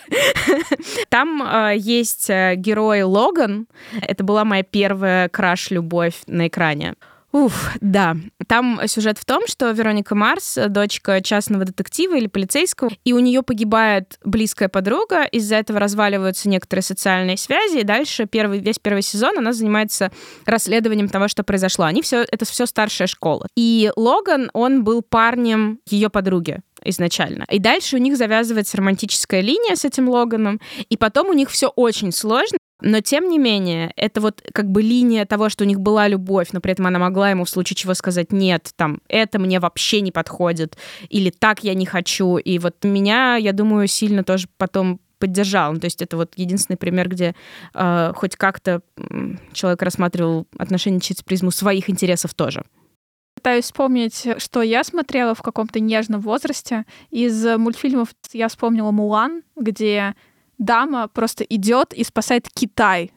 Там 1.09 1.43
э, 1.43 1.75
есть 1.77 2.31
э, 2.31 2.55
герой 2.57 3.03
Логан. 3.03 3.67
Это 4.01 4.23
была 4.25 4.45
моя 4.45 4.63
первая 4.63 5.29
краш-любовь 5.29 6.15
на 6.27 6.49
экране. 6.49 6.95
Уф, 7.33 7.77
да. 7.81 8.17
Там 8.51 8.81
сюжет 8.89 9.17
в 9.17 9.25
том, 9.25 9.47
что 9.47 9.71
Вероника 9.71 10.17
Марс, 10.17 10.59
дочка 10.71 11.21
частного 11.21 11.65
детектива 11.65 12.17
или 12.17 12.27
полицейского, 12.27 12.91
и 13.05 13.13
у 13.13 13.21
нее 13.21 13.45
погибает 13.45 14.19
близкая 14.25 14.69
подруга, 14.69 15.23
из-за 15.23 15.55
этого 15.55 15.79
разваливаются 15.79 16.49
некоторые 16.49 16.83
социальные 16.83 17.37
связи, 17.37 17.79
и 17.79 17.85
дальше 17.85 18.27
первый, 18.27 18.59
весь 18.59 18.81
первый 18.81 19.03
сезон 19.03 19.39
она 19.39 19.53
занимается 19.53 20.11
расследованием 20.47 21.09
того, 21.09 21.29
что 21.29 21.45
произошло. 21.45 21.85
Они 21.85 22.03
все, 22.03 22.25
это 22.29 22.45
все 22.45 22.67
старшая 22.67 23.07
школа. 23.07 23.47
И 23.55 23.93
Логан, 23.95 24.51
он 24.53 24.83
был 24.83 25.03
парнем 25.03 25.79
ее 25.87 26.11
подруги 26.11 26.59
изначально. 26.83 27.45
И 27.51 27.61
дальше 27.61 27.95
у 27.95 28.01
них 28.01 28.17
завязывается 28.17 28.79
романтическая 28.79 29.43
линия 29.43 29.77
с 29.77 29.85
этим 29.85 30.09
Логаном, 30.09 30.61
и 30.89 30.97
потом 30.97 31.29
у 31.29 31.35
них 31.35 31.51
все 31.51 31.69
очень 31.69 32.11
сложно, 32.11 32.59
но 32.81 33.01
тем 33.01 33.29
не 33.29 33.39
менее, 33.39 33.93
это 33.97 34.21
вот 34.21 34.43
как 34.53 34.71
бы 34.71 34.83
линия 34.83 35.25
того, 35.25 35.49
что 35.49 35.65
у 35.65 35.67
них 35.67 35.81
была 35.81 36.09
любовь, 36.09 36.49
но 36.53 36.61
при 36.61 36.73
этом 36.73 36.87
она 36.87 36.99
могла 36.99 37.31
ему 37.31 37.45
в 37.45 37.51
случае 37.51 37.77
чего 37.77 37.95
сказать 37.95 38.33
нет, 38.33 38.71
там, 38.77 39.01
это 39.09 39.39
мне 39.39 39.61
вообще 39.61 40.01
не 40.01 40.13
подходит, 40.13 40.77
или 41.09 41.31
так 41.31 41.65
я 41.65 41.75
не 41.75 41.87
хочу. 41.87 42.37
И 42.37 42.59
вот 42.59 42.77
меня, 42.85 43.37
я 43.37 43.53
думаю, 43.53 43.87
сильно 43.87 44.25
тоже 44.25 44.49
потом 44.57 45.01
поддержал. 45.19 45.73
Ну, 45.73 45.79
то 45.79 45.85
есть 45.85 46.03
это 46.03 46.17
вот 46.17 46.33
единственный 46.37 46.77
пример, 46.77 47.09
где 47.09 47.35
э, 47.75 48.13
хоть 48.17 48.37
как-то 48.37 48.81
человек 49.53 49.83
рассматривал 49.83 50.47
отношения 50.59 51.01
через 51.01 51.23
призму 51.23 51.51
своих 51.51 51.89
интересов 51.91 52.35
тоже. 52.35 52.65
Пытаюсь 53.37 53.67
вспомнить, 53.67 54.27
что 54.39 54.63
я 54.63 54.85
смотрела 54.85 55.35
в 55.35 55.43
каком-то 55.43 55.79
нежном 55.81 56.21
возрасте. 56.21 56.85
Из 57.11 57.45
мультфильмов 57.57 58.09
я 58.33 58.49
вспомнила 58.49 58.91
«Мулан», 58.91 59.43
где 59.57 60.15
дама 60.61 61.09
просто 61.09 61.43
идет 61.43 61.93
и 61.93 62.05
спасает 62.05 62.49
Китай. 62.55 63.11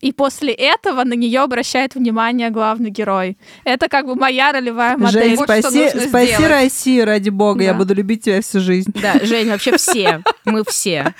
И 0.00 0.12
после 0.12 0.52
этого 0.52 1.04
на 1.04 1.14
нее 1.14 1.40
обращает 1.40 1.94
внимание 1.94 2.50
главный 2.50 2.90
герой. 2.90 3.38
Это 3.64 3.88
как 3.88 4.06
бы 4.06 4.14
моя 4.16 4.52
ролевая 4.52 4.96
модель. 4.96 5.30
Жень, 5.30 5.36
вот 5.36 5.44
спаси, 5.44 5.88
спаси 5.88 6.46
Россию, 6.46 7.06
ради 7.06 7.30
бога. 7.30 7.60
Да. 7.60 7.64
Я 7.64 7.74
буду 7.74 7.94
любить 7.94 8.24
тебя 8.24 8.42
всю 8.42 8.60
жизнь. 8.60 8.92
Да, 8.94 9.14
Жень, 9.22 9.48
вообще 9.48 9.76
все. 9.76 10.22
Мы 10.44 10.62
все. 10.66 11.14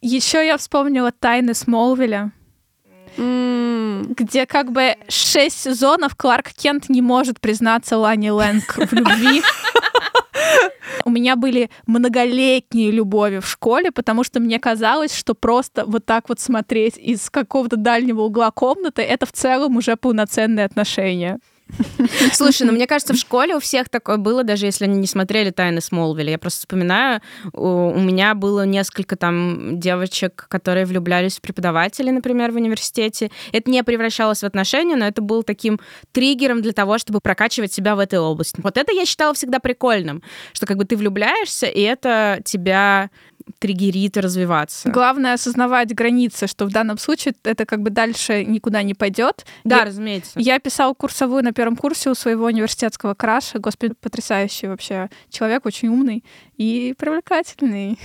Еще 0.00 0.46
я 0.46 0.56
вспомнила 0.56 1.12
«Тайны 1.12 1.54
Смолвиля». 1.54 2.32
Mm. 3.16 4.14
где 4.14 4.46
как 4.46 4.70
бы 4.70 4.94
шесть 5.08 5.60
сезонов 5.60 6.14
Кларк 6.14 6.50
Кент 6.52 6.88
не 6.88 7.02
может 7.02 7.40
признаться 7.40 7.96
Лани 7.96 8.28
Лэнг 8.30 8.76
в 8.76 8.92
любви. 8.92 9.42
У 11.04 11.10
меня 11.10 11.36
были 11.36 11.70
многолетние 11.86 12.90
любови 12.90 13.38
в 13.38 13.46
школе, 13.46 13.90
потому 13.90 14.24
что 14.24 14.40
мне 14.40 14.58
казалось, 14.58 15.14
что 15.14 15.34
просто 15.34 15.84
вот 15.86 16.04
так 16.04 16.28
вот 16.28 16.40
смотреть 16.40 16.96
из 16.96 17.30
какого-то 17.30 17.76
дальнего 17.76 18.22
угла 18.22 18.50
комнаты, 18.50 19.02
это 19.02 19.26
в 19.26 19.32
целом 19.32 19.76
уже 19.76 19.96
полноценные 19.96 20.64
отношения. 20.64 21.38
Слушай, 22.32 22.66
ну 22.66 22.72
мне 22.72 22.86
кажется, 22.86 23.14
в 23.14 23.16
школе 23.16 23.54
у 23.56 23.60
всех 23.60 23.88
такое 23.88 24.16
было, 24.16 24.44
даже 24.44 24.66
если 24.66 24.84
они 24.84 24.98
не 24.98 25.06
смотрели 25.06 25.50
«Тайны 25.50 25.80
Смолвиля». 25.80 26.30
Я 26.30 26.38
просто 26.38 26.60
вспоминаю, 26.60 27.20
у 27.52 27.98
меня 27.98 28.34
было 28.34 28.64
несколько 28.64 29.16
там 29.16 29.78
девочек, 29.78 30.46
которые 30.48 30.86
влюблялись 30.86 31.38
в 31.38 31.40
преподавателей, 31.40 32.12
например, 32.12 32.52
в 32.52 32.56
университете. 32.56 33.30
Это 33.52 33.70
не 33.70 33.82
превращалось 33.84 34.42
в 34.42 34.46
отношения, 34.46 34.96
но 34.96 35.06
это 35.06 35.22
был 35.22 35.42
таким 35.42 35.78
триггером 36.12 36.62
для 36.62 36.72
того, 36.72 36.98
чтобы 36.98 37.20
прокачивать 37.20 37.72
себя 37.72 37.94
в 37.96 37.98
этой 37.98 38.18
области. 38.18 38.60
Вот 38.62 38.76
это 38.76 38.92
я 38.92 39.04
считала 39.04 39.34
всегда 39.34 39.58
прикольным, 39.58 40.22
что 40.52 40.66
как 40.66 40.76
бы 40.76 40.84
ты 40.84 40.96
влюбляешься, 40.96 41.66
и 41.66 41.80
это 41.80 42.40
тебя 42.44 43.10
триггерит 43.58 44.16
развиваться. 44.16 44.90
Главное 44.90 45.34
осознавать 45.34 45.94
границы, 45.94 46.46
что 46.46 46.66
в 46.66 46.70
данном 46.70 46.98
случае 46.98 47.34
это 47.44 47.66
как 47.66 47.82
бы 47.82 47.90
дальше 47.90 48.44
никуда 48.44 48.82
не 48.82 48.94
пойдет. 48.94 49.44
Да, 49.64 49.78
я, 49.78 49.84
разумеется. 49.84 50.38
Я 50.38 50.58
писала 50.58 50.94
курсовую 50.94 51.42
на 51.42 51.52
первом 51.52 51.76
курсе 51.76 52.10
у 52.10 52.14
своего 52.14 52.46
университетского 52.46 53.14
краша. 53.14 53.58
Господи, 53.58 53.94
потрясающий 54.00 54.66
вообще 54.66 55.10
человек, 55.30 55.66
очень 55.66 55.88
умный 55.88 56.24
и 56.56 56.94
привлекательный. 56.98 57.98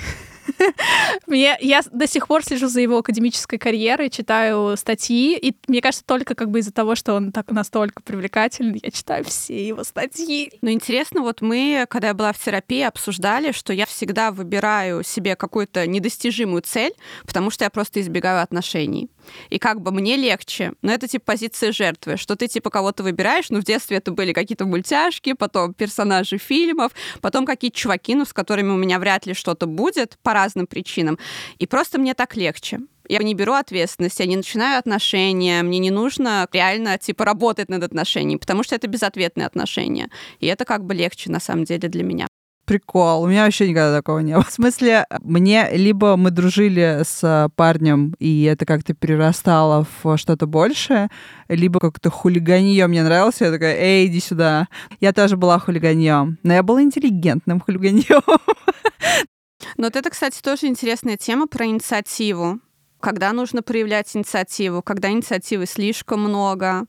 Мне, 1.27 1.57
я 1.61 1.81
до 1.91 2.07
сих 2.07 2.27
пор 2.27 2.43
слежу 2.43 2.67
за 2.67 2.81
его 2.81 2.97
академической 2.97 3.57
карьерой, 3.57 4.09
читаю 4.09 4.75
статьи, 4.77 5.37
и 5.37 5.55
мне 5.67 5.81
кажется, 5.81 6.05
только 6.05 6.35
как 6.35 6.49
бы 6.49 6.59
из-за 6.59 6.71
того, 6.71 6.95
что 6.95 7.13
он 7.13 7.31
так 7.31 7.51
настолько 7.51 8.01
привлекательный, 8.01 8.79
я 8.81 8.91
читаю 8.91 9.23
все 9.25 9.67
его 9.67 9.83
статьи. 9.83 10.51
Ну, 10.61 10.71
интересно, 10.71 11.21
вот 11.21 11.41
мы, 11.41 11.85
когда 11.89 12.09
я 12.09 12.13
была 12.13 12.33
в 12.33 12.39
терапии, 12.39 12.81
обсуждали, 12.81 13.51
что 13.51 13.73
я 13.73 13.85
всегда 13.85 14.31
выбираю 14.31 15.03
себе 15.03 15.35
какую-то 15.35 15.87
недостижимую 15.87 16.61
цель, 16.61 16.93
потому 17.25 17.49
что 17.49 17.63
я 17.63 17.69
просто 17.69 18.01
избегаю 18.01 18.41
отношений. 18.41 19.09
И 19.49 19.59
как 19.59 19.81
бы 19.81 19.91
мне 19.91 20.17
легче, 20.17 20.73
но 20.81 20.91
это 20.91 21.07
типа 21.07 21.25
позиция 21.25 21.71
жертвы, 21.71 22.17
что 22.17 22.35
ты 22.35 22.47
типа 22.47 22.69
кого-то 22.69 23.03
выбираешь, 23.03 23.49
ну 23.49 23.59
в 23.59 23.63
детстве 23.63 23.97
это 23.97 24.11
были 24.11 24.33
какие-то 24.33 24.65
мультяшки, 24.65 25.33
потом 25.33 25.73
персонажи 25.73 26.37
фильмов, 26.37 26.91
потом 27.21 27.45
какие-то 27.45 27.77
чуваки, 27.77 28.15
ну 28.15 28.25
с 28.25 28.33
которыми 28.33 28.69
у 28.71 28.77
меня 28.77 28.99
вряд 28.99 29.25
ли 29.25 29.33
что-то 29.33 29.65
будет 29.65 30.17
по 30.21 30.32
разным 30.34 30.67
причинам. 30.67 31.17
И 31.57 31.67
просто 31.67 31.99
мне 31.99 32.13
так 32.13 32.36
легче. 32.36 32.79
Я 33.09 33.19
не 33.19 33.34
беру 33.34 33.53
ответственность, 33.53 34.19
я 34.19 34.25
не 34.25 34.38
начинаю 34.38 34.79
отношения, 34.79 35.61
мне 35.61 35.79
не 35.79 35.91
нужно 35.91 36.47
реально, 36.53 36.97
типа, 36.97 37.25
работать 37.25 37.69
над 37.69 37.84
отношениями, 37.84 38.39
потому 38.39 38.63
что 38.63 38.75
это 38.75 38.88
безответные 38.88 39.45
отношения. 39.45 40.09
И 40.39 40.47
это 40.47 40.63
как 40.63 40.86
бы 40.86 40.93
легче, 40.93 41.29
на 41.29 41.41
самом 41.41 41.65
деле, 41.65 41.89
для 41.89 42.03
меня. 42.03 42.27
Прикол. 42.65 43.23
У 43.23 43.27
меня 43.27 43.43
вообще 43.43 43.67
никогда 43.67 43.97
такого 43.97 44.19
не 44.19 44.34
было. 44.34 44.43
В 44.47 44.51
смысле, 44.51 45.05
мне 45.21 45.69
либо 45.73 46.15
мы 46.15 46.31
дружили 46.31 47.01
с 47.03 47.49
парнем, 47.57 48.15
и 48.19 48.43
это 48.43 48.65
как-то 48.65 48.93
перерастало 48.93 49.86
в 50.01 50.17
что-то 50.17 50.47
большее, 50.47 51.09
либо 51.49 51.81
как-то 51.81 52.09
хулиганье 52.09 52.88
мне 52.88 53.03
нравилось. 53.03 53.41
Я 53.41 53.51
такая, 53.51 53.75
эй, 53.75 54.07
иди 54.07 54.21
сюда. 54.21 54.67
Я 55.01 55.11
тоже 55.11 55.36
была 55.36 55.59
хулиганьем. 55.59 56.38
Но 56.43 56.53
я 56.53 56.63
была 56.63 56.81
интеллигентным 56.81 57.59
хулиганьем. 57.59 58.21
Но 59.78 59.86
вот 59.86 59.95
это, 59.95 60.09
кстати, 60.09 60.41
тоже 60.41 60.68
интересная 60.68 61.18
тема 61.18 61.47
про 61.47 61.66
инициативу. 61.66 62.59
Когда 62.99 63.34
нужно 63.34 63.61
проявлять 63.61 64.16
инициативу, 64.16 64.82
когда 64.82 65.09
инициативы 65.09 65.66
слишком 65.66 66.22
много. 66.22 66.86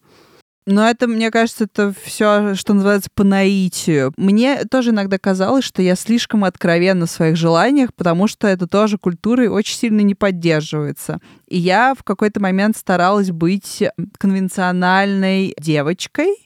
Но 0.67 0.89
это, 0.89 1.07
мне 1.07 1.31
кажется, 1.31 1.65
это 1.65 1.93
все, 2.03 2.55
что 2.55 2.73
называется, 2.73 3.11
по 3.15 3.23
наитию. 3.23 4.15
Мне 4.17 4.65
тоже 4.65 4.91
иногда 4.91 5.19
казалось, 5.19 5.65
что 5.65 5.83
я 5.83 5.95
слишком 5.95 6.45
откровенна 6.45 7.05
в 7.07 7.11
своих 7.11 7.37
желаниях, 7.37 7.93
потому 7.95 8.29
что 8.29 8.47
это 8.49 8.67
тоже 8.67 8.97
культурой 8.97 9.49
очень 9.49 9.77
сильно 9.77 10.01
не 10.01 10.15
поддерживается. 10.15 11.19
И 11.49 11.59
я 11.59 11.95
в 11.95 12.03
какой-то 12.03 12.41
момент 12.41 12.79
старалась 12.79 13.31
быть 13.31 13.83
конвенциональной 14.19 15.55
девочкой, 15.59 16.44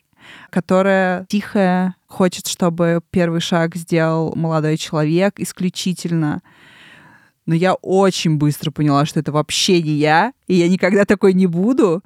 которая 0.50 1.26
тихая, 1.28 1.96
хочет, 2.06 2.46
чтобы 2.46 3.00
первый 3.10 3.40
шаг 3.40 3.76
сделал 3.76 4.34
молодой 4.34 4.76
человек 4.76 5.38
исключительно. 5.38 6.42
Но 7.46 7.54
я 7.54 7.74
очень 7.74 8.36
быстро 8.36 8.70
поняла, 8.70 9.06
что 9.06 9.20
это 9.20 9.32
вообще 9.32 9.82
не 9.82 9.92
я, 9.92 10.32
и 10.46 10.54
я 10.54 10.68
никогда 10.68 11.04
такой 11.04 11.32
не 11.32 11.46
буду 11.46 12.02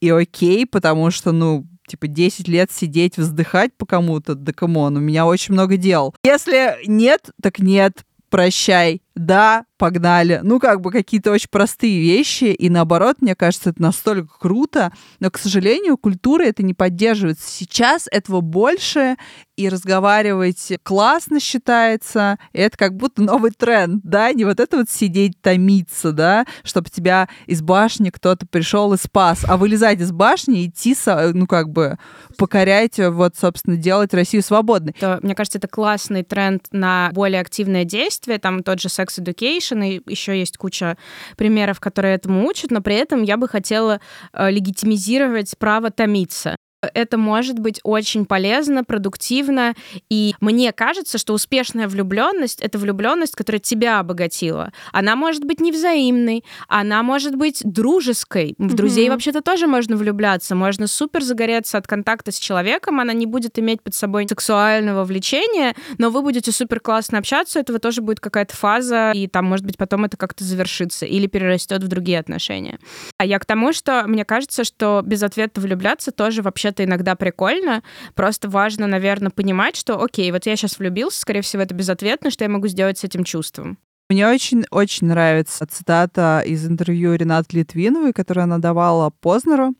и 0.00 0.10
окей, 0.10 0.66
потому 0.66 1.10
что, 1.10 1.32
ну, 1.32 1.66
типа 1.86 2.06
10 2.06 2.48
лет 2.48 2.70
сидеть, 2.70 3.16
вздыхать 3.16 3.72
по 3.76 3.86
кому-то, 3.86 4.34
да 4.34 4.52
come 4.52 4.77
on, 4.77 4.96
у 4.96 5.00
меня 5.00 5.26
очень 5.26 5.54
много 5.54 5.76
дел. 5.76 6.14
Если 6.24 6.76
нет, 6.86 7.30
так 7.40 7.58
нет, 7.58 8.04
прощай, 8.28 9.02
да, 9.14 9.64
погнали. 9.78 10.40
Ну, 10.42 10.58
как 10.58 10.80
бы 10.80 10.90
какие-то 10.90 11.32
очень 11.32 11.48
простые 11.50 12.00
вещи, 12.00 12.44
и 12.44 12.70
наоборот, 12.70 13.16
мне 13.20 13.34
кажется, 13.34 13.70
это 13.70 13.82
настолько 13.82 14.38
круто, 14.38 14.92
но, 15.20 15.30
к 15.30 15.38
сожалению, 15.38 15.96
культура 15.98 16.42
это 16.42 16.62
не 16.62 16.74
поддерживается. 16.74 17.48
Сейчас 17.48 18.08
этого 18.10 18.40
больше, 18.40 19.16
и 19.56 19.68
разговаривать 19.68 20.72
классно 20.82 21.40
считается, 21.40 22.38
и 22.52 22.60
это 22.60 22.76
как 22.76 22.94
будто 22.94 23.22
новый 23.22 23.50
тренд, 23.50 24.02
да, 24.04 24.32
не 24.32 24.44
вот 24.44 24.60
это 24.60 24.76
вот 24.78 24.90
сидеть 24.90 25.40
томиться, 25.40 26.12
да, 26.12 26.44
чтобы 26.62 26.90
тебя 26.90 27.28
из 27.46 27.62
башни 27.62 28.10
кто-то 28.10 28.46
пришел 28.46 28.92
и 28.92 28.98
спас, 28.98 29.44
а 29.48 29.56
вылезать 29.56 30.00
из 30.00 30.12
башни 30.12 30.62
и 30.62 30.68
идти, 30.68 30.94
ну, 31.32 31.46
как 31.46 31.70
бы 31.70 31.98
покорять, 32.36 32.98
вот, 32.98 33.36
собственно, 33.36 33.76
делать 33.76 34.12
Россию 34.12 34.42
свободной. 34.42 34.94
То, 34.98 35.18
мне 35.22 35.34
кажется, 35.34 35.58
это 35.58 35.68
классный 35.68 36.22
тренд 36.22 36.66
на 36.70 37.10
более 37.12 37.40
активное 37.40 37.84
действие, 37.84 38.38
там 38.38 38.62
тот 38.62 38.80
же 38.80 38.88
Sex 38.88 39.20
Education, 39.66 39.86
и 39.86 40.02
еще 40.10 40.38
есть 40.38 40.56
куча 40.56 40.96
примеров, 41.36 41.80
которые 41.80 42.14
этому 42.14 42.46
учат, 42.46 42.70
но 42.70 42.80
при 42.80 42.96
этом 42.96 43.22
я 43.22 43.36
бы 43.36 43.48
хотела 43.48 44.00
э, 44.32 44.50
легитимизировать 44.50 45.56
право 45.58 45.90
томиться 45.90 46.56
это 46.94 47.18
может 47.18 47.58
быть 47.58 47.80
очень 47.82 48.26
полезно, 48.26 48.84
продуктивно. 48.84 49.74
И 50.08 50.34
мне 50.40 50.72
кажется, 50.72 51.18
что 51.18 51.32
успешная 51.32 51.88
влюбленность 51.88 52.60
это 52.60 52.78
влюбленность, 52.78 53.34
которая 53.34 53.60
тебя 53.60 54.00
обогатила. 54.00 54.72
Она 54.92 55.16
может 55.16 55.44
быть 55.44 55.60
невзаимной, 55.60 56.44
она 56.68 57.02
может 57.02 57.36
быть 57.36 57.62
дружеской. 57.64 58.54
В 58.58 58.74
друзей 58.74 59.06
mm-hmm. 59.06 59.10
вообще-то 59.10 59.42
тоже 59.42 59.66
можно 59.66 59.96
влюбляться. 59.96 60.54
Можно 60.54 60.86
супер 60.86 61.22
загореться 61.22 61.78
от 61.78 61.86
контакта 61.86 62.32
с 62.32 62.38
человеком, 62.38 63.00
она 63.00 63.12
не 63.12 63.26
будет 63.26 63.58
иметь 63.58 63.82
под 63.82 63.94
собой 63.94 64.26
сексуального 64.28 65.04
влечения, 65.04 65.74
но 65.98 66.10
вы 66.10 66.22
будете 66.22 66.52
супер 66.52 66.80
классно 66.80 67.18
общаться, 67.18 67.60
этого 67.60 67.78
тоже 67.78 68.02
будет 68.02 68.20
какая-то 68.20 68.56
фаза, 68.56 69.12
и 69.14 69.28
там, 69.28 69.46
может 69.46 69.64
быть, 69.64 69.76
потом 69.76 70.04
это 70.04 70.16
как-то 70.16 70.44
завершится 70.44 71.06
или 71.06 71.26
перерастет 71.26 71.82
в 71.82 71.88
другие 71.88 72.18
отношения. 72.18 72.78
А 73.18 73.24
я 73.24 73.38
к 73.38 73.44
тому, 73.44 73.72
что 73.72 74.04
мне 74.06 74.24
кажется, 74.24 74.64
что 74.64 75.02
без 75.04 75.22
ответа 75.22 75.60
влюбляться 75.60 76.12
тоже 76.12 76.42
вообще 76.42 76.72
это 76.76 76.84
иногда 76.84 77.16
прикольно. 77.16 77.82
Просто 78.14 78.48
важно, 78.48 78.86
наверное, 78.86 79.30
понимать, 79.30 79.76
что, 79.76 80.02
окей, 80.02 80.30
вот 80.30 80.46
я 80.46 80.56
сейчас 80.56 80.78
влюбился, 80.78 81.20
скорее 81.20 81.40
всего, 81.40 81.62
это 81.62 81.74
безответно, 81.74 82.30
что 82.30 82.44
я 82.44 82.50
могу 82.50 82.68
сделать 82.68 82.98
с 82.98 83.04
этим 83.04 83.24
чувством. 83.24 83.78
Мне 84.08 84.28
очень-очень 84.28 85.08
нравится 85.08 85.66
цитата 85.66 86.42
из 86.46 86.64
интервью 86.64 87.14
Ренаты 87.14 87.56
Литвиновой, 87.56 88.12
которую 88.12 88.44
она 88.44 88.58
давала 88.58 89.10
Познеру. 89.10 89.74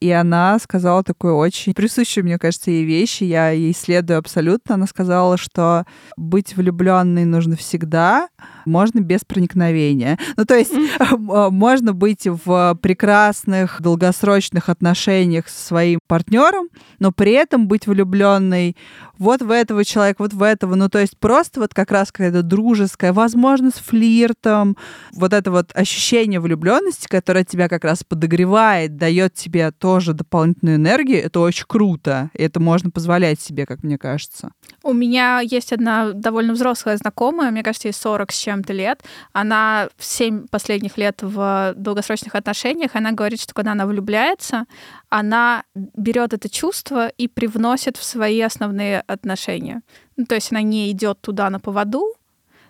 И 0.00 0.10
она 0.10 0.58
сказала 0.58 1.02
такую 1.02 1.36
очень 1.36 1.74
присущую, 1.74 2.24
мне 2.24 2.38
кажется, 2.38 2.70
ей 2.70 2.84
вещи, 2.84 3.24
я 3.24 3.50
ей 3.50 3.74
следую 3.74 4.18
абсолютно. 4.18 4.74
Она 4.74 4.86
сказала, 4.86 5.36
что 5.36 5.84
быть 6.16 6.56
влюбленной 6.56 7.24
нужно 7.24 7.56
всегда, 7.56 8.28
можно 8.64 9.00
без 9.00 9.24
проникновения. 9.24 10.18
Ну, 10.36 10.44
то 10.44 10.54
есть 10.54 10.72
можно 11.10 11.92
быть 11.92 12.26
в 12.26 12.78
прекрасных 12.82 13.80
долгосрочных 13.80 14.68
отношениях 14.68 15.48
со 15.48 15.66
своим 15.66 16.00
партнером, 16.06 16.68
но 16.98 17.12
при 17.12 17.32
этом 17.32 17.68
быть 17.68 17.86
влюбленной 17.86 18.76
вот 19.18 19.40
в 19.40 19.50
этого 19.50 19.84
человека, 19.84 20.22
вот 20.22 20.34
в 20.34 20.42
этого. 20.42 20.74
Ну, 20.74 20.88
то 20.88 20.98
есть 20.98 21.18
просто 21.18 21.60
вот 21.60 21.72
как 21.72 21.90
раз 21.90 22.12
какая-то 22.12 22.42
дружеская, 22.42 23.12
возможно, 23.12 23.70
с 23.70 23.74
флиртом, 23.74 24.76
вот 25.12 25.32
это 25.32 25.50
вот 25.50 25.70
ощущение 25.74 26.40
влюбленности, 26.40 27.06
которое 27.08 27.44
тебя 27.44 27.68
как 27.68 27.84
раз 27.84 28.04
подогревает, 28.04 28.96
дает 28.96 29.34
тебе 29.34 29.55
тоже 29.78 30.12
дополнительную 30.12 30.76
энергию, 30.76 31.22
это 31.22 31.40
очень 31.40 31.66
круто. 31.66 32.30
И 32.34 32.42
это 32.42 32.60
можно 32.60 32.90
позволять 32.90 33.40
себе, 33.40 33.66
как 33.66 33.82
мне 33.82 33.98
кажется. 33.98 34.50
У 34.82 34.92
меня 34.92 35.40
есть 35.40 35.72
одна 35.72 36.12
довольно 36.12 36.52
взрослая 36.52 36.96
знакомая, 36.96 37.50
мне 37.50 37.62
кажется, 37.62 37.88
ей 37.88 37.92
40 37.92 38.32
с 38.32 38.38
чем-то 38.38 38.72
лет. 38.72 39.02
Она 39.32 39.88
в 39.96 40.04
7 40.04 40.46
последних 40.48 40.98
лет 40.98 41.22
в 41.22 41.74
долгосрочных 41.76 42.34
отношениях, 42.34 42.90
она 42.94 43.12
говорит, 43.12 43.40
что 43.40 43.54
когда 43.54 43.72
она 43.72 43.86
влюбляется, 43.86 44.64
она 45.08 45.64
берет 45.74 46.32
это 46.32 46.48
чувство 46.48 47.08
и 47.08 47.28
привносит 47.28 47.96
в 47.96 48.04
свои 48.04 48.40
основные 48.40 49.00
отношения. 49.00 49.82
Ну, 50.16 50.24
то 50.26 50.34
есть 50.34 50.52
она 50.52 50.62
не 50.62 50.90
идет 50.90 51.20
туда 51.20 51.50
на 51.50 51.60
поводу, 51.60 52.14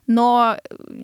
но 0.07 0.57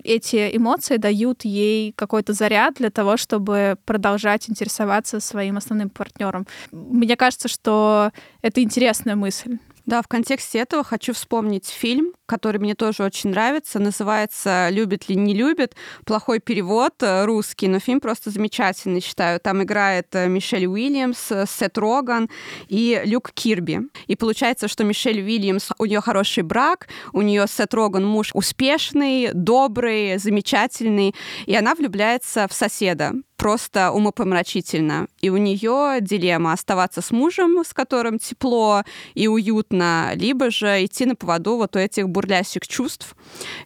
эти 0.05 0.57
эмоции 0.57 0.97
дают 0.97 1.45
ей 1.45 1.93
какой-то 1.93 2.33
заряд 2.33 2.75
для 2.75 2.91
того, 2.91 3.17
чтобы 3.17 3.77
продолжать 3.85 4.49
интересоваться 4.49 5.21
своим 5.21 5.57
основным 5.57 5.91
партнером. 5.91 6.47
Мне 6.71 7.17
кажется, 7.17 7.49
что 7.49 8.13
это 8.43 8.63
интересная 8.63 9.17
мысль. 9.17 9.59
Да, 9.85 10.01
в 10.01 10.09
контексте 10.09 10.61
этого 10.61 10.85
хочу 10.85 11.13
вспомнить 11.13 11.67
фильм, 11.67 12.13
который 12.33 12.59
мне 12.59 12.75
тоже 12.75 13.03
очень 13.03 13.29
нравится. 13.29 13.79
Называется 13.79 14.71
«Любит 14.71 15.11
ли 15.11 15.17
не 15.17 15.35
любит». 15.35 15.77
Плохой 16.07 16.41
перевод 16.41 16.95
э, 17.03 17.27
русский, 17.27 17.69
но 17.69 17.79
фильм 17.79 18.01
просто 18.01 18.31
замечательный, 18.31 19.03
считаю. 19.03 19.39
Там 19.39 19.63
играет 19.63 20.07
э, 20.15 20.29
Мишель 20.29 20.67
Уильямс, 20.67 21.31
э, 21.31 21.45
Сет 21.47 21.77
Роган 21.77 22.31
и 22.69 23.03
Люк 23.05 23.33
Кирби. 23.35 23.81
И 24.07 24.17
получается, 24.17 24.67
что 24.67 24.83
Мишель 24.83 25.21
Уильямс, 25.21 25.73
у 25.79 25.85
нее 25.85 26.01
хороший 26.01 26.43
брак, 26.43 26.89
у 27.13 27.21
нее 27.21 27.45
Сет 27.47 27.75
Роган 27.75 28.07
муж 28.07 28.31
успешный, 28.33 29.29
добрый, 29.35 30.17
замечательный, 30.17 31.15
и 31.45 31.55
она 31.55 31.75
влюбляется 31.75 32.49
в 32.49 32.55
соседа 32.55 33.13
просто 33.43 33.91
умопомрачительно. 33.91 35.09
И 35.21 35.29
у 35.29 35.37
нее 35.37 35.99
дилемма 36.01 36.53
оставаться 36.53 37.03
с 37.03 37.11
мужем, 37.11 37.65
с 37.65 37.75
которым 37.75 38.21
тепло 38.21 38.85
и 39.15 39.27
уютно, 39.27 40.13
либо 40.15 40.53
же 40.53 40.85
идти 40.85 41.07
на 41.07 41.17
поводу 41.17 41.57
вот 41.57 41.75
у 41.75 41.81
этих 41.81 42.09
бурлящих 42.23 42.67
чувств. 42.67 43.15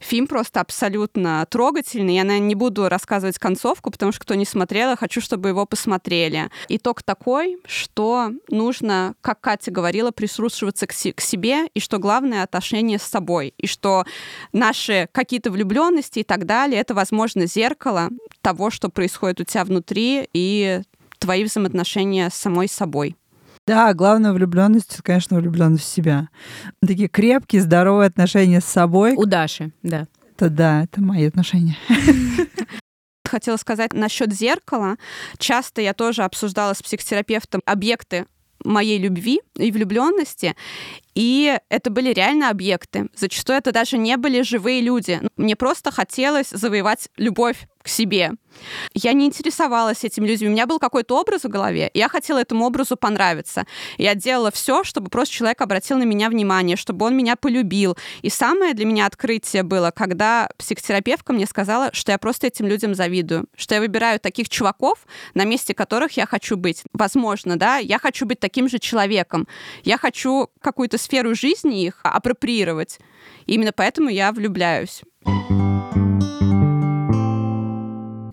Фильм 0.00 0.26
просто 0.26 0.61
абсолютно 0.61 1.46
трогательный. 1.48 2.16
Я, 2.16 2.24
наверное, 2.24 2.48
не 2.48 2.54
буду 2.54 2.88
рассказывать 2.88 3.38
концовку, 3.38 3.90
потому 3.90 4.12
что 4.12 4.22
кто 4.22 4.34
не 4.34 4.46
смотрел, 4.46 4.90
я 4.90 4.96
хочу, 4.96 5.20
чтобы 5.20 5.50
его 5.50 5.66
посмотрели. 5.66 6.50
Итог 6.68 7.02
такой, 7.02 7.59
что 7.66 8.30
нужно, 8.48 9.14
как 9.20 9.40
Катя 9.40 9.70
говорила, 9.70 10.11
прислушиваться 10.11 10.86
к, 10.86 10.92
си- 10.92 11.12
к 11.12 11.20
себе, 11.20 11.66
и 11.74 11.80
что 11.80 11.98
главное 11.98 12.42
отношение 12.42 12.98
с 12.98 13.02
собой, 13.02 13.52
и 13.59 13.66
что 13.66 14.04
наши 14.52 15.09
какие-то 15.12 15.50
влюбленности 15.50 16.20
и 16.20 16.24
так 16.24 16.46
далее, 16.46 16.80
это, 16.80 16.94
возможно, 16.94 17.46
зеркало 17.46 18.09
того, 18.40 18.70
что 18.70 18.88
происходит 18.88 19.40
у 19.40 19.44
тебя 19.44 19.64
внутри 19.64 20.28
и 20.32 20.80
твои 21.18 21.44
взаимоотношения 21.44 22.30
с 22.30 22.34
самой 22.34 22.68
собой. 22.68 23.16
Да, 23.66 23.92
главная 23.94 24.32
влюбленность, 24.32 24.94
это, 24.94 25.02
конечно, 25.02 25.38
влюбленность 25.38 25.84
в 25.84 25.88
себя. 25.88 26.28
Такие 26.80 27.08
крепкие, 27.08 27.62
здоровые 27.62 28.06
отношения 28.06 28.60
с 28.60 28.64
собой. 28.64 29.14
У 29.16 29.26
Даши, 29.26 29.72
да. 29.82 30.06
Это 30.36 30.50
да, 30.50 30.84
это 30.84 31.00
мои 31.00 31.24
отношения. 31.26 31.76
Хотела 33.24 33.56
сказать 33.56 33.92
насчет 33.92 34.32
зеркала. 34.32 34.96
Часто 35.38 35.80
я 35.80 35.94
тоже 35.94 36.22
обсуждала 36.22 36.74
с 36.74 36.82
психотерапевтом 36.82 37.60
объекты 37.66 38.26
моей 38.64 38.98
любви 38.98 39.40
и 39.56 39.72
влюбленности. 39.72 40.54
И 41.16 41.58
это 41.70 41.90
были 41.90 42.12
реально 42.12 42.50
объекты. 42.50 43.08
Зачастую 43.16 43.58
это 43.58 43.72
даже 43.72 43.96
не 43.96 44.18
были 44.18 44.42
живые 44.42 44.82
люди. 44.82 45.20
Мне 45.36 45.56
просто 45.56 45.90
хотелось 45.90 46.50
завоевать 46.50 47.08
любовь 47.16 47.66
к 47.82 47.88
себе. 47.88 48.32
Я 48.94 49.12
не 49.12 49.26
интересовалась 49.26 50.02
этими 50.02 50.26
людьми. 50.26 50.48
У 50.48 50.50
меня 50.50 50.66
был 50.66 50.78
какой-то 50.78 51.20
образ 51.20 51.44
в 51.44 51.48
голове, 51.48 51.88
и 51.92 51.98
я 51.98 52.08
хотела 52.08 52.40
этому 52.40 52.66
образу 52.66 52.96
понравиться. 52.96 53.64
Я 53.96 54.14
делала 54.14 54.50
все, 54.50 54.82
чтобы 54.82 55.08
просто 55.08 55.34
человек 55.34 55.60
обратил 55.60 55.98
на 55.98 56.02
меня 56.02 56.28
внимание, 56.28 56.76
чтобы 56.76 57.06
он 57.06 57.16
меня 57.16 57.36
полюбил. 57.36 57.96
И 58.22 58.30
самое 58.30 58.74
для 58.74 58.86
меня 58.86 59.06
открытие 59.06 59.62
было, 59.62 59.92
когда 59.94 60.48
психотерапевтка 60.58 61.32
мне 61.32 61.46
сказала, 61.46 61.90
что 61.92 62.12
я 62.12 62.18
просто 62.18 62.48
этим 62.48 62.66
людям 62.66 62.94
завидую, 62.94 63.46
что 63.56 63.76
я 63.76 63.80
выбираю 63.80 64.18
таких 64.18 64.48
чуваков, 64.48 65.06
на 65.34 65.44
месте 65.44 65.72
которых 65.72 66.16
я 66.16 66.26
хочу 66.26 66.56
быть. 66.56 66.82
Возможно, 66.92 67.56
да, 67.56 67.76
я 67.76 67.98
хочу 67.98 68.26
быть 68.26 68.40
таким 68.40 68.68
же 68.68 68.78
человеком. 68.78 69.46
Я 69.84 69.96
хочу 69.96 70.48
какую-то 70.60 70.98
сферу 71.07 71.34
жизни 71.34 71.84
их 71.84 72.00
апроприировать. 72.02 72.98
И 73.46 73.54
именно 73.54 73.72
поэтому 73.72 74.09
я 74.09 74.32
влюбляюсь 74.32 75.02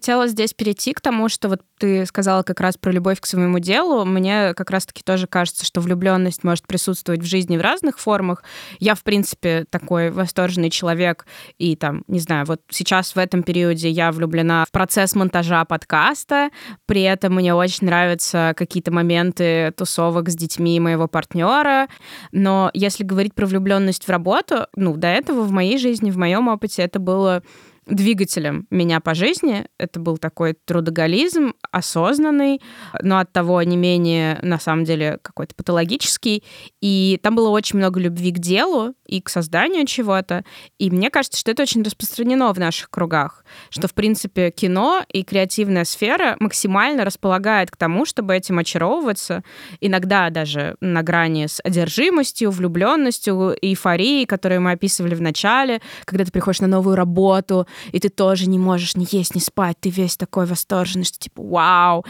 хотела 0.03 0.27
здесь 0.27 0.53
перейти 0.53 0.91
к 0.91 0.99
тому, 0.99 1.29
что 1.29 1.47
вот 1.47 1.61
ты 1.77 2.05
сказала 2.05 2.43
как 2.43 2.59
раз 2.59 2.75
про 2.75 2.91
любовь 2.91 3.21
к 3.21 3.25
своему 3.25 3.59
делу. 3.59 4.03
Мне 4.03 4.53
как 4.53 4.69
раз-таки 4.69 5.01
тоже 5.01 5.27
кажется, 5.27 5.63
что 5.63 5.79
влюбленность 5.79 6.43
может 6.43 6.67
присутствовать 6.67 7.21
в 7.21 7.25
жизни 7.25 7.55
в 7.55 7.61
разных 7.61 7.99
формах. 7.99 8.43
Я, 8.79 8.95
в 8.95 9.03
принципе, 9.03 9.65
такой 9.69 10.11
восторженный 10.11 10.69
человек, 10.69 11.25
и 11.57 11.77
там, 11.77 12.03
не 12.07 12.19
знаю, 12.19 12.45
вот 12.45 12.59
сейчас 12.69 13.15
в 13.15 13.17
этом 13.17 13.43
периоде 13.43 13.89
я 13.89 14.11
влюблена 14.11 14.65
в 14.67 14.71
процесс 14.71 15.15
монтажа 15.15 15.63
подкаста, 15.63 16.49
при 16.85 17.03
этом 17.03 17.35
мне 17.35 17.55
очень 17.55 17.87
нравятся 17.87 18.53
какие-то 18.57 18.91
моменты 18.91 19.71
тусовок 19.77 20.27
с 20.27 20.35
детьми 20.35 20.81
моего 20.81 21.07
партнера, 21.07 21.87
но 22.33 22.71
если 22.73 23.05
говорить 23.05 23.33
про 23.35 23.45
влюбленность 23.45 24.03
в 24.03 24.09
работу, 24.09 24.67
ну, 24.75 24.97
до 24.97 25.07
этого 25.07 25.43
в 25.43 25.51
моей 25.51 25.77
жизни, 25.77 26.11
в 26.11 26.17
моем 26.17 26.49
опыте 26.49 26.81
это 26.81 26.99
было 26.99 27.41
двигателем 27.85 28.67
меня 28.69 28.99
по 28.99 29.13
жизни. 29.13 29.65
Это 29.77 29.99
был 29.99 30.17
такой 30.17 30.55
трудоголизм, 30.65 31.53
осознанный, 31.71 32.61
но 33.01 33.19
от 33.19 33.31
того 33.31 33.61
не 33.63 33.77
менее, 33.77 34.39
на 34.41 34.59
самом 34.59 34.85
деле, 34.85 35.19
какой-то 35.21 35.55
патологический. 35.55 36.43
И 36.81 37.19
там 37.21 37.35
было 37.35 37.49
очень 37.49 37.77
много 37.77 37.99
любви 37.99 38.31
к 38.31 38.39
делу 38.39 38.93
и 39.05 39.21
к 39.21 39.29
созданию 39.29 39.85
чего-то. 39.85 40.43
И 40.77 40.89
мне 40.89 41.09
кажется, 41.09 41.39
что 41.39 41.51
это 41.51 41.63
очень 41.63 41.83
распространено 41.83 42.53
в 42.53 42.59
наших 42.59 42.89
кругах, 42.89 43.43
что, 43.69 43.87
в 43.87 43.93
принципе, 43.93 44.51
кино 44.51 45.03
и 45.11 45.23
креативная 45.23 45.83
сфера 45.83 46.35
максимально 46.39 47.05
располагает 47.05 47.71
к 47.71 47.77
тому, 47.77 48.05
чтобы 48.05 48.35
этим 48.35 48.59
очаровываться, 48.59 49.43
иногда 49.81 50.29
даже 50.29 50.75
на 50.81 51.03
грани 51.03 51.47
с 51.47 51.59
одержимостью, 51.63 52.51
влюбленностью, 52.51 53.55
эйфорией, 53.61 54.25
которую 54.25 54.61
мы 54.61 54.71
описывали 54.71 55.15
в 55.15 55.21
начале, 55.21 55.81
когда 56.05 56.25
ты 56.25 56.31
приходишь 56.31 56.61
на 56.61 56.67
новую 56.67 56.95
работу, 56.95 57.67
и 57.91 57.99
ты 57.99 58.09
тоже 58.09 58.47
не 58.47 58.59
можешь 58.59 58.95
ни 58.95 59.05
есть, 59.09 59.35
ни 59.35 59.39
спать, 59.39 59.77
ты 59.79 59.89
весь 59.89 60.17
такой 60.17 60.45
восторженный, 60.45 61.05
что 61.05 61.19
типа 61.19 61.43
вау. 61.43 62.05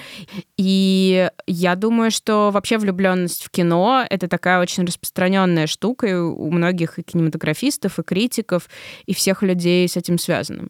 И 0.58 1.30
я 1.48 1.76
думаю, 1.76 2.12
что 2.12 2.52
вообще 2.52 2.78
влюбленность 2.78 3.44
в 3.44 3.50
кино— 3.50 4.06
это 4.10 4.28
такая 4.28 4.62
очень 4.62 4.86
распространенная 4.86 5.68
штука, 5.68 6.08
и 6.08 6.14
у 6.14 6.52
многих 6.52 7.00
и 7.00 7.04
кинематографистов, 7.04 8.00
и 8.00 8.04
критиков, 8.04 8.70
и 9.06 9.14
всех 9.14 9.44
людей 9.44 9.88
с 9.88 9.98
этим 9.98 10.18
связано. 10.18 10.68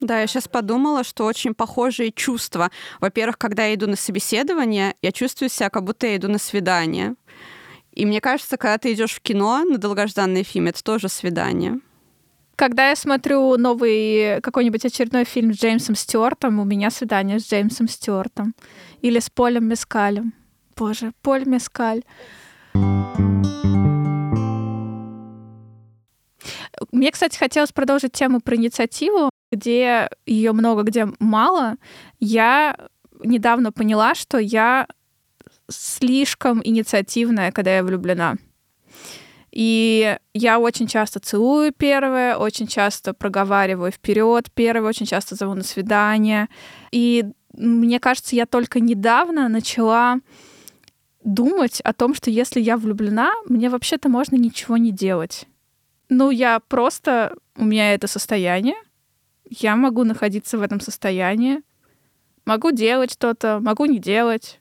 Да, 0.00 0.20
я 0.20 0.26
сейчас 0.28 0.46
подумала, 0.46 1.02
что 1.02 1.24
очень 1.24 1.54
похожие 1.54 2.12
чувства. 2.12 2.70
Во-первых, 3.00 3.36
когда 3.36 3.66
я 3.66 3.74
иду 3.74 3.88
на 3.88 3.96
собеседование, 3.96 4.94
я 5.02 5.10
чувствую 5.10 5.48
себя, 5.48 5.70
как 5.70 5.84
будто 5.84 6.06
я 6.06 6.16
иду 6.16 6.28
на 6.28 6.38
свидание. 6.38 7.16
И 7.92 8.06
мне 8.06 8.20
кажется, 8.20 8.56
когда 8.56 8.78
ты 8.78 8.92
идешь 8.92 9.14
в 9.14 9.20
кино 9.20 9.64
на 9.64 9.76
долгожданный 9.76 10.44
фильм, 10.44 10.68
это 10.68 10.84
тоже 10.84 11.08
свидание. 11.08 11.80
Когда 12.58 12.88
я 12.88 12.96
смотрю 12.96 13.56
новый 13.56 14.40
какой-нибудь 14.40 14.84
очередной 14.84 15.22
фильм 15.22 15.54
с 15.54 15.58
Джеймсом 15.58 15.94
Стюартом, 15.94 16.58
у 16.58 16.64
меня 16.64 16.90
свидание 16.90 17.38
с 17.38 17.48
Джеймсом 17.48 17.86
Стюартом. 17.86 18.52
Или 19.00 19.20
с 19.20 19.30
Полем 19.30 19.68
Мескалем. 19.68 20.34
Боже, 20.74 21.12
Поль 21.22 21.44
Мескаль. 21.46 22.02
Мне, 26.90 27.12
кстати, 27.12 27.38
хотелось 27.38 27.70
продолжить 27.70 28.10
тему 28.10 28.40
про 28.40 28.56
инициативу, 28.56 29.30
где 29.52 30.10
ее 30.26 30.50
много, 30.50 30.82
где 30.82 31.06
мало. 31.20 31.76
Я 32.18 32.76
недавно 33.22 33.70
поняла, 33.70 34.16
что 34.16 34.38
я 34.38 34.88
слишком 35.70 36.60
инициативная, 36.64 37.52
когда 37.52 37.76
я 37.76 37.84
влюблена. 37.84 38.34
И 39.50 40.16
я 40.34 40.58
очень 40.58 40.86
часто 40.86 41.20
целую 41.20 41.72
первое, 41.72 42.36
очень 42.36 42.66
часто 42.66 43.14
проговариваю 43.14 43.90
вперед 43.90 44.50
первое, 44.52 44.88
очень 44.88 45.06
часто 45.06 45.34
зову 45.34 45.54
на 45.54 45.62
свидание. 45.62 46.48
И 46.92 47.24
мне 47.54 47.98
кажется, 47.98 48.36
я 48.36 48.46
только 48.46 48.80
недавно 48.80 49.48
начала 49.48 50.20
думать 51.24 51.80
о 51.80 51.92
том, 51.92 52.14
что 52.14 52.30
если 52.30 52.60
я 52.60 52.76
влюблена, 52.76 53.32
мне 53.46 53.68
вообще-то 53.68 54.08
можно 54.08 54.36
ничего 54.36 54.76
не 54.76 54.92
делать. 54.92 55.46
Ну, 56.08 56.30
я 56.30 56.60
просто... 56.60 57.36
У 57.56 57.64
меня 57.64 57.94
это 57.94 58.06
состояние. 58.06 58.76
Я 59.50 59.76
могу 59.76 60.04
находиться 60.04 60.58
в 60.58 60.62
этом 60.62 60.80
состоянии. 60.80 61.60
Могу 62.44 62.70
делать 62.70 63.12
что-то, 63.12 63.58
могу 63.60 63.84
не 63.86 63.98
делать. 63.98 64.60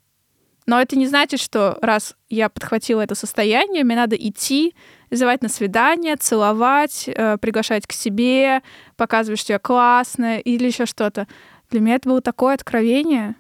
Но 0.68 0.82
это 0.82 0.98
не 0.98 1.08
значит, 1.08 1.40
что 1.40 1.78
раз 1.82 2.16
я 2.30 2.50
подхватила 2.50 3.02
это 3.02 3.16
состояние, 3.16 3.86
мне 3.86 3.96
надо 3.96 4.18
идти, 4.18 4.76
звать 5.10 5.42
на 5.42 5.48
свидание, 5.48 6.18
целовать, 6.18 7.06
э, 7.08 7.38
приглашать 7.38 7.88
к 7.88 7.94
себе, 7.94 8.62
показывать, 8.98 9.40
что 9.40 9.54
я 9.54 9.60
классная 9.60 10.40
или 10.40 10.68
еще 10.68 10.86
что-то. 10.86 11.26
Для 11.72 11.80
меня 11.80 11.96
это 11.96 12.10
было 12.10 12.22
такое 12.22 12.54
откровение. 12.54 13.36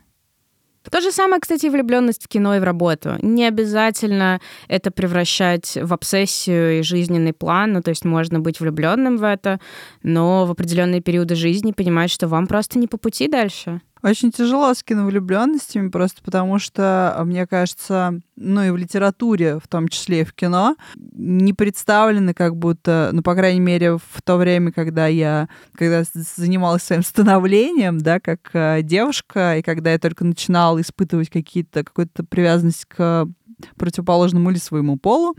То 0.89 1.01
же 1.01 1.11
самое, 1.11 1.41
кстати, 1.41 1.67
влюбленность 1.67 2.23
в 2.23 2.29
кино 2.29 2.55
и 2.55 2.59
в 2.59 2.63
работу. 2.63 3.17
Не 3.21 3.45
обязательно 3.45 4.39
это 4.69 4.89
превращать 4.89 5.77
в 5.81 5.93
обсессию 5.93 6.79
и 6.79 6.81
жизненный 6.81 7.33
план. 7.33 7.73
Ну, 7.73 7.81
то 7.81 7.89
есть 7.89 8.05
можно 8.05 8.39
быть 8.39 8.61
влюбленным 8.61 9.17
в 9.17 9.23
это, 9.23 9.59
но 10.01 10.45
в 10.45 10.51
определенные 10.51 11.01
периоды 11.01 11.35
жизни 11.35 11.73
понимать, 11.73 12.09
что 12.09 12.29
вам 12.29 12.47
просто 12.47 12.79
не 12.79 12.87
по 12.87 12.97
пути 12.97 13.27
дальше. 13.27 13.81
Очень 14.07 14.31
тяжело 14.31 14.73
с 14.73 14.83
киновлюбленностями, 14.83 15.89
просто 15.89 16.21
потому 16.23 16.59
что, 16.59 17.19
мне 17.25 17.45
кажется, 17.45 18.21
ну 18.37 18.63
и 18.63 18.69
в 18.69 18.77
литературе, 18.77 19.59
в 19.59 19.67
том 19.67 19.89
числе 19.89 20.21
и 20.21 20.23
в 20.23 20.31
кино, 20.31 20.77
не 20.95 21.51
представлены 21.51 22.33
как 22.33 22.55
будто, 22.55 23.09
ну, 23.11 23.21
по 23.21 23.35
крайней 23.35 23.59
мере, 23.59 23.97
в 23.97 24.21
то 24.23 24.37
время, 24.37 24.71
когда 24.71 25.07
я 25.07 25.49
когда 25.73 26.03
занималась 26.13 26.83
своим 26.83 27.03
становлением, 27.03 27.97
да, 27.97 28.21
как 28.21 28.49
э, 28.53 28.81
девушка, 28.81 29.57
и 29.57 29.61
когда 29.61 29.91
я 29.91 29.99
только 29.99 30.23
начинала 30.23 30.79
испытывать 30.79 31.29
какие-то, 31.29 31.83
какую-то 31.83 32.23
привязанность 32.23 32.85
к 32.85 33.27
противоположному 33.77 34.51
или 34.51 34.57
своему 34.57 34.97
полу. 34.97 35.35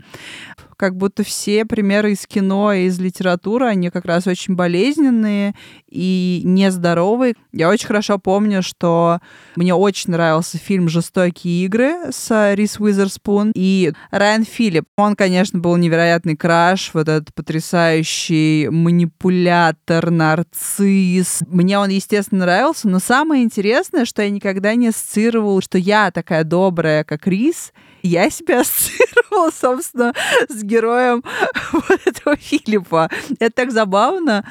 Как 0.77 0.95
будто 0.95 1.23
все 1.23 1.65
примеры 1.65 2.13
из 2.13 2.25
кино 2.25 2.71
и 2.71 2.85
из 2.85 2.99
литературы, 2.99 3.65
они 3.65 3.89
как 3.89 4.05
раз 4.05 4.27
очень 4.27 4.55
болезненные 4.55 5.53
и 5.89 6.41
нездоровые. 6.45 7.35
Я 7.51 7.69
очень 7.69 7.87
хорошо 7.87 8.17
помню, 8.17 8.63
что 8.63 9.19
мне 9.57 9.73
очень 9.73 10.11
нравился 10.11 10.57
фильм 10.57 10.87
«Жестокие 10.87 11.65
игры» 11.65 12.11
с 12.11 12.53
Рис 12.55 12.79
Уизерспун 12.79 13.51
и 13.55 13.91
Райан 14.11 14.45
Филипп. 14.45 14.85
Он, 14.95 15.15
конечно, 15.15 15.59
был 15.59 15.75
невероятный 15.75 16.37
краш, 16.37 16.91
вот 16.93 17.09
этот 17.09 17.33
потрясающий 17.33 18.69
манипулятор, 18.69 20.11
нарцисс. 20.11 21.39
Мне 21.47 21.77
он, 21.77 21.89
естественно, 21.89 22.45
нравился, 22.45 22.87
но 22.87 22.99
самое 22.99 23.43
интересное, 23.43 24.05
что 24.05 24.21
я 24.21 24.29
никогда 24.29 24.75
не 24.75 24.87
ассоциировала, 24.87 25.61
что 25.61 25.77
я 25.77 26.11
такая 26.11 26.43
добрая, 26.43 27.03
как 27.03 27.27
Рис, 27.27 27.73
я 28.01 28.29
себя 28.29 28.59
ассоциировала, 28.61 29.51
собственно, 29.51 30.13
с 30.47 30.63
героем 30.63 31.23
вот 31.71 32.01
этого 32.05 32.35
Филиппа. 32.35 33.09
Это 33.39 33.51
так 33.51 33.71
забавно, 33.71 34.45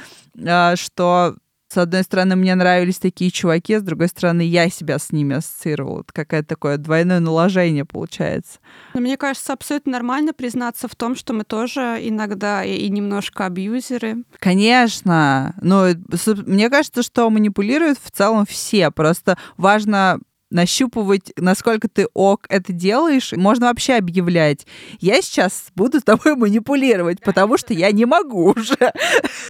а, 0.46 0.76
что 0.76 1.36
с 1.70 1.76
одной 1.76 2.02
стороны, 2.02 2.34
мне 2.34 2.54
нравились 2.54 2.98
такие 2.98 3.30
чуваки, 3.30 3.76
с 3.76 3.82
другой 3.82 4.08
стороны, 4.08 4.40
я 4.40 4.70
себя 4.70 4.98
с 4.98 5.12
ними 5.12 5.36
ассоциировала. 5.36 6.00
Это 6.00 6.12
какое-то 6.14 6.48
такое 6.48 6.78
двойное 6.78 7.20
наложение 7.20 7.84
получается. 7.84 8.58
Но 8.94 9.02
мне 9.02 9.18
кажется, 9.18 9.52
абсолютно 9.52 9.92
нормально 9.92 10.32
признаться 10.32 10.88
в 10.88 10.96
том, 10.96 11.14
что 11.14 11.34
мы 11.34 11.44
тоже 11.44 11.98
иногда 12.00 12.64
и 12.64 12.88
немножко 12.88 13.44
абьюзеры. 13.44 14.24
Конечно. 14.38 15.54
Но 15.60 15.88
мне 16.46 16.70
кажется, 16.70 17.02
что 17.02 17.28
манипулируют 17.28 17.98
в 18.02 18.10
целом 18.10 18.46
все. 18.46 18.90
Просто 18.90 19.36
важно 19.58 20.20
нащупывать, 20.50 21.32
насколько 21.36 21.88
ты 21.88 22.06
ок 22.14 22.46
это 22.48 22.72
делаешь. 22.72 23.32
Можно 23.32 23.66
вообще 23.66 23.94
объявлять. 23.94 24.66
Я 25.00 25.20
сейчас 25.22 25.66
буду 25.74 26.00
с 26.00 26.02
тобой 26.02 26.36
манипулировать, 26.36 27.20
потому 27.20 27.58
что 27.58 27.74
я 27.74 27.90
не 27.92 28.04
могу 28.04 28.50
уже. 28.50 28.92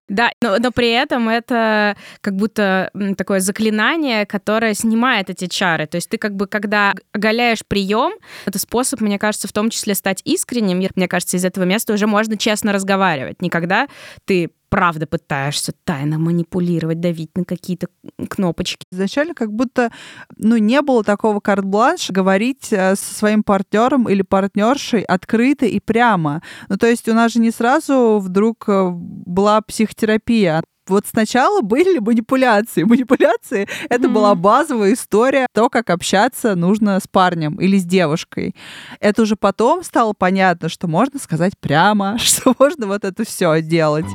Да, 0.09 0.31
но, 0.43 0.59
но 0.59 0.73
при 0.73 0.91
этом 0.91 1.29
это 1.29 1.97
как 2.21 2.35
будто 2.35 2.91
такое 3.17 3.41
заклинание, 3.41 4.27
которое 4.27 4.75
снимает 4.75 5.31
эти 5.31 5.47
чары. 5.47 5.87
То 5.87 5.97
есть 5.97 6.09
ты 6.09 6.19
как 6.19 6.35
бы, 6.35 6.47
когда 6.47 6.95
оголяешь 7.13 7.65
прием, 7.67 8.13
это 8.47 8.59
способ, 8.59 9.01
мне 9.01 9.19
кажется, 9.19 9.49
в 9.49 9.53
том 9.53 9.71
числе 9.71 9.95
стать 9.95 10.23
искренним. 10.25 10.79
Мне 10.97 11.09
кажется, 11.09 11.37
из 11.37 11.45
этого 11.45 11.65
места 11.65 11.93
уже 11.93 12.07
можно 12.07 12.37
честно 12.37 12.73
разговаривать. 12.73 13.43
Никогда 13.43 13.89
ты 14.25 14.51
правда 14.69 15.07
пытаешься 15.07 15.73
тайно 15.85 16.19
манипулировать, 16.19 17.01
давить 17.01 17.37
на 17.37 17.45
какие-то 17.45 17.89
кнопочки. 18.29 18.85
Изначально 18.93 19.35
как 19.35 19.53
будто 19.53 19.91
ну, 20.37 20.57
не 20.57 20.83
было 20.83 21.05
такого 21.05 21.41
карт-бланш 21.41 22.11
говорить 22.11 22.73
э, 22.73 22.97
со 22.97 23.15
своим 23.15 23.43
партнером 23.43 24.09
или 24.09 24.23
партнершей 24.23 25.03
открыто 25.03 25.67
и 25.67 25.81
прямо. 25.81 26.43
Ну, 26.69 26.77
то 26.77 26.87
есть 26.87 27.09
у 27.09 27.15
нас 27.15 27.33
же 27.33 27.41
не 27.41 27.51
сразу 27.51 28.19
вдруг 28.19 28.69
э, 28.69 28.91
была 28.91 29.61
психотерапия 29.61 30.63
вот 30.89 31.07
сначала 31.07 31.61
были 31.61 31.99
манипуляции. 31.99 32.83
Манипуляции— 32.85 33.69
это 33.89 34.07
mm-hmm. 34.07 34.13
была 34.13 34.35
базовая 34.35 34.95
история, 34.95 35.47
то, 35.53 35.69
как 35.69 35.91
общаться 35.91 36.55
нужно 36.55 37.01
с 37.01 37.07
парнем 37.07 37.57
или 37.57 37.79
с 37.79 37.85
девушкой. 37.85 38.55
Это 39.01 39.23
уже 39.23 39.37
потом 39.37 39.83
стало 39.83 40.13
понятно, 40.13 40.69
что 40.69 40.89
можно 40.89 41.19
сказать 41.19 41.55
прямо, 41.59 42.19
что 42.23 42.55
можно 42.59 42.87
вот 42.87 43.05
это 43.05 43.25
все 43.25 43.61
делать. 43.63 44.07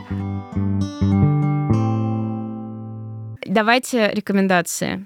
Давайте 3.46 4.10
рекомендации. 4.14 5.06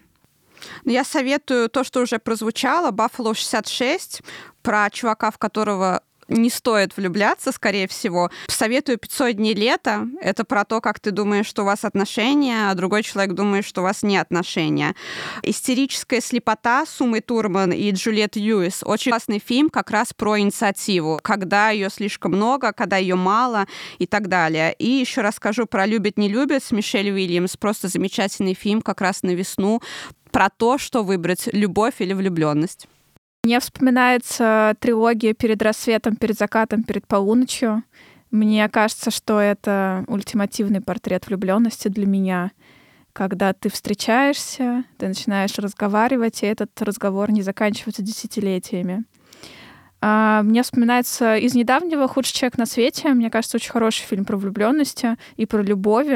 Ну, 0.85 0.91
я 0.91 1.03
советую 1.03 1.69
то, 1.69 1.83
что 1.83 2.01
уже 2.01 2.19
прозвучало, 2.19 2.91
Buffalo 2.91 3.35
66, 3.35 4.21
про 4.61 4.89
чувака, 4.89 5.31
в 5.31 5.37
которого 5.37 6.01
не 6.27 6.49
стоит 6.49 6.95
влюбляться, 6.97 7.51
скорее 7.51 7.87
всего. 7.87 8.29
Советую 8.47 8.97
500 8.97 9.33
дней 9.33 9.53
лета. 9.53 10.07
Это 10.21 10.43
про 10.43 10.65
то, 10.65 10.81
как 10.81 10.99
ты 10.99 11.11
думаешь, 11.11 11.45
что 11.45 11.63
у 11.63 11.65
вас 11.65 11.85
отношения, 11.85 12.69
а 12.69 12.75
другой 12.75 13.03
человек 13.03 13.33
думает, 13.33 13.65
что 13.65 13.81
у 13.81 13.83
вас 13.83 14.03
не 14.03 14.17
отношения. 14.17 14.95
«Истерическая 15.43 16.21
слепота» 16.21 16.85
с 16.85 17.01
Умой 17.01 17.21
Турман 17.21 17.71
и 17.71 17.91
Джульет 17.91 18.35
Льюис. 18.35 18.81
Очень 18.83 19.11
классный 19.11 19.39
фильм 19.39 19.69
как 19.69 19.91
раз 19.91 20.13
про 20.13 20.39
инициативу, 20.39 21.19
когда 21.23 21.69
ее 21.69 21.89
слишком 21.89 22.33
много, 22.33 22.73
когда 22.73 22.97
ее 22.97 23.15
мало 23.15 23.67
и 23.99 24.05
так 24.05 24.27
далее. 24.27 24.73
И 24.73 24.87
еще 24.87 25.21
расскажу 25.21 25.65
про 25.65 25.85
«Любит, 25.85 26.17
не 26.17 26.29
любит» 26.29 26.63
с 26.63 26.71
Мишель 26.71 27.11
Уильямс. 27.11 27.57
Просто 27.57 27.87
замечательный 27.87 28.53
фильм 28.53 28.81
как 28.81 29.01
раз 29.01 29.23
на 29.23 29.31
весну 29.31 29.81
про 30.31 30.49
то, 30.49 30.77
что 30.77 31.03
выбрать, 31.03 31.47
любовь 31.51 31.95
или 31.99 32.13
влюбленность. 32.13 32.87
Мне 33.47 33.61
вспоминается 33.61 34.75
трилогия 34.81 35.33
«Перед 35.33 35.61
рассветом», 35.61 36.17
«Перед 36.17 36.37
закатом», 36.37 36.83
«Перед 36.83 37.07
полуночью». 37.07 37.81
Мне 38.29 38.67
кажется, 38.67 39.09
что 39.09 39.39
это 39.39 40.03
ультимативный 40.09 40.81
портрет 40.81 41.27
влюбленности 41.27 41.87
для 41.87 42.05
меня, 42.05 42.51
когда 43.13 43.53
ты 43.53 43.69
встречаешься, 43.69 44.83
ты 44.97 45.07
начинаешь 45.07 45.57
разговаривать, 45.57 46.43
и 46.43 46.45
этот 46.45 46.81
разговор 46.81 47.31
не 47.31 47.41
заканчивается 47.41 48.01
десятилетиями. 48.01 49.05
А, 49.99 50.43
мне 50.43 50.61
вспоминается 50.61 51.37
из 51.37 51.55
недавнего 51.55 52.07
«Худший 52.07 52.33
человек 52.33 52.57
на 52.57 52.65
свете». 52.65 53.09
Мне 53.09 53.29
кажется, 53.29 53.57
очень 53.57 53.71
хороший 53.71 54.03
фильм 54.03 54.25
про 54.25 54.37
влюбленности 54.37 55.17
и 55.37 55.45
про 55.45 55.61
любовь. 55.61 56.07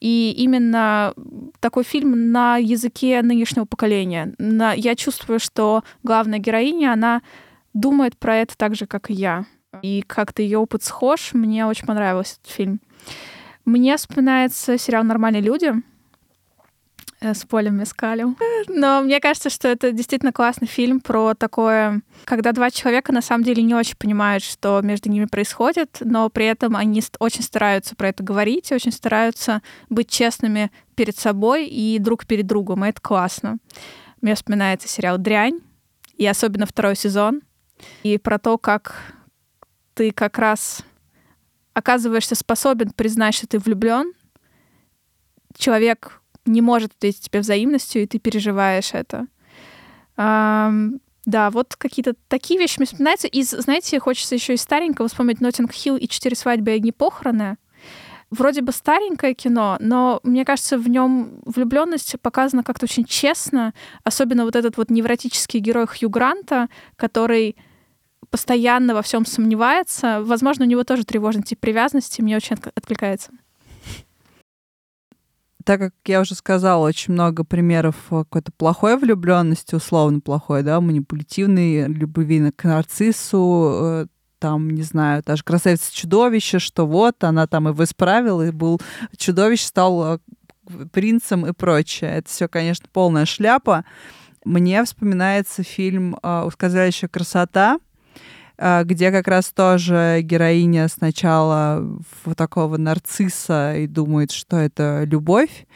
И 0.00 0.34
именно 0.36 1.14
такой 1.60 1.84
фильм 1.84 2.32
на 2.32 2.56
языке 2.58 3.22
нынешнего 3.22 3.64
поколения. 3.64 4.34
На... 4.38 4.72
Я 4.74 4.94
чувствую, 4.94 5.40
что 5.40 5.82
главная 6.02 6.38
героиня, 6.38 6.92
она 6.92 7.22
думает 7.72 8.18
про 8.18 8.36
это 8.36 8.56
так 8.56 8.74
же, 8.74 8.86
как 8.86 9.10
и 9.10 9.14
я. 9.14 9.46
И 9.80 10.04
как-то 10.06 10.42
ее 10.42 10.58
опыт 10.58 10.82
схож. 10.82 11.32
Мне 11.32 11.64
очень 11.64 11.86
понравился 11.86 12.36
этот 12.40 12.52
фильм. 12.52 12.80
Мне 13.64 13.96
вспоминается 13.96 14.76
сериал 14.76 15.04
«Нормальные 15.04 15.40
люди», 15.40 15.72
с 17.22 17.44
Полем 17.44 17.78
Мескалем. 17.78 18.36
Но 18.68 19.00
мне 19.00 19.20
кажется, 19.20 19.48
что 19.48 19.68
это 19.68 19.92
действительно 19.92 20.32
классный 20.32 20.66
фильм 20.66 21.00
про 21.00 21.34
такое, 21.34 22.02
когда 22.24 22.52
два 22.52 22.70
человека 22.70 23.12
на 23.12 23.22
самом 23.22 23.44
деле 23.44 23.62
не 23.62 23.74
очень 23.74 23.96
понимают, 23.96 24.42
что 24.42 24.80
между 24.82 25.08
ними 25.10 25.26
происходит, 25.26 25.98
но 26.00 26.28
при 26.30 26.46
этом 26.46 26.76
они 26.76 27.02
очень 27.20 27.42
стараются 27.42 27.94
про 27.94 28.08
это 28.08 28.22
говорить, 28.22 28.72
очень 28.72 28.92
стараются 28.92 29.62
быть 29.88 30.10
честными 30.10 30.72
перед 30.94 31.16
собой 31.16 31.66
и 31.66 31.98
друг 31.98 32.26
перед 32.26 32.46
другом, 32.46 32.84
и 32.84 32.88
это 32.88 33.00
классно. 33.00 33.58
Мне 34.20 34.34
вспоминается 34.34 34.88
сериал 34.88 35.18
«Дрянь», 35.18 35.60
и 36.16 36.26
особенно 36.26 36.66
второй 36.66 36.96
сезон, 36.96 37.42
и 38.02 38.18
про 38.18 38.38
то, 38.38 38.58
как 38.58 39.14
ты 39.94 40.12
как 40.12 40.38
раз 40.38 40.84
оказываешься 41.74 42.34
способен 42.34 42.90
признать, 42.90 43.34
что 43.34 43.46
ты 43.46 43.58
влюблен, 43.58 44.12
человек 45.56 46.21
не 46.44 46.60
может 46.60 46.92
ответить 46.92 47.22
тебе 47.22 47.40
взаимностью, 47.40 48.02
и 48.02 48.06
ты 48.06 48.18
переживаешь 48.18 48.94
это. 48.94 49.26
Да, 50.16 51.50
вот 51.50 51.76
какие-то 51.76 52.14
такие 52.28 52.58
вещи 52.58 52.78
мне 52.78 52.86
вспоминаются. 52.86 53.28
И, 53.28 53.42
знаете, 53.42 54.00
хочется 54.00 54.34
еще 54.34 54.54
из 54.54 54.62
старенького 54.62 55.06
вспомнить 55.08 55.40
«Ноттинг 55.40 55.72
Хилл» 55.72 55.96
и 55.96 56.08
«Четыре 56.08 56.34
свадьбы 56.34 56.72
и 56.72 56.74
одни 56.74 56.90
похороны». 56.90 57.58
Вроде 58.30 58.62
бы 58.62 58.72
старенькое 58.72 59.34
кино, 59.34 59.76
но 59.78 60.18
мне 60.22 60.46
кажется, 60.46 60.78
в 60.78 60.88
нем 60.88 61.42
влюбленность 61.44 62.18
показана 62.22 62.64
как-то 62.64 62.86
очень 62.86 63.04
честно. 63.04 63.74
Особенно 64.04 64.44
вот 64.44 64.56
этот 64.56 64.78
вот 64.78 64.90
невротический 64.90 65.60
герой 65.60 65.86
Хью 65.86 66.08
Гранта, 66.08 66.70
который 66.96 67.56
постоянно 68.30 68.94
во 68.94 69.02
всем 69.02 69.26
сомневается. 69.26 70.22
Возможно, 70.22 70.64
у 70.64 70.68
него 70.68 70.82
тоже 70.82 71.04
тревожный 71.04 71.42
тип 71.42 71.60
привязанности, 71.60 72.22
мне 72.22 72.34
очень 72.36 72.56
откликается 72.74 73.32
так 75.64 75.80
как 75.80 75.94
я 76.06 76.20
уже 76.20 76.34
сказала, 76.34 76.86
очень 76.86 77.14
много 77.14 77.44
примеров 77.44 77.96
э, 78.10 78.18
какой-то 78.18 78.52
плохой 78.52 78.96
влюбленности, 78.96 79.74
условно 79.74 80.20
плохой, 80.20 80.62
да, 80.62 80.80
манипулятивной 80.80 81.86
любви 81.88 82.50
к 82.50 82.64
нарциссу, 82.64 83.70
э, 83.74 84.06
там, 84.38 84.70
не 84.70 84.82
знаю, 84.82 85.22
даже 85.24 85.42
красавица-чудовище, 85.44 86.58
что 86.58 86.86
вот, 86.86 87.22
она 87.24 87.46
там 87.46 87.68
его 87.68 87.84
исправила, 87.84 88.46
и 88.46 88.50
был 88.50 88.80
чудовище, 89.16 89.66
стал 89.66 90.14
э, 90.14 90.18
принцем 90.92 91.46
и 91.46 91.52
прочее. 91.52 92.10
Это 92.16 92.28
все, 92.28 92.48
конечно, 92.48 92.86
полная 92.92 93.24
шляпа. 93.24 93.84
Мне 94.44 94.82
вспоминается 94.84 95.62
фильм 95.62 96.16
«Ускользающая 96.22 97.08
красота», 97.08 97.78
где 98.58 99.10
как 99.10 99.28
раз 99.28 99.50
тоже 99.50 100.20
героиня 100.22 100.88
сначала 100.88 101.80
в 102.24 102.34
такого 102.34 102.76
нарцисса 102.76 103.76
и 103.76 103.86
думает, 103.86 104.30
что 104.30 104.56
это 104.56 105.04
любовь, 105.04 105.66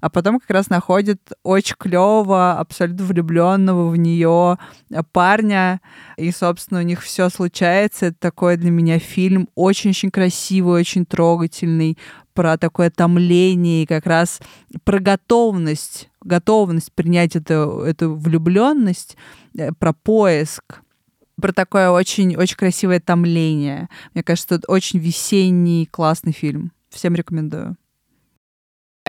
а 0.00 0.08
потом 0.08 0.40
как 0.40 0.50
раз 0.50 0.70
находит 0.70 1.20
очень 1.42 1.76
клевого, 1.78 2.58
абсолютно 2.58 3.04
влюбленного 3.04 3.90
в 3.90 3.96
нее 3.96 4.58
парня, 5.12 5.80
и, 6.16 6.30
собственно, 6.30 6.80
у 6.80 6.84
них 6.84 7.02
все 7.02 7.28
случается. 7.28 8.06
Это 8.06 8.16
такой 8.18 8.56
для 8.56 8.70
меня 8.70 8.98
фильм 8.98 9.48
очень-очень 9.54 10.10
красивый, 10.10 10.80
очень 10.80 11.04
трогательный, 11.04 11.98
про 12.32 12.56
такое 12.56 12.90
томление 12.90 13.82
и 13.82 13.86
как 13.86 14.06
раз 14.06 14.40
про 14.84 14.98
готовность, 14.98 16.08
готовность 16.22 16.92
принять 16.92 17.36
эту, 17.36 17.82
эту 17.82 18.14
влюбленность, 18.14 19.16
э, 19.58 19.72
про 19.72 19.92
поиск 19.92 20.80
про 21.40 21.52
такое 21.52 21.90
очень, 21.90 22.36
очень 22.36 22.56
красивое 22.56 23.00
томление. 23.00 23.88
Мне 24.14 24.22
кажется, 24.22 24.56
это 24.56 24.70
очень 24.70 24.98
весенний, 24.98 25.86
классный 25.86 26.32
фильм. 26.32 26.72
Всем 26.90 27.14
рекомендую. 27.14 27.76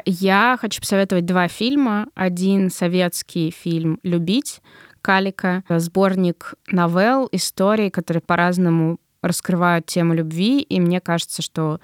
Я 0.05 0.57
хочу 0.59 0.81
посоветовать 0.81 1.25
два 1.25 1.47
фильма. 1.47 2.07
Один 2.15 2.69
советский 2.69 3.51
фильм 3.51 3.99
«Любить» 4.03 4.61
Калика, 5.01 5.63
сборник 5.67 6.53
новелл, 6.67 7.27
историй, 7.31 7.89
которые 7.89 8.21
по-разному 8.21 8.99
раскрывают 9.21 9.85
тему 9.85 10.13
любви, 10.13 10.61
и 10.61 10.79
мне 10.79 11.01
кажется, 11.01 11.41
что 11.41 11.79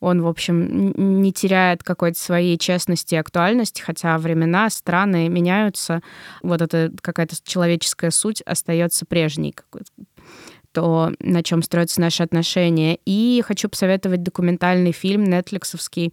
он, 0.00 0.22
в 0.22 0.26
общем, 0.26 0.92
не 1.22 1.32
теряет 1.32 1.82
какой-то 1.82 2.18
своей 2.18 2.58
честности 2.58 3.14
и 3.14 3.18
актуальности, 3.18 3.80
хотя 3.80 4.18
времена, 4.18 4.68
страны 4.70 5.28
меняются, 5.28 6.02
вот 6.42 6.62
эта 6.62 6.92
какая-то 7.00 7.36
человеческая 7.42 8.10
суть 8.10 8.42
остается 8.42 9.06
прежней 9.06 9.54
то, 10.76 11.10
на 11.20 11.42
чем 11.42 11.62
строятся 11.62 12.02
наши 12.02 12.22
отношения. 12.22 12.98
И 13.06 13.42
хочу 13.46 13.70
посоветовать 13.70 14.22
документальный 14.22 14.92
фильм 14.92 15.24
нетфликсовский 15.24 16.12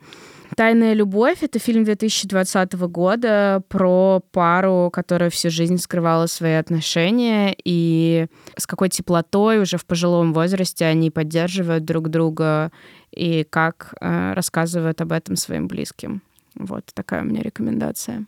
«Тайная 0.56 0.94
любовь»— 0.94 1.40
это 1.42 1.60
фильм 1.60 1.84
2020 1.84 2.74
года 2.88 3.62
про 3.68 4.22
пару, 4.32 4.90
которая 4.94 5.30
всю 5.30 5.50
жизнь 5.50 5.78
скрывала 5.80 6.28
свои 6.28 6.54
отношения, 6.54 7.54
и 7.66 8.28
с 8.56 8.66
какой 8.66 8.88
теплотой 8.88 9.60
уже 9.60 9.78
в 9.78 9.86
пожилом 9.86 10.32
возрасте 10.32 10.86
они 10.86 11.12
поддерживают 11.12 11.84
друг 11.84 12.08
друга 12.08 12.72
и 13.12 13.46
как 13.50 13.96
э, 14.00 14.34
рассказывают 14.34 15.02
об 15.02 15.12
этом 15.12 15.36
своим 15.36 15.68
близким. 15.68 16.22
Вот 16.56 16.86
такая 16.94 17.22
у 17.22 17.26
меня 17.26 17.42
рекомендация. 17.42 18.26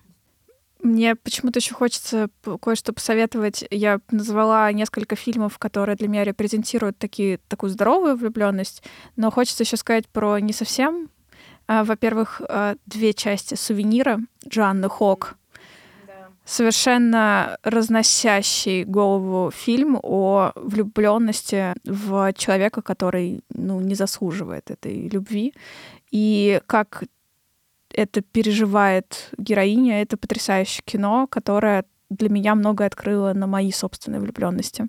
Мне 0.85 1.15
почему-то 1.15 1.57
еще 1.57 1.73
хочется 1.73 2.29
кое-что 2.61 2.93
посоветовать. 2.93 3.65
Я 3.71 4.01
назвала 4.11 4.71
несколько 4.71 5.15
фильмов, 5.15 5.57
которые 5.57 5.95
для 5.95 6.07
меня 6.07 6.23
репрезентируют 6.23 6.99
такие, 6.99 7.39
такую 7.47 7.71
здоровую 7.71 8.15
влюбленность, 8.15 8.83
но 9.15 9.31
хочется 9.31 9.63
еще 9.63 9.77
сказать 9.77 10.07
про 10.07 10.37
не 10.37 10.53
совсем. 10.53 11.09
А, 11.67 11.83
во-первых, 11.83 12.39
а, 12.47 12.75
две 12.85 13.15
части 13.15 13.55
сувенира 13.55 14.19
Джанны 14.47 14.87
Хок. 14.87 15.37
Совершенно 16.45 17.57
разносящий 17.63 18.83
голову 18.83 19.49
фильм 19.49 19.97
о 20.03 20.51
влюбленности 20.53 21.73
в 21.83 22.31
человека, 22.33 22.83
который 22.83 23.43
ну, 23.49 23.81
не 23.81 23.95
заслуживает 23.95 24.69
этой 24.69 25.07
любви. 25.07 25.55
И 26.11 26.61
как 26.67 27.05
это 27.95 28.21
переживает 28.21 29.31
героиня. 29.37 30.01
Это 30.01 30.17
потрясающее 30.17 30.83
кино, 30.85 31.27
которое 31.27 31.85
для 32.09 32.29
меня 32.29 32.55
многое 32.55 32.87
открыло 32.87 33.33
на 33.33 33.47
мои 33.47 33.71
собственные 33.71 34.21
влюбленности. 34.21 34.87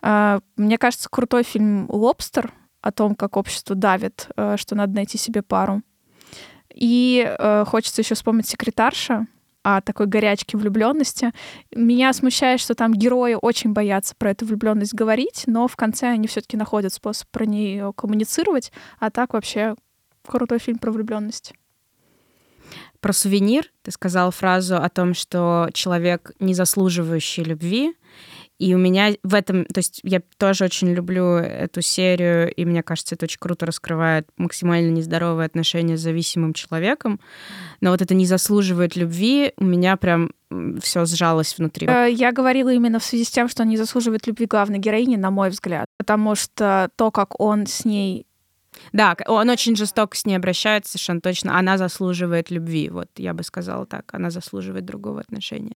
А, 0.00 0.40
мне 0.56 0.78
кажется, 0.78 1.08
крутой 1.10 1.44
фильм 1.44 1.86
«Лобстер» 1.88 2.52
о 2.80 2.90
том, 2.90 3.14
как 3.14 3.36
общество 3.36 3.76
давит, 3.76 4.28
э, 4.36 4.56
что 4.58 4.74
надо 4.74 4.94
найти 4.94 5.16
себе 5.16 5.42
пару. 5.42 5.82
И 6.74 7.24
э, 7.24 7.64
хочется 7.66 8.02
еще 8.02 8.16
вспомнить 8.16 8.48
«Секретарша», 8.48 9.26
о 9.64 9.80
такой 9.80 10.06
горячке 10.06 10.56
влюбленности. 10.58 11.32
Меня 11.74 12.12
смущает, 12.12 12.60
что 12.60 12.74
там 12.74 12.92
герои 12.92 13.36
очень 13.40 13.72
боятся 13.72 14.14
про 14.16 14.30
эту 14.30 14.44
влюбленность 14.44 14.92
говорить, 14.94 15.44
но 15.46 15.68
в 15.68 15.76
конце 15.76 16.08
они 16.08 16.26
все-таки 16.26 16.56
находят 16.56 16.92
способ 16.92 17.28
про 17.28 17.46
нее 17.46 17.92
коммуницировать. 17.94 18.72
А 18.98 19.10
так 19.10 19.34
вообще 19.34 19.76
крутой 20.26 20.58
фильм 20.58 20.78
про 20.78 20.90
влюбленность. 20.90 21.54
Про 23.00 23.12
сувенир 23.12 23.64
ты 23.82 23.90
сказал 23.90 24.30
фразу 24.30 24.76
о 24.76 24.88
том, 24.88 25.14
что 25.14 25.68
человек, 25.72 26.32
не 26.38 26.54
заслуживающий 26.54 27.42
любви, 27.42 27.94
и 28.62 28.76
у 28.76 28.78
меня 28.78 29.10
в 29.24 29.34
этом, 29.34 29.64
то 29.64 29.78
есть 29.78 29.98
я 30.04 30.22
тоже 30.38 30.64
очень 30.64 30.92
люблю 30.92 31.34
эту 31.34 31.82
серию, 31.82 32.52
и 32.54 32.64
мне 32.64 32.84
кажется, 32.84 33.16
это 33.16 33.24
очень 33.24 33.40
круто 33.40 33.66
раскрывает 33.66 34.28
максимально 34.36 34.90
нездоровые 34.90 35.46
отношения 35.46 35.96
с 35.96 36.00
зависимым 36.00 36.52
человеком. 36.52 37.18
Но 37.80 37.90
вот 37.90 38.02
это 38.02 38.14
не 38.14 38.24
заслуживает 38.24 38.94
любви, 38.94 39.52
у 39.56 39.64
меня 39.64 39.96
прям 39.96 40.30
все 40.80 41.06
сжалось 41.06 41.58
внутри. 41.58 41.88
Э, 41.88 42.08
я 42.08 42.30
говорила 42.30 42.72
именно 42.72 43.00
в 43.00 43.04
связи 43.04 43.24
с 43.24 43.30
тем, 43.30 43.48
что 43.48 43.64
он 43.64 43.68
не 43.68 43.76
заслуживает 43.76 44.28
любви 44.28 44.46
главной 44.46 44.78
героини, 44.78 45.16
на 45.16 45.32
мой 45.32 45.50
взгляд. 45.50 45.86
Потому 45.98 46.36
что 46.36 46.88
то, 46.94 47.10
как 47.10 47.40
он 47.40 47.66
с 47.66 47.84
ней 47.84 48.26
да, 48.92 49.16
он 49.26 49.50
очень 49.50 49.76
жестоко 49.76 50.16
с 50.16 50.26
ней 50.26 50.36
обращается, 50.36 50.92
совершенно 50.92 51.20
точно. 51.20 51.58
Она 51.58 51.78
заслуживает 51.78 52.50
любви, 52.50 52.88
вот 52.90 53.08
я 53.16 53.34
бы 53.34 53.42
сказала 53.42 53.86
так. 53.86 54.12
Она 54.12 54.30
заслуживает 54.30 54.84
другого 54.84 55.20
отношения. 55.20 55.72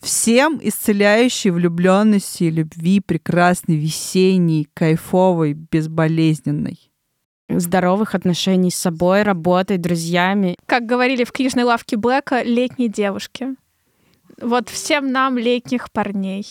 Всем 0.00 0.58
исцеляющей 0.62 1.50
влюбленности 1.50 2.44
и 2.44 2.50
любви, 2.50 3.00
прекрасной, 3.00 3.76
весенней, 3.76 4.66
кайфовой, 4.74 5.52
безболезненной 5.52 6.90
здоровых 7.58 8.14
отношений 8.14 8.70
с 8.70 8.76
собой, 8.76 9.22
работой, 9.22 9.76
друзьями. 9.76 10.56
Как 10.66 10.86
говорили 10.86 11.24
в 11.24 11.32
книжной 11.32 11.64
лавке 11.64 11.96
Блэка, 11.96 12.42
летние 12.42 12.88
девушки. 12.88 13.56
Вот 14.40 14.68
всем 14.68 15.12
нам 15.12 15.36
летних 15.36 15.90
парней. 15.90 16.46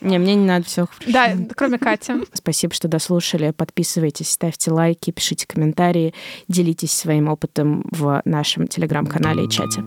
Не, 0.00 0.18
мне 0.18 0.34
не 0.34 0.44
надо 0.44 0.64
все. 0.66 0.86
Да, 1.06 1.36
кроме 1.56 1.78
Кати. 1.78 2.12
Спасибо, 2.32 2.74
что 2.74 2.88
дослушали. 2.88 3.50
Подписывайтесь, 3.50 4.30
ставьте 4.30 4.70
лайки, 4.70 5.10
пишите 5.10 5.46
комментарии, 5.46 6.14
делитесь 6.48 6.92
своим 6.92 7.28
опытом 7.28 7.84
в 7.90 8.22
нашем 8.24 8.68
телеграм-канале 8.68 9.44
и 9.44 9.48
чате. 9.48 9.82